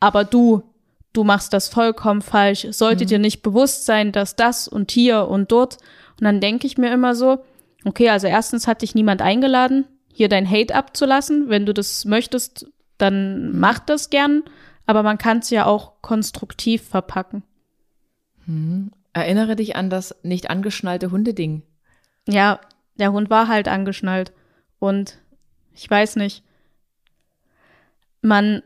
aber 0.00 0.24
du, 0.24 0.62
du 1.12 1.24
machst 1.24 1.52
das 1.52 1.68
vollkommen 1.68 2.22
falsch, 2.22 2.66
sollte 2.70 3.04
dir 3.04 3.18
nicht 3.18 3.42
bewusst 3.42 3.84
sein, 3.84 4.12
dass 4.12 4.34
das 4.34 4.66
und 4.66 4.90
hier 4.90 5.28
und 5.28 5.52
dort. 5.52 5.76
Und 6.20 6.24
dann 6.24 6.40
denke 6.40 6.66
ich 6.66 6.78
mir 6.78 6.92
immer 6.92 7.14
so, 7.14 7.44
okay, 7.84 8.08
also 8.10 8.26
erstens 8.26 8.66
hat 8.66 8.82
dich 8.82 8.94
niemand 8.94 9.22
eingeladen, 9.22 9.86
hier 10.12 10.28
dein 10.28 10.48
Hate 10.48 10.74
abzulassen. 10.74 11.48
Wenn 11.48 11.66
du 11.66 11.74
das 11.74 12.04
möchtest, 12.04 12.66
dann 12.98 13.58
mach 13.58 13.78
das 13.80 14.10
gern. 14.10 14.44
Aber 14.86 15.02
man 15.02 15.18
kann 15.18 15.38
es 15.38 15.50
ja 15.50 15.66
auch 15.66 16.02
konstruktiv 16.02 16.82
verpacken. 16.82 17.42
Erinnere 19.12 19.56
dich 19.56 19.76
an 19.76 19.90
das 19.90 20.14
nicht 20.22 20.50
angeschnallte 20.50 21.10
Hundeding. 21.10 21.62
Ja, 22.28 22.60
der 22.96 23.12
Hund 23.12 23.30
war 23.30 23.48
halt 23.48 23.68
angeschnallt. 23.68 24.32
Und 24.78 25.18
ich 25.74 25.90
weiß 25.90 26.16
nicht, 26.16 26.44
man 28.22 28.62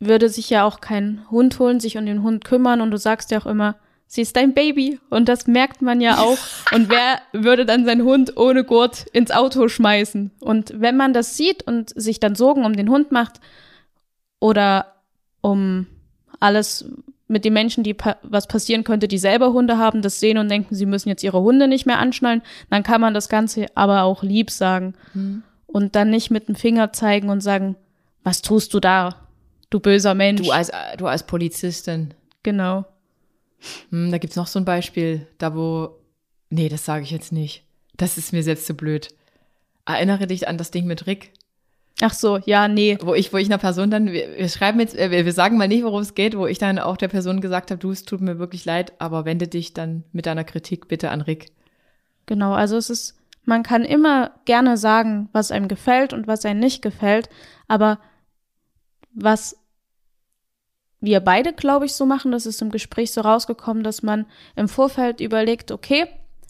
würde 0.00 0.28
sich 0.28 0.50
ja 0.50 0.64
auch 0.64 0.80
keinen 0.80 1.30
Hund 1.30 1.58
holen, 1.58 1.80
sich 1.80 1.96
um 1.96 2.06
den 2.06 2.22
Hund 2.22 2.44
kümmern 2.44 2.80
und 2.80 2.90
du 2.90 2.96
sagst 2.98 3.30
ja 3.30 3.38
auch 3.38 3.46
immer, 3.46 3.76
sie 4.12 4.20
ist 4.20 4.36
dein 4.36 4.52
Baby 4.52 5.00
und 5.08 5.26
das 5.26 5.46
merkt 5.46 5.80
man 5.80 6.02
ja 6.02 6.18
auch. 6.18 6.36
Und 6.72 6.90
wer 6.90 7.20
würde 7.32 7.64
dann 7.64 7.86
seinen 7.86 8.04
Hund 8.04 8.36
ohne 8.36 8.62
Gurt 8.62 9.06
ins 9.12 9.30
Auto 9.30 9.68
schmeißen? 9.68 10.30
Und 10.40 10.72
wenn 10.76 10.98
man 10.98 11.14
das 11.14 11.36
sieht 11.36 11.62
und 11.62 11.90
sich 11.98 12.20
dann 12.20 12.34
Sorgen 12.34 12.66
um 12.66 12.76
den 12.76 12.90
Hund 12.90 13.10
macht 13.10 13.40
oder 14.38 14.96
um 15.40 15.86
alles 16.40 16.84
mit 17.26 17.46
den 17.46 17.54
Menschen, 17.54 17.84
die 17.84 17.94
pa 17.94 18.16
was 18.22 18.46
passieren 18.46 18.84
könnte, 18.84 19.08
die 19.08 19.16
selber 19.16 19.54
Hunde 19.54 19.78
haben, 19.78 20.02
das 20.02 20.20
sehen 20.20 20.36
und 20.36 20.50
denken, 20.50 20.74
sie 20.74 20.86
müssen 20.86 21.08
jetzt 21.08 21.24
ihre 21.24 21.40
Hunde 21.40 21.66
nicht 21.66 21.86
mehr 21.86 21.98
anschnallen, 21.98 22.42
dann 22.68 22.82
kann 22.82 23.00
man 23.00 23.14
das 23.14 23.30
Ganze 23.30 23.66
aber 23.74 24.02
auch 24.02 24.22
lieb 24.22 24.50
sagen 24.50 24.94
und 25.66 25.96
dann 25.96 26.10
nicht 26.10 26.30
mit 26.30 26.48
dem 26.48 26.54
Finger 26.54 26.92
zeigen 26.92 27.30
und 27.30 27.40
sagen, 27.40 27.76
was 28.24 28.42
tust 28.42 28.74
du 28.74 28.80
da, 28.80 29.26
du 29.70 29.80
böser 29.80 30.14
Mensch. 30.14 30.42
Du 30.42 30.50
als, 30.50 30.70
du 30.98 31.06
als 31.06 31.22
Polizistin. 31.22 32.12
genau. 32.42 32.84
Hm, 33.90 34.10
da 34.10 34.18
gibt's 34.18 34.36
noch 34.36 34.46
so 34.46 34.58
ein 34.58 34.64
Beispiel, 34.64 35.26
da 35.38 35.54
wo. 35.54 35.98
Nee, 36.50 36.68
das 36.68 36.84
sage 36.84 37.04
ich 37.04 37.10
jetzt 37.10 37.32
nicht. 37.32 37.64
Das 37.96 38.18
ist 38.18 38.32
mir 38.32 38.42
selbst 38.42 38.66
zu 38.66 38.74
blöd. 38.74 39.08
Erinnere 39.86 40.26
dich 40.26 40.48
an 40.48 40.58
das 40.58 40.70
Ding 40.70 40.86
mit 40.86 41.06
Rick, 41.06 41.32
Ach 42.00 42.12
so, 42.12 42.38
ja, 42.46 42.66
nee. 42.66 42.98
wo 43.00 43.14
ich, 43.14 43.32
wo 43.32 43.36
ich 43.36 43.46
einer 43.46 43.58
Person 43.58 43.90
dann, 43.90 44.10
wir, 44.10 44.36
wir 44.36 44.48
schreiben 44.48 44.80
jetzt, 44.80 44.98
äh, 44.98 45.10
wir, 45.12 45.24
wir 45.24 45.32
sagen 45.32 45.56
mal 45.56 45.68
nicht, 45.68 45.84
worum 45.84 46.00
es 46.00 46.14
geht, 46.14 46.36
wo 46.36 46.46
ich 46.46 46.58
dann 46.58 46.80
auch 46.80 46.96
der 46.96 47.08
Person 47.08 47.40
gesagt 47.40 47.70
habe, 47.70 47.78
du, 47.78 47.92
es 47.92 48.04
tut 48.04 48.20
mir 48.20 48.40
wirklich 48.40 48.64
leid, 48.64 48.92
aber 48.98 49.24
wende 49.24 49.46
dich 49.46 49.72
dann 49.72 50.02
mit 50.12 50.26
deiner 50.26 50.42
Kritik 50.42 50.88
bitte 50.88 51.10
an 51.10 51.20
Rick. 51.20 51.52
Genau, 52.26 52.54
also 52.54 52.76
es 52.76 52.90
ist, 52.90 53.16
man 53.44 53.62
kann 53.62 53.84
immer 53.84 54.32
gerne 54.46 54.76
sagen, 54.76 55.28
was 55.32 55.52
einem 55.52 55.68
gefällt 55.68 56.12
und 56.12 56.26
was 56.26 56.44
einem 56.44 56.58
nicht 56.58 56.82
gefällt, 56.82 57.28
aber 57.68 58.00
was 59.14 59.58
wir 61.02 61.20
beide, 61.20 61.52
glaube 61.52 61.84
ich, 61.84 61.94
so 61.94 62.06
machen, 62.06 62.32
das 62.32 62.46
ist 62.46 62.62
im 62.62 62.70
Gespräch 62.70 63.10
so 63.12 63.20
rausgekommen, 63.20 63.82
dass 63.82 64.02
man 64.02 64.24
im 64.56 64.68
Vorfeld 64.68 65.20
überlegt, 65.20 65.72
okay, 65.72 66.06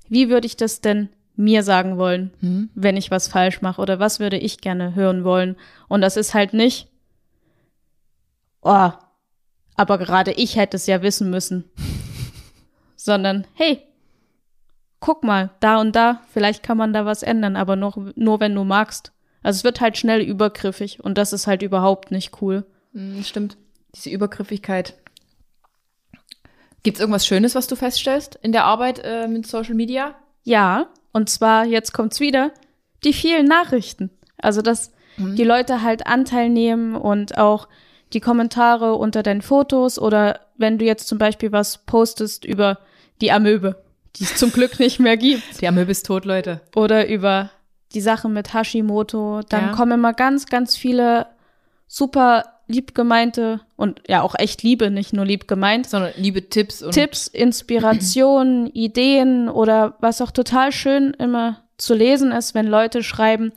wie 0.08 0.28
würde 0.28 0.46
ich 0.46 0.56
das 0.56 0.80
denn 0.82 1.08
mir 1.34 1.62
sagen 1.62 1.96
wollen, 1.96 2.32
Hm? 2.40 2.68
wenn 2.74 2.98
ich 2.98 3.10
was 3.10 3.26
falsch 3.28 3.62
mache 3.62 3.80
oder 3.80 3.98
was 3.98 4.20
würde 4.20 4.36
ich 4.36 4.60
gerne 4.60 4.94
hören 4.94 5.24
wollen? 5.24 5.56
Und 5.88 6.02
das 6.02 6.18
ist 6.18 6.34
halt 6.34 6.52
nicht, 6.52 6.88
oh, 8.60 8.90
aber 9.74 9.98
gerade 9.98 10.32
ich 10.32 10.56
hätte 10.56 10.76
es 10.76 10.86
ja 10.86 11.00
wissen 11.00 11.30
müssen, 11.30 11.64
sondern 12.96 13.46
hey, 13.54 13.82
guck 15.00 15.24
mal, 15.24 15.50
da 15.60 15.80
und 15.80 15.96
da, 15.96 16.20
vielleicht 16.30 16.62
kann 16.62 16.76
man 16.76 16.92
da 16.92 17.06
was 17.06 17.22
ändern, 17.22 17.56
aber 17.56 17.74
nur, 17.76 18.12
nur 18.14 18.38
wenn 18.38 18.54
du 18.54 18.64
magst. 18.64 19.12
Also 19.42 19.56
es 19.58 19.64
wird 19.64 19.80
halt 19.80 19.96
schnell 19.96 20.20
übergriffig 20.20 21.02
und 21.02 21.16
das 21.16 21.32
ist 21.32 21.46
halt 21.46 21.62
überhaupt 21.62 22.10
nicht 22.10 22.40
cool. 22.42 22.66
Hm, 22.92 23.24
stimmt. 23.24 23.56
Diese 23.94 24.10
Übergriffigkeit. 24.10 24.94
Gibt's 26.82 27.00
irgendwas 27.00 27.26
Schönes, 27.26 27.54
was 27.54 27.66
du 27.66 27.76
feststellst 27.76 28.38
in 28.42 28.52
der 28.52 28.64
Arbeit 28.64 29.00
äh, 29.04 29.28
mit 29.28 29.46
Social 29.46 29.74
Media? 29.74 30.14
Ja, 30.42 30.88
und 31.12 31.28
zwar, 31.30 31.64
jetzt 31.64 31.92
kommt's 31.92 32.18
wieder, 32.18 32.50
die 33.04 33.12
vielen 33.12 33.46
Nachrichten. 33.46 34.10
Also, 34.38 34.62
dass 34.62 34.90
die 35.18 35.44
Leute 35.44 35.82
halt 35.82 36.06
Anteil 36.06 36.48
nehmen 36.48 36.96
und 36.96 37.36
auch 37.38 37.68
die 38.14 38.20
Kommentare 38.20 38.94
unter 38.94 39.22
deinen 39.22 39.42
Fotos 39.42 39.98
oder 39.98 40.40
wenn 40.56 40.78
du 40.78 40.84
jetzt 40.86 41.06
zum 41.06 41.18
Beispiel 41.18 41.52
was 41.52 41.78
postest 41.84 42.44
über 42.46 42.78
die 43.20 43.30
Amöbe, 43.30 43.84
die 44.16 44.24
es 44.24 44.34
zum 44.36 44.50
Glück 44.52 44.80
nicht 44.80 44.98
mehr 44.98 45.16
gibt, 45.18 45.60
Die 45.60 45.68
Amöbe 45.68 45.90
ist 45.92 46.06
tot, 46.06 46.24
Leute. 46.24 46.62
oder 46.74 47.06
über 47.08 47.50
die 47.94 48.00
Sache 48.00 48.28
mit 48.30 48.54
Hashimoto, 48.54 49.42
dann 49.48 49.66
Ja. 49.66 49.72
kommen 49.72 49.92
immer 49.92 50.14
ganz, 50.14 50.46
ganz 50.46 50.76
viele 50.76 51.26
super 51.86 52.51
lieb 52.68 52.94
gemeinte 52.94 53.60
und 53.76 54.00
ja 54.08 54.22
auch 54.22 54.34
echt 54.38 54.62
Liebe, 54.62 54.90
nicht 54.90 55.12
nur 55.12 55.24
lieb 55.24 55.48
gemeint, 55.48 55.88
Sondern 55.88 56.12
liebe 56.16 56.48
Tipps 56.48 56.82
und 56.82 56.92
Tipps, 56.92 57.26
Inspirationen, 57.26 58.66
Ideen 58.72 59.48
oder 59.48 59.94
was 60.00 60.20
auch 60.20 60.30
total 60.30 60.72
schön 60.72 61.14
immer 61.14 61.62
zu 61.76 61.94
lesen 61.94 62.32
ist, 62.32 62.54
wenn 62.54 62.66
Leute 62.66 63.02
schreiben, 63.02 63.52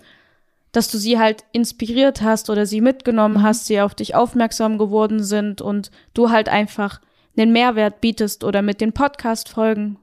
dass 0.71 0.89
du 0.89 0.97
sie 0.97 1.17
halt 1.19 1.45
inspiriert 1.53 2.21
hast 2.21 2.49
oder 2.49 2.65
sie 2.65 2.81
mitgenommen 2.81 3.41
hast, 3.41 3.65
sie 3.67 3.79
auf 3.79 3.95
dich 3.95 4.15
aufmerksam 4.15 4.77
geworden 4.77 5.23
sind 5.23 5.61
und 5.61 5.91
du 6.13 6.29
halt 6.31 6.49
einfach 6.49 6.99
einen 7.37 7.53
Mehrwert 7.53 8.01
bietest 8.01 8.43
oder 8.43 8.61
mit 8.61 8.81
den 8.81 8.91
Podcast-Folgen, 8.91 9.97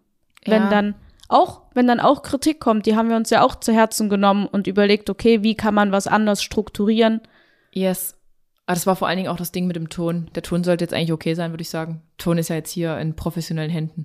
wenn 0.47 0.63
Ja. 0.65 0.71
dann 0.71 0.95
auch, 1.29 1.63
wenn 1.75 1.87
dann 1.87 2.01
auch 2.01 2.23
Kritik 2.23 2.61
kommt, 2.61 2.85
die 2.87 2.95
haben 2.95 3.09
wir 3.09 3.17
uns 3.17 3.31
ja 3.31 3.43
auch 3.43 3.55
zu 3.55 3.73
Herzen 3.73 4.09
genommen 4.11 4.47
und 4.47 4.67
überlegt, 4.67 5.09
okay, 5.11 5.43
wie 5.43 5.55
kann 5.55 5.75
man 5.75 5.91
was 5.93 6.07
anders 6.07 6.43
strukturieren? 6.43 7.21
Yes. 7.73 8.15
Aber 8.67 8.75
das 8.75 8.87
war 8.87 8.97
vor 8.97 9.09
allen 9.09 9.17
Dingen 9.17 9.29
auch 9.29 9.37
das 9.37 9.53
Ding 9.53 9.67
mit 9.67 9.77
dem 9.77 9.89
Ton. 9.89 10.31
Der 10.35 10.43
Ton 10.43 10.63
sollte 10.65 10.85
jetzt 10.85 10.95
eigentlich 10.95 11.13
okay 11.13 11.35
sein, 11.35 11.51
würde 11.53 11.63
ich 11.63 11.71
sagen. 11.71 12.03
Ton 12.19 12.39
ist 12.39 12.49
ja 12.49 12.57
jetzt 12.57 12.71
hier 12.71 12.97
in 12.99 13.17
professionellen 13.17 13.71
Händen. 13.71 14.05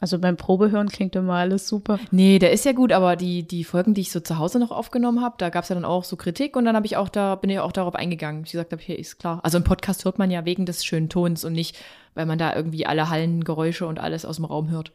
Also 0.00 0.18
beim 0.18 0.36
Probehören 0.36 0.90
klingt 0.90 1.16
immer 1.16 1.34
alles 1.34 1.66
super. 1.66 1.98
Nee, 2.10 2.38
der 2.38 2.52
ist 2.52 2.66
ja 2.66 2.72
gut, 2.72 2.92
aber 2.92 3.16
die, 3.16 3.42
die 3.48 3.64
Folgen, 3.64 3.94
die 3.94 4.02
ich 4.02 4.12
so 4.12 4.20
zu 4.20 4.36
Hause 4.38 4.58
noch 4.58 4.70
aufgenommen 4.70 5.22
habe, 5.22 5.36
da 5.38 5.48
gab 5.48 5.62
es 5.62 5.70
ja 5.70 5.74
dann 5.74 5.86
auch 5.86 6.04
so 6.04 6.16
Kritik 6.16 6.56
und 6.56 6.66
dann 6.66 6.76
habe 6.76 6.84
ich 6.84 6.98
auch 6.98 7.08
da, 7.08 7.36
bin 7.36 7.48
ich 7.48 7.58
auch 7.60 7.72
darauf 7.72 7.94
eingegangen. 7.94 8.42
Ich 8.44 8.52
gesagt 8.52 8.72
habe, 8.72 8.82
hier 8.82 8.98
ist 8.98 9.18
klar. 9.18 9.40
Also 9.42 9.56
im 9.56 9.64
Podcast 9.64 10.04
hört 10.04 10.18
man 10.18 10.30
ja 10.30 10.44
wegen 10.44 10.66
des 10.66 10.84
schönen 10.84 11.08
Tons 11.08 11.42
und 11.44 11.54
nicht, 11.54 11.78
weil 12.14 12.26
man 12.26 12.36
da 12.38 12.54
irgendwie 12.54 12.84
alle 12.84 13.08
Hallengeräusche 13.08 13.86
und 13.86 13.98
alles 13.98 14.26
aus 14.26 14.36
dem 14.36 14.44
Raum 14.44 14.68
hört. 14.68 14.90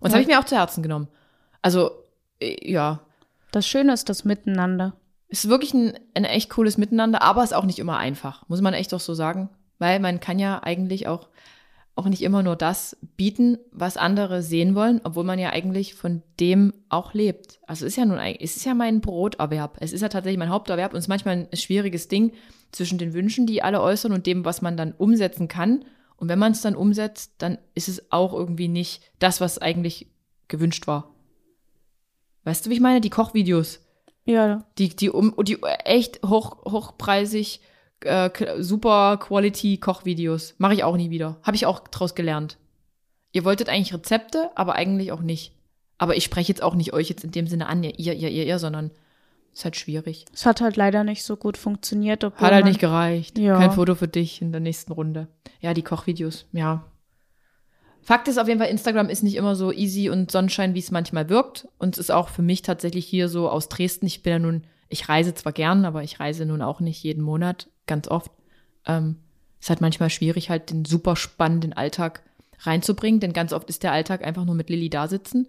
Und 0.00 0.06
das 0.06 0.12
Ja. 0.12 0.14
habe 0.14 0.22
ich 0.22 0.28
mir 0.28 0.40
auch 0.40 0.44
zu 0.46 0.56
Herzen 0.56 0.82
genommen. 0.82 1.06
Also, 1.62 1.92
äh, 2.40 2.56
ja, 2.68 3.00
Das 3.52 3.66
Schöne 3.68 3.92
ist 3.92 4.08
das 4.08 4.24
Miteinander. 4.24 4.94
Ist 5.30 5.48
wirklich 5.48 5.72
ein, 5.74 5.94
ein 6.14 6.24
echt 6.24 6.50
cooles 6.50 6.76
Miteinander, 6.76 7.22
aber 7.22 7.42
ist 7.42 7.54
auch 7.54 7.64
nicht 7.64 7.78
immer 7.78 7.96
einfach, 7.96 8.48
muss 8.48 8.60
man 8.60 8.74
echt 8.74 8.92
auch 8.92 9.00
so 9.00 9.14
sagen. 9.14 9.48
Weil 9.78 9.98
man 10.00 10.20
kann 10.20 10.38
ja 10.38 10.62
eigentlich 10.62 11.06
auch, 11.06 11.28
auch 11.94 12.04
nicht 12.06 12.20
immer 12.22 12.42
nur 12.42 12.56
das 12.56 12.98
bieten, 13.16 13.56
was 13.72 13.96
andere 13.96 14.42
sehen 14.42 14.74
wollen, 14.74 15.00
obwohl 15.04 15.24
man 15.24 15.38
ja 15.38 15.50
eigentlich 15.50 15.94
von 15.94 16.22
dem 16.38 16.74
auch 16.90 17.14
lebt. 17.14 17.60
Also 17.66 17.86
ist 17.86 17.96
ja 17.96 18.04
nun, 18.04 18.18
eig- 18.18 18.38
es 18.40 18.56
ist 18.56 18.64
ja 18.66 18.74
mein 18.74 19.00
Broterwerb. 19.00 19.78
Es 19.80 19.92
ist 19.92 20.02
ja 20.02 20.08
tatsächlich 20.10 20.38
mein 20.38 20.50
Haupterwerb 20.50 20.92
und 20.92 20.98
es 20.98 21.04
ist 21.04 21.08
manchmal 21.08 21.48
ein 21.50 21.56
schwieriges 21.56 22.08
Ding 22.08 22.32
zwischen 22.72 22.98
den 22.98 23.14
Wünschen, 23.14 23.46
die 23.46 23.62
alle 23.62 23.80
äußern 23.80 24.12
und 24.12 24.26
dem, 24.26 24.44
was 24.44 24.60
man 24.60 24.76
dann 24.76 24.92
umsetzen 24.92 25.48
kann. 25.48 25.84
Und 26.16 26.28
wenn 26.28 26.38
man 26.38 26.52
es 26.52 26.60
dann 26.60 26.76
umsetzt, 26.76 27.32
dann 27.38 27.56
ist 27.74 27.88
es 27.88 28.12
auch 28.12 28.34
irgendwie 28.34 28.68
nicht 28.68 29.02
das, 29.18 29.40
was 29.40 29.56
eigentlich 29.58 30.08
gewünscht 30.48 30.86
war. 30.86 31.14
Weißt 32.44 32.66
du, 32.66 32.70
wie 32.70 32.74
ich 32.74 32.80
meine? 32.80 33.00
Die 33.00 33.10
Kochvideos 33.10 33.80
Ja, 34.30 34.64
die, 34.78 34.94
die, 34.94 35.10
um, 35.10 35.34
die 35.44 35.62
echt 35.84 36.20
hoch, 36.24 36.64
hochpreisig, 36.64 37.60
äh, 38.00 38.30
super 38.58 39.18
Quality 39.18 39.78
Kochvideos. 39.78 40.54
Mache 40.58 40.74
ich 40.74 40.84
auch 40.84 40.96
nie 40.96 41.10
wieder. 41.10 41.36
Habe 41.42 41.56
ich 41.56 41.66
auch 41.66 41.80
draus 41.80 42.14
gelernt. 42.14 42.56
Ihr 43.32 43.44
wolltet 43.44 43.68
eigentlich 43.68 43.94
Rezepte, 43.94 44.50
aber 44.54 44.74
eigentlich 44.74 45.12
auch 45.12 45.20
nicht. 45.20 45.52
Aber 45.98 46.16
ich 46.16 46.24
spreche 46.24 46.48
jetzt 46.48 46.62
auch 46.62 46.74
nicht 46.74 46.92
euch 46.92 47.08
jetzt 47.08 47.24
in 47.24 47.30
dem 47.30 47.46
Sinne 47.46 47.66
an, 47.66 47.82
ihr, 47.82 47.98
ihr, 47.98 48.14
ihr, 48.14 48.30
ihr, 48.30 48.58
sondern 48.58 48.90
ist 49.52 49.64
halt 49.64 49.76
schwierig. 49.76 50.24
es 50.32 50.46
hat 50.46 50.60
halt 50.60 50.76
leider 50.76 51.04
nicht 51.04 51.24
so 51.24 51.36
gut 51.36 51.56
funktioniert. 51.56 52.24
Hat 52.24 52.40
halt 52.40 52.64
nicht 52.64 52.80
gereicht. 52.80 53.38
Ja. 53.38 53.58
Kein 53.58 53.72
Foto 53.72 53.94
für 53.94 54.08
dich 54.08 54.40
in 54.40 54.52
der 54.52 54.60
nächsten 54.60 54.92
Runde. 54.92 55.28
Ja, 55.60 55.74
die 55.74 55.82
Kochvideos, 55.82 56.46
ja. 56.52 56.84
Fakt 58.02 58.28
ist 58.28 58.38
auf 58.38 58.48
jeden 58.48 58.60
Fall, 58.60 58.70
Instagram 58.70 59.08
ist 59.08 59.22
nicht 59.22 59.36
immer 59.36 59.54
so 59.54 59.72
easy 59.72 60.08
und 60.08 60.30
Sonnenschein, 60.30 60.74
wie 60.74 60.78
es 60.78 60.90
manchmal 60.90 61.28
wirkt. 61.28 61.68
Und 61.78 61.94
es 61.94 61.98
ist 61.98 62.10
auch 62.10 62.28
für 62.28 62.42
mich 62.42 62.62
tatsächlich 62.62 63.06
hier 63.06 63.28
so 63.28 63.48
aus 63.48 63.68
Dresden. 63.68 64.06
Ich 64.06 64.22
bin 64.22 64.32
ja 64.32 64.38
nun, 64.38 64.64
ich 64.88 65.08
reise 65.08 65.34
zwar 65.34 65.52
gern, 65.52 65.84
aber 65.84 66.02
ich 66.02 66.18
reise 66.18 66.46
nun 66.46 66.62
auch 66.62 66.80
nicht 66.80 67.02
jeden 67.02 67.22
Monat, 67.22 67.68
ganz 67.86 68.08
oft. 68.08 68.30
Ähm, 68.86 69.16
ist 69.60 69.68
halt 69.68 69.80
manchmal 69.80 70.10
schwierig, 70.10 70.48
halt 70.48 70.70
den 70.70 70.84
super 70.84 71.16
spannenden 71.16 71.72
Alltag 71.74 72.22
reinzubringen, 72.60 73.20
denn 73.20 73.32
ganz 73.32 73.52
oft 73.52 73.68
ist 73.68 73.82
der 73.82 73.92
Alltag 73.92 74.24
einfach 74.24 74.44
nur 74.44 74.54
mit 74.54 74.70
Lilly 74.70 74.90
da 74.90 75.06
sitzen, 75.06 75.48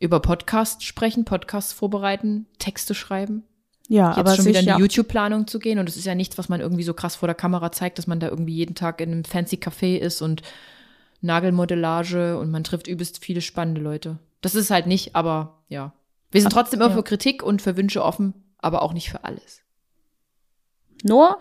über 0.00 0.20
Podcasts 0.20 0.84
sprechen, 0.84 1.24
Podcasts 1.24 1.72
vorbereiten, 1.72 2.46
Texte 2.58 2.94
schreiben 2.94 3.44
Ja, 3.88 4.10
jetzt 4.10 4.18
aber 4.18 4.36
schon 4.36 4.44
wieder 4.46 4.60
in 4.60 4.66
die 4.66 4.80
YouTube-Planung 4.80 5.46
zu 5.46 5.58
gehen. 5.58 5.78
Und 5.78 5.88
es 5.88 5.96
ist 5.96 6.06
ja 6.06 6.14
nichts, 6.14 6.38
was 6.38 6.48
man 6.48 6.60
irgendwie 6.60 6.84
so 6.84 6.94
krass 6.94 7.16
vor 7.16 7.26
der 7.26 7.34
Kamera 7.34 7.72
zeigt, 7.72 7.98
dass 7.98 8.06
man 8.06 8.20
da 8.20 8.28
irgendwie 8.28 8.54
jeden 8.54 8.74
Tag 8.74 9.00
in 9.00 9.10
einem 9.10 9.24
fancy 9.24 9.56
Café 9.56 9.96
ist 9.96 10.22
und 10.22 10.42
Nagelmodellage 11.20 12.38
und 12.38 12.50
man 12.50 12.64
trifft 12.64 12.86
übelst 12.86 13.24
viele 13.24 13.40
spannende 13.40 13.80
Leute. 13.80 14.18
Das 14.40 14.54
ist 14.54 14.70
halt 14.70 14.86
nicht, 14.86 15.16
aber 15.16 15.62
ja. 15.68 15.92
Wir 16.30 16.40
sind 16.40 16.52
trotzdem 16.52 16.80
immer 16.80 16.90
ja. 16.90 16.96
für 16.96 17.02
Kritik 17.02 17.42
und 17.42 17.62
für 17.62 17.76
Wünsche 17.76 18.04
offen, 18.04 18.34
aber 18.58 18.82
auch 18.82 18.92
nicht 18.92 19.10
für 19.10 19.24
alles. 19.24 19.62
Nur, 21.02 21.38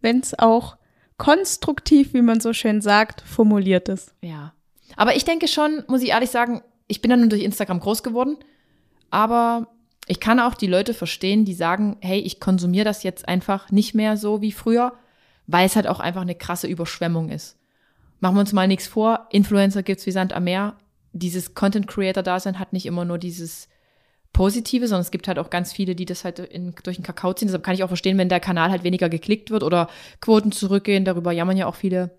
wenn 0.00 0.20
es 0.20 0.38
auch 0.38 0.76
konstruktiv, 1.18 2.14
wie 2.14 2.22
man 2.22 2.40
so 2.40 2.52
schön 2.52 2.80
sagt, 2.80 3.20
formuliert 3.20 3.88
ist. 3.88 4.14
Ja. 4.22 4.54
Aber 4.96 5.14
ich 5.14 5.24
denke 5.24 5.48
schon, 5.48 5.84
muss 5.86 6.02
ich 6.02 6.10
ehrlich 6.10 6.30
sagen, 6.30 6.62
ich 6.88 7.02
bin 7.02 7.10
ja 7.10 7.16
nun 7.16 7.28
durch 7.28 7.42
Instagram 7.42 7.80
groß 7.80 8.02
geworden, 8.02 8.38
aber 9.10 9.68
ich 10.06 10.18
kann 10.18 10.40
auch 10.40 10.54
die 10.54 10.66
Leute 10.66 10.94
verstehen, 10.94 11.44
die 11.44 11.54
sagen, 11.54 11.96
hey, 12.00 12.18
ich 12.18 12.40
konsumiere 12.40 12.84
das 12.84 13.02
jetzt 13.02 13.28
einfach 13.28 13.70
nicht 13.70 13.94
mehr 13.94 14.16
so 14.16 14.40
wie 14.40 14.50
früher, 14.50 14.94
weil 15.46 15.66
es 15.66 15.76
halt 15.76 15.86
auch 15.86 16.00
einfach 16.00 16.22
eine 16.22 16.34
krasse 16.34 16.66
Überschwemmung 16.66 17.28
ist. 17.28 17.59
Machen 18.20 18.36
wir 18.36 18.40
uns 18.40 18.52
mal 18.52 18.68
nichts 18.68 18.86
vor, 18.86 19.26
Influencer 19.30 19.82
gibt's 19.82 20.06
wie 20.06 20.12
Sand 20.12 20.32
am 20.32 20.44
Meer. 20.44 20.76
Dieses 21.12 21.54
Content 21.54 21.88
Creator 21.88 22.22
Dasein 22.22 22.58
hat 22.58 22.72
nicht 22.72 22.86
immer 22.86 23.04
nur 23.04 23.18
dieses 23.18 23.68
Positive, 24.32 24.86
sondern 24.86 25.00
es 25.00 25.10
gibt 25.10 25.26
halt 25.26 25.38
auch 25.38 25.50
ganz 25.50 25.72
viele, 25.72 25.94
die 25.94 26.04
das 26.04 26.24
halt 26.24 26.38
in, 26.38 26.74
durch 26.84 26.96
den 26.96 27.02
Kakao 27.02 27.32
ziehen. 27.32 27.48
Deshalb 27.48 27.64
kann 27.64 27.74
ich 27.74 27.82
auch 27.82 27.88
verstehen, 27.88 28.18
wenn 28.18 28.28
der 28.28 28.38
Kanal 28.40 28.70
halt 28.70 28.84
weniger 28.84 29.08
geklickt 29.08 29.50
wird 29.50 29.62
oder 29.62 29.88
Quoten 30.20 30.52
zurückgehen. 30.52 31.04
Darüber 31.04 31.32
jammern 31.32 31.56
ja 31.56 31.66
auch 31.66 31.74
viele 31.74 32.18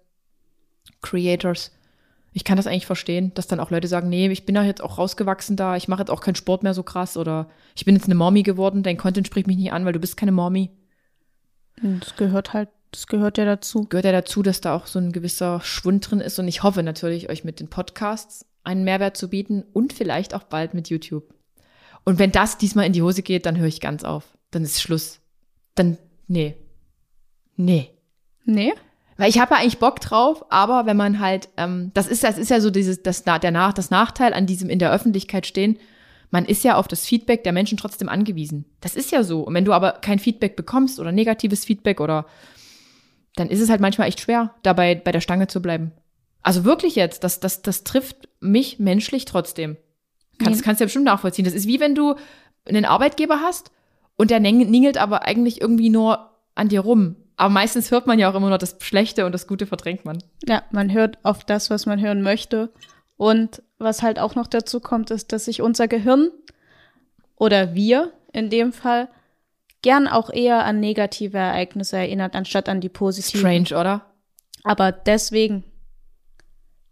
Creators. 1.02 1.72
Ich 2.34 2.44
kann 2.44 2.58
das 2.58 2.68
eigentlich 2.68 2.86
verstehen, 2.86 3.34
dass 3.34 3.48
dann 3.48 3.60
auch 3.60 3.72
Leute 3.72 3.88
sagen, 3.88 4.10
nee, 4.10 4.28
ich 4.30 4.46
bin 4.46 4.56
ja 4.56 4.64
jetzt 4.64 4.82
auch 4.82 4.98
rausgewachsen 4.98 5.58
da, 5.58 5.76
ich 5.76 5.88
mache 5.88 6.02
jetzt 6.02 6.10
auch 6.10 6.22
keinen 6.22 6.36
Sport 6.36 6.64
mehr 6.64 6.74
so 6.74 6.82
krass 6.82 7.18
oder 7.18 7.50
ich 7.76 7.84
bin 7.84 7.96
jetzt 7.96 8.06
eine 8.06 8.16
Mommy 8.16 8.44
geworden, 8.44 8.84
dein 8.84 8.98
Content 8.98 9.28
spricht 9.28 9.48
mich 9.48 9.58
nicht 9.58 9.74
an, 9.74 9.84
weil 9.84 9.92
du 9.92 10.00
bist 10.00 10.16
keine 10.16 10.32
Mommy. 10.32 10.70
Das 11.82 12.16
gehört 12.16 12.54
halt, 12.54 12.70
das 12.92 13.08
gehört 13.08 13.38
ja 13.38 13.46
dazu. 13.46 13.86
Gehört 13.86 14.06
ja 14.06 14.12
dazu, 14.12 14.44
dass 14.44 14.62
da 14.62 14.76
auch 14.76 14.88
so 14.88 15.00
ein 15.00 15.12
gewisser 15.12 15.62
Schwund 15.62 16.10
drin 16.10 16.20
ist 16.20 16.38
und 16.40 16.48
ich 16.48 16.64
hoffe 16.64 16.84
natürlich, 16.84 17.30
euch 17.30 17.44
mit 17.44 17.60
den 17.60 17.70
Podcasts 17.70 18.46
einen 18.64 18.84
Mehrwert 18.84 19.18
zu 19.18 19.30
bieten 19.30 19.64
und 19.74 19.94
vielleicht 19.94 20.34
auch 20.34 20.44
bald 20.44 20.74
mit 20.74 20.90
YouTube. 20.90 21.34
Und 22.04 22.20
wenn 22.20 22.32
das 22.32 22.58
diesmal 22.58 22.86
in 22.86 22.94
die 22.94 23.02
Hose 23.02 23.22
geht, 23.22 23.46
dann 23.46 23.58
höre 23.58 23.68
ich 23.68 23.80
ganz 23.80 24.04
auf. 24.04 24.26
Dann 24.52 24.64
ist 24.64 24.82
Schluss. 24.82 25.20
Dann, 25.76 25.98
nee. 26.28 26.56
Nee. 27.56 27.90
Nee? 28.46 28.74
Weil 29.18 29.30
ich 29.30 29.40
habe 29.40 29.54
ja 29.54 29.62
eigentlich 29.62 29.80
Bock 29.80 30.00
drauf, 30.00 30.46
aber 30.50 30.86
wenn 30.86 30.98
man 30.98 31.20
halt, 31.20 31.50
ähm, 31.58 31.92
das 31.94 32.08
ist, 32.08 32.24
das 32.24 32.38
ist 32.38 32.50
ja 32.50 32.60
so 32.60 32.72
dieses, 32.72 33.04
das, 33.04 33.24
der 33.24 33.52
Nach, 33.52 33.72
das 33.72 33.92
Nachteil 33.92 34.34
an 34.34 34.48
diesem 34.48 34.70
in 34.70 34.80
der 34.80 34.92
Öffentlichkeit 34.92 35.46
stehen, 35.46 35.78
man 36.32 36.46
ist 36.46 36.64
ja 36.64 36.76
auf 36.76 36.88
das 36.88 37.06
Feedback 37.06 37.44
der 37.44 37.54
Menschen 37.54 37.78
trotzdem 37.78 38.10
angewiesen. 38.10 38.66
Das 38.80 38.96
ist 38.96 39.12
ja 39.12 39.24
so. 39.24 39.42
Und 39.42 39.54
wenn 39.54 39.66
du 39.66 39.74
aber 39.74 39.94
kein 39.94 40.18
Feedback 40.18 40.56
bekommst 40.56 41.00
oder 41.00 41.12
negatives 41.12 41.66
Feedback 41.66 42.00
oder, 42.00 42.26
dann 43.42 43.50
ist 43.50 43.60
es 43.62 43.70
halt 43.70 43.82
manchmal 43.82 44.08
echt 44.08 44.20
schwer, 44.22 44.54
dabei 44.64 44.96
bei 44.96 45.12
der 45.12 45.22
Stange 45.22 45.48
zu 45.48 45.62
bleiben. 45.62 45.92
Also 46.42 46.64
wirklich 46.66 46.96
jetzt, 46.96 47.24
das, 47.24 47.40
das, 47.40 47.62
das 47.62 47.84
trifft 47.84 48.28
mich 48.40 48.80
menschlich 48.80 49.26
trotzdem. 49.26 49.78
Kannst, 50.40 50.62
Nee. 50.62 50.66
kannst 50.66 50.80
du 50.80 50.84
ja 50.84 50.86
bestimmt 50.88 51.06
nachvollziehen. 51.06 51.46
Das 51.46 51.54
ist 51.54 51.68
wie 51.68 51.80
wenn 51.80 51.94
du 51.96 52.16
einen 52.66 52.86
Arbeitgeber 52.86 53.42
hast 53.42 53.72
und 54.18 54.32
der 54.32 54.40
ning- 54.40 54.70
ningelt 54.70 54.98
aber 54.98 55.24
eigentlich 55.24 55.62
irgendwie 55.62 55.90
nur 55.90 56.32
an 56.56 56.68
dir 56.70 56.80
rum. 56.82 57.16
Aber 57.38 57.50
meistens 57.50 57.92
hört 57.92 58.08
man 58.08 58.20
ja 58.20 58.30
auch 58.30 58.36
immer 58.36 58.50
nur 58.50 58.58
das 58.58 58.76
Schlechte 58.80 59.26
und 59.26 59.32
das 59.34 59.48
Gute 59.48 59.66
verdrängt 59.66 60.06
man. 60.06 60.24
Ja, 60.48 60.64
man 60.72 60.92
hört 60.92 61.18
auf 61.24 61.44
das, 61.44 61.70
was 61.70 61.86
man 61.86 62.00
hören 62.02 62.22
möchte. 62.22 62.72
Und 63.18 63.62
was 63.80 64.02
halt 64.04 64.20
auch 64.20 64.36
noch 64.36 64.48
dazu 64.48 64.80
kommt, 64.80 65.12
ist, 65.12 65.32
dass 65.32 65.46
sich 65.46 65.62
unser 65.62 65.88
Gehirn 65.88 66.30
oder 67.36 67.74
wir 67.74 68.12
in 68.34 68.50
dem 68.50 68.74
Fall 68.74 69.10
gern 69.82 70.08
auch 70.08 70.30
eher 70.30 70.66
an 70.66 70.80
negative 70.80 71.38
Ereignisse 71.38 71.98
erinnert, 71.98 72.36
anstatt 72.36 72.70
an 72.70 72.82
die 72.82 72.90
positiven. 72.90 73.40
Strange, 73.40 73.80
oder? 73.80 74.06
Aber 74.64 74.92
deswegen 74.92 75.64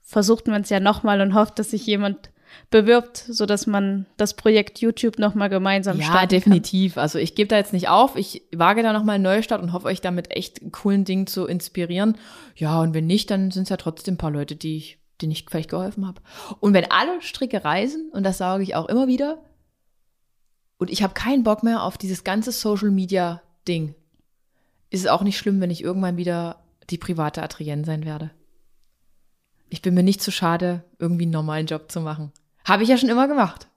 versucht 0.01 0.47
man 0.47 0.61
es 0.61 0.69
ja 0.69 0.79
nochmal 0.79 1.21
und 1.21 1.35
hofft, 1.35 1.59
dass 1.59 1.71
sich 1.71 1.85
jemand 1.85 2.31
bewirbt, 2.71 3.17
sodass 3.17 3.67
man 3.67 4.07
das 4.17 4.33
Projekt 4.33 4.79
YouTube 4.79 5.19
nochmal 5.19 5.49
gemeinsam 5.49 5.99
Ja, 5.99 6.05
starten 6.05 6.29
definitiv. 6.29 6.97
Also 6.97 7.19
ich 7.19 7.35
gebe 7.35 7.47
da 7.47 7.57
jetzt 7.57 7.73
nicht 7.73 7.89
auf. 7.89 8.15
Ich 8.15 8.43
wage 8.51 8.81
da 8.81 8.91
nochmal 8.91 9.15
einen 9.15 9.23
Neustart 9.23 9.61
und 9.61 9.71
hoffe 9.71 9.87
euch 9.87 10.01
damit 10.01 10.31
echt 10.35 10.71
coolen 10.71 11.05
Dingen 11.05 11.27
zu 11.27 11.45
inspirieren. 11.45 12.17
Ja, 12.55 12.81
und 12.81 12.95
wenn 12.95 13.05
nicht, 13.05 13.29
dann 13.29 13.51
sind 13.51 13.63
es 13.63 13.69
ja 13.69 13.77
trotzdem 13.77 14.15
ein 14.15 14.17
paar 14.17 14.31
Leute, 14.31 14.55
die 14.55 14.77
ich, 14.77 14.99
denen 15.21 15.31
ich 15.31 15.45
vielleicht 15.47 15.69
geholfen 15.69 16.07
habe. 16.07 16.21
Und 16.59 16.73
wenn 16.73 16.89
alle 16.89 17.21
Stricke 17.21 17.63
reisen, 17.63 18.09
und 18.11 18.23
das 18.23 18.39
sage 18.39 18.63
ich 18.63 18.75
auch 18.75 18.87
immer 18.87 19.07
wieder, 19.07 19.39
und 20.80 20.89
ich 20.89 21.03
habe 21.03 21.13
keinen 21.13 21.43
Bock 21.43 21.61
mehr 21.61 21.84
auf 21.84 21.97
dieses 21.97 22.23
ganze 22.23 22.51
Social 22.51 22.89
Media 22.89 23.43
Ding, 23.67 23.93
ist 24.89 25.01
es 25.01 25.07
auch 25.07 25.21
nicht 25.21 25.38
schlimm, 25.38 25.61
wenn 25.61 25.69
ich 25.69 25.84
irgendwann 25.84 26.17
wieder 26.17 26.63
die 26.89 26.97
private 26.97 27.43
Adrienne 27.43 27.86
sein 27.86 28.05
werde. 28.05 28.32
Ich 29.69 29.84
bin 29.84 29.93
mir 29.93 30.01
nicht 30.01 30.23
zu 30.23 30.32
schade, 30.32 30.84
irgendwie 30.97 31.25
einen 31.25 31.32
normalen 31.32 31.67
Job 31.67 31.91
zu 31.91 32.01
machen. 32.01 32.32
Habe 32.65 32.82
ich 32.82 32.89
ja 32.89 32.97
schon 32.97 33.09
immer 33.09 33.27
gemacht. 33.27 33.67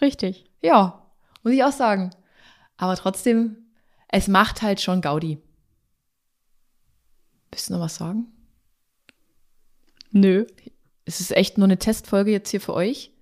Richtig. 0.00 0.44
Ja, 0.60 1.06
muss 1.42 1.54
ich 1.54 1.64
auch 1.64 1.72
sagen. 1.72 2.10
Aber 2.76 2.96
trotzdem, 2.96 3.56
es 4.08 4.28
macht 4.28 4.60
halt 4.60 4.80
schon 4.80 5.00
Gaudi. 5.00 5.38
Willst 7.50 7.70
du 7.70 7.74
noch 7.74 7.80
was 7.80 7.96
sagen? 7.96 8.26
Nö. 10.10 10.46
Es 11.04 11.20
ist 11.20 11.34
echt 11.34 11.56
nur 11.56 11.66
eine 11.66 11.78
Testfolge 11.78 12.30
jetzt 12.30 12.50
hier 12.50 12.60
für 12.60 12.74
euch. 12.74 13.12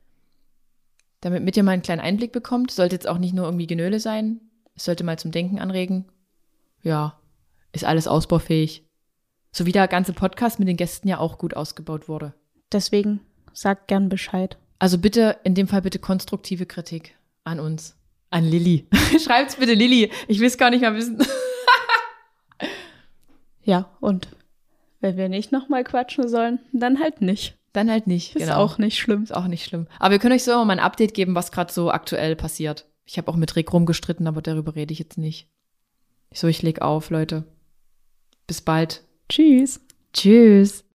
Damit 1.26 1.42
mit 1.42 1.56
ihr 1.56 1.64
mal 1.64 1.72
einen 1.72 1.82
kleinen 1.82 2.00
Einblick 2.00 2.30
bekommt. 2.30 2.70
Sollte 2.70 2.94
jetzt 2.94 3.08
auch 3.08 3.18
nicht 3.18 3.34
nur 3.34 3.46
irgendwie 3.46 3.66
Genöle 3.66 3.98
sein. 3.98 4.40
Es 4.76 4.84
sollte 4.84 5.02
mal 5.02 5.18
zum 5.18 5.32
Denken 5.32 5.58
anregen. 5.58 6.04
Ja, 6.82 7.18
ist 7.72 7.84
alles 7.84 8.06
ausbaufähig. 8.06 8.86
So 9.50 9.66
wie 9.66 9.72
der 9.72 9.88
ganze 9.88 10.12
Podcast 10.12 10.60
mit 10.60 10.68
den 10.68 10.76
Gästen 10.76 11.08
ja 11.08 11.18
auch 11.18 11.36
gut 11.38 11.54
ausgebaut 11.54 12.08
wurde. 12.08 12.32
Deswegen 12.70 13.22
sagt 13.52 13.88
gern 13.88 14.08
Bescheid. 14.08 14.56
Also 14.78 14.98
bitte, 14.98 15.38
in 15.42 15.56
dem 15.56 15.66
Fall 15.66 15.82
bitte 15.82 15.98
konstruktive 15.98 16.64
Kritik 16.64 17.16
an 17.42 17.58
uns. 17.58 17.96
An 18.30 18.44
Lilly. 18.44 18.86
Schreibt's 19.20 19.56
bitte 19.56 19.74
Lilly. 19.74 20.12
Ich 20.28 20.38
will 20.38 20.46
es 20.46 20.58
gar 20.58 20.70
nicht 20.70 20.82
mehr 20.82 20.94
wissen. 20.94 21.18
Ja, 23.64 23.90
und 23.98 24.28
wenn 25.00 25.16
wir 25.16 25.28
nicht 25.28 25.50
nochmal 25.50 25.82
quatschen 25.82 26.28
sollen, 26.28 26.60
dann 26.72 27.00
halt 27.00 27.20
nicht. 27.20 27.58
Dann 27.76 27.90
halt 27.90 28.06
nicht. 28.06 28.34
Ist 28.34 28.46
genau. 28.46 28.56
auch 28.56 28.78
nicht 28.78 28.98
schlimm. 28.98 29.24
Ist 29.24 29.34
auch 29.34 29.48
nicht 29.48 29.66
schlimm. 29.66 29.86
Aber 29.98 30.12
wir 30.12 30.18
können 30.18 30.32
euch 30.32 30.44
so 30.44 30.52
immer 30.52 30.64
mal 30.64 30.72
ein 30.72 30.80
Update 30.80 31.12
geben, 31.12 31.34
was 31.34 31.52
gerade 31.52 31.70
so 31.70 31.90
aktuell 31.90 32.34
passiert. 32.34 32.86
Ich 33.04 33.18
habe 33.18 33.30
auch 33.30 33.36
mit 33.36 33.54
Rick 33.54 33.70
rumgestritten, 33.70 34.26
aber 34.26 34.40
darüber 34.40 34.74
rede 34.74 34.94
ich 34.94 34.98
jetzt 34.98 35.18
nicht. 35.18 35.50
So, 36.32 36.46
ich 36.46 36.62
leg 36.62 36.80
auf, 36.80 37.10
Leute. 37.10 37.44
Bis 38.46 38.62
bald. 38.62 39.04
Tschüss. 39.28 39.82
Tschüss. 40.14 40.84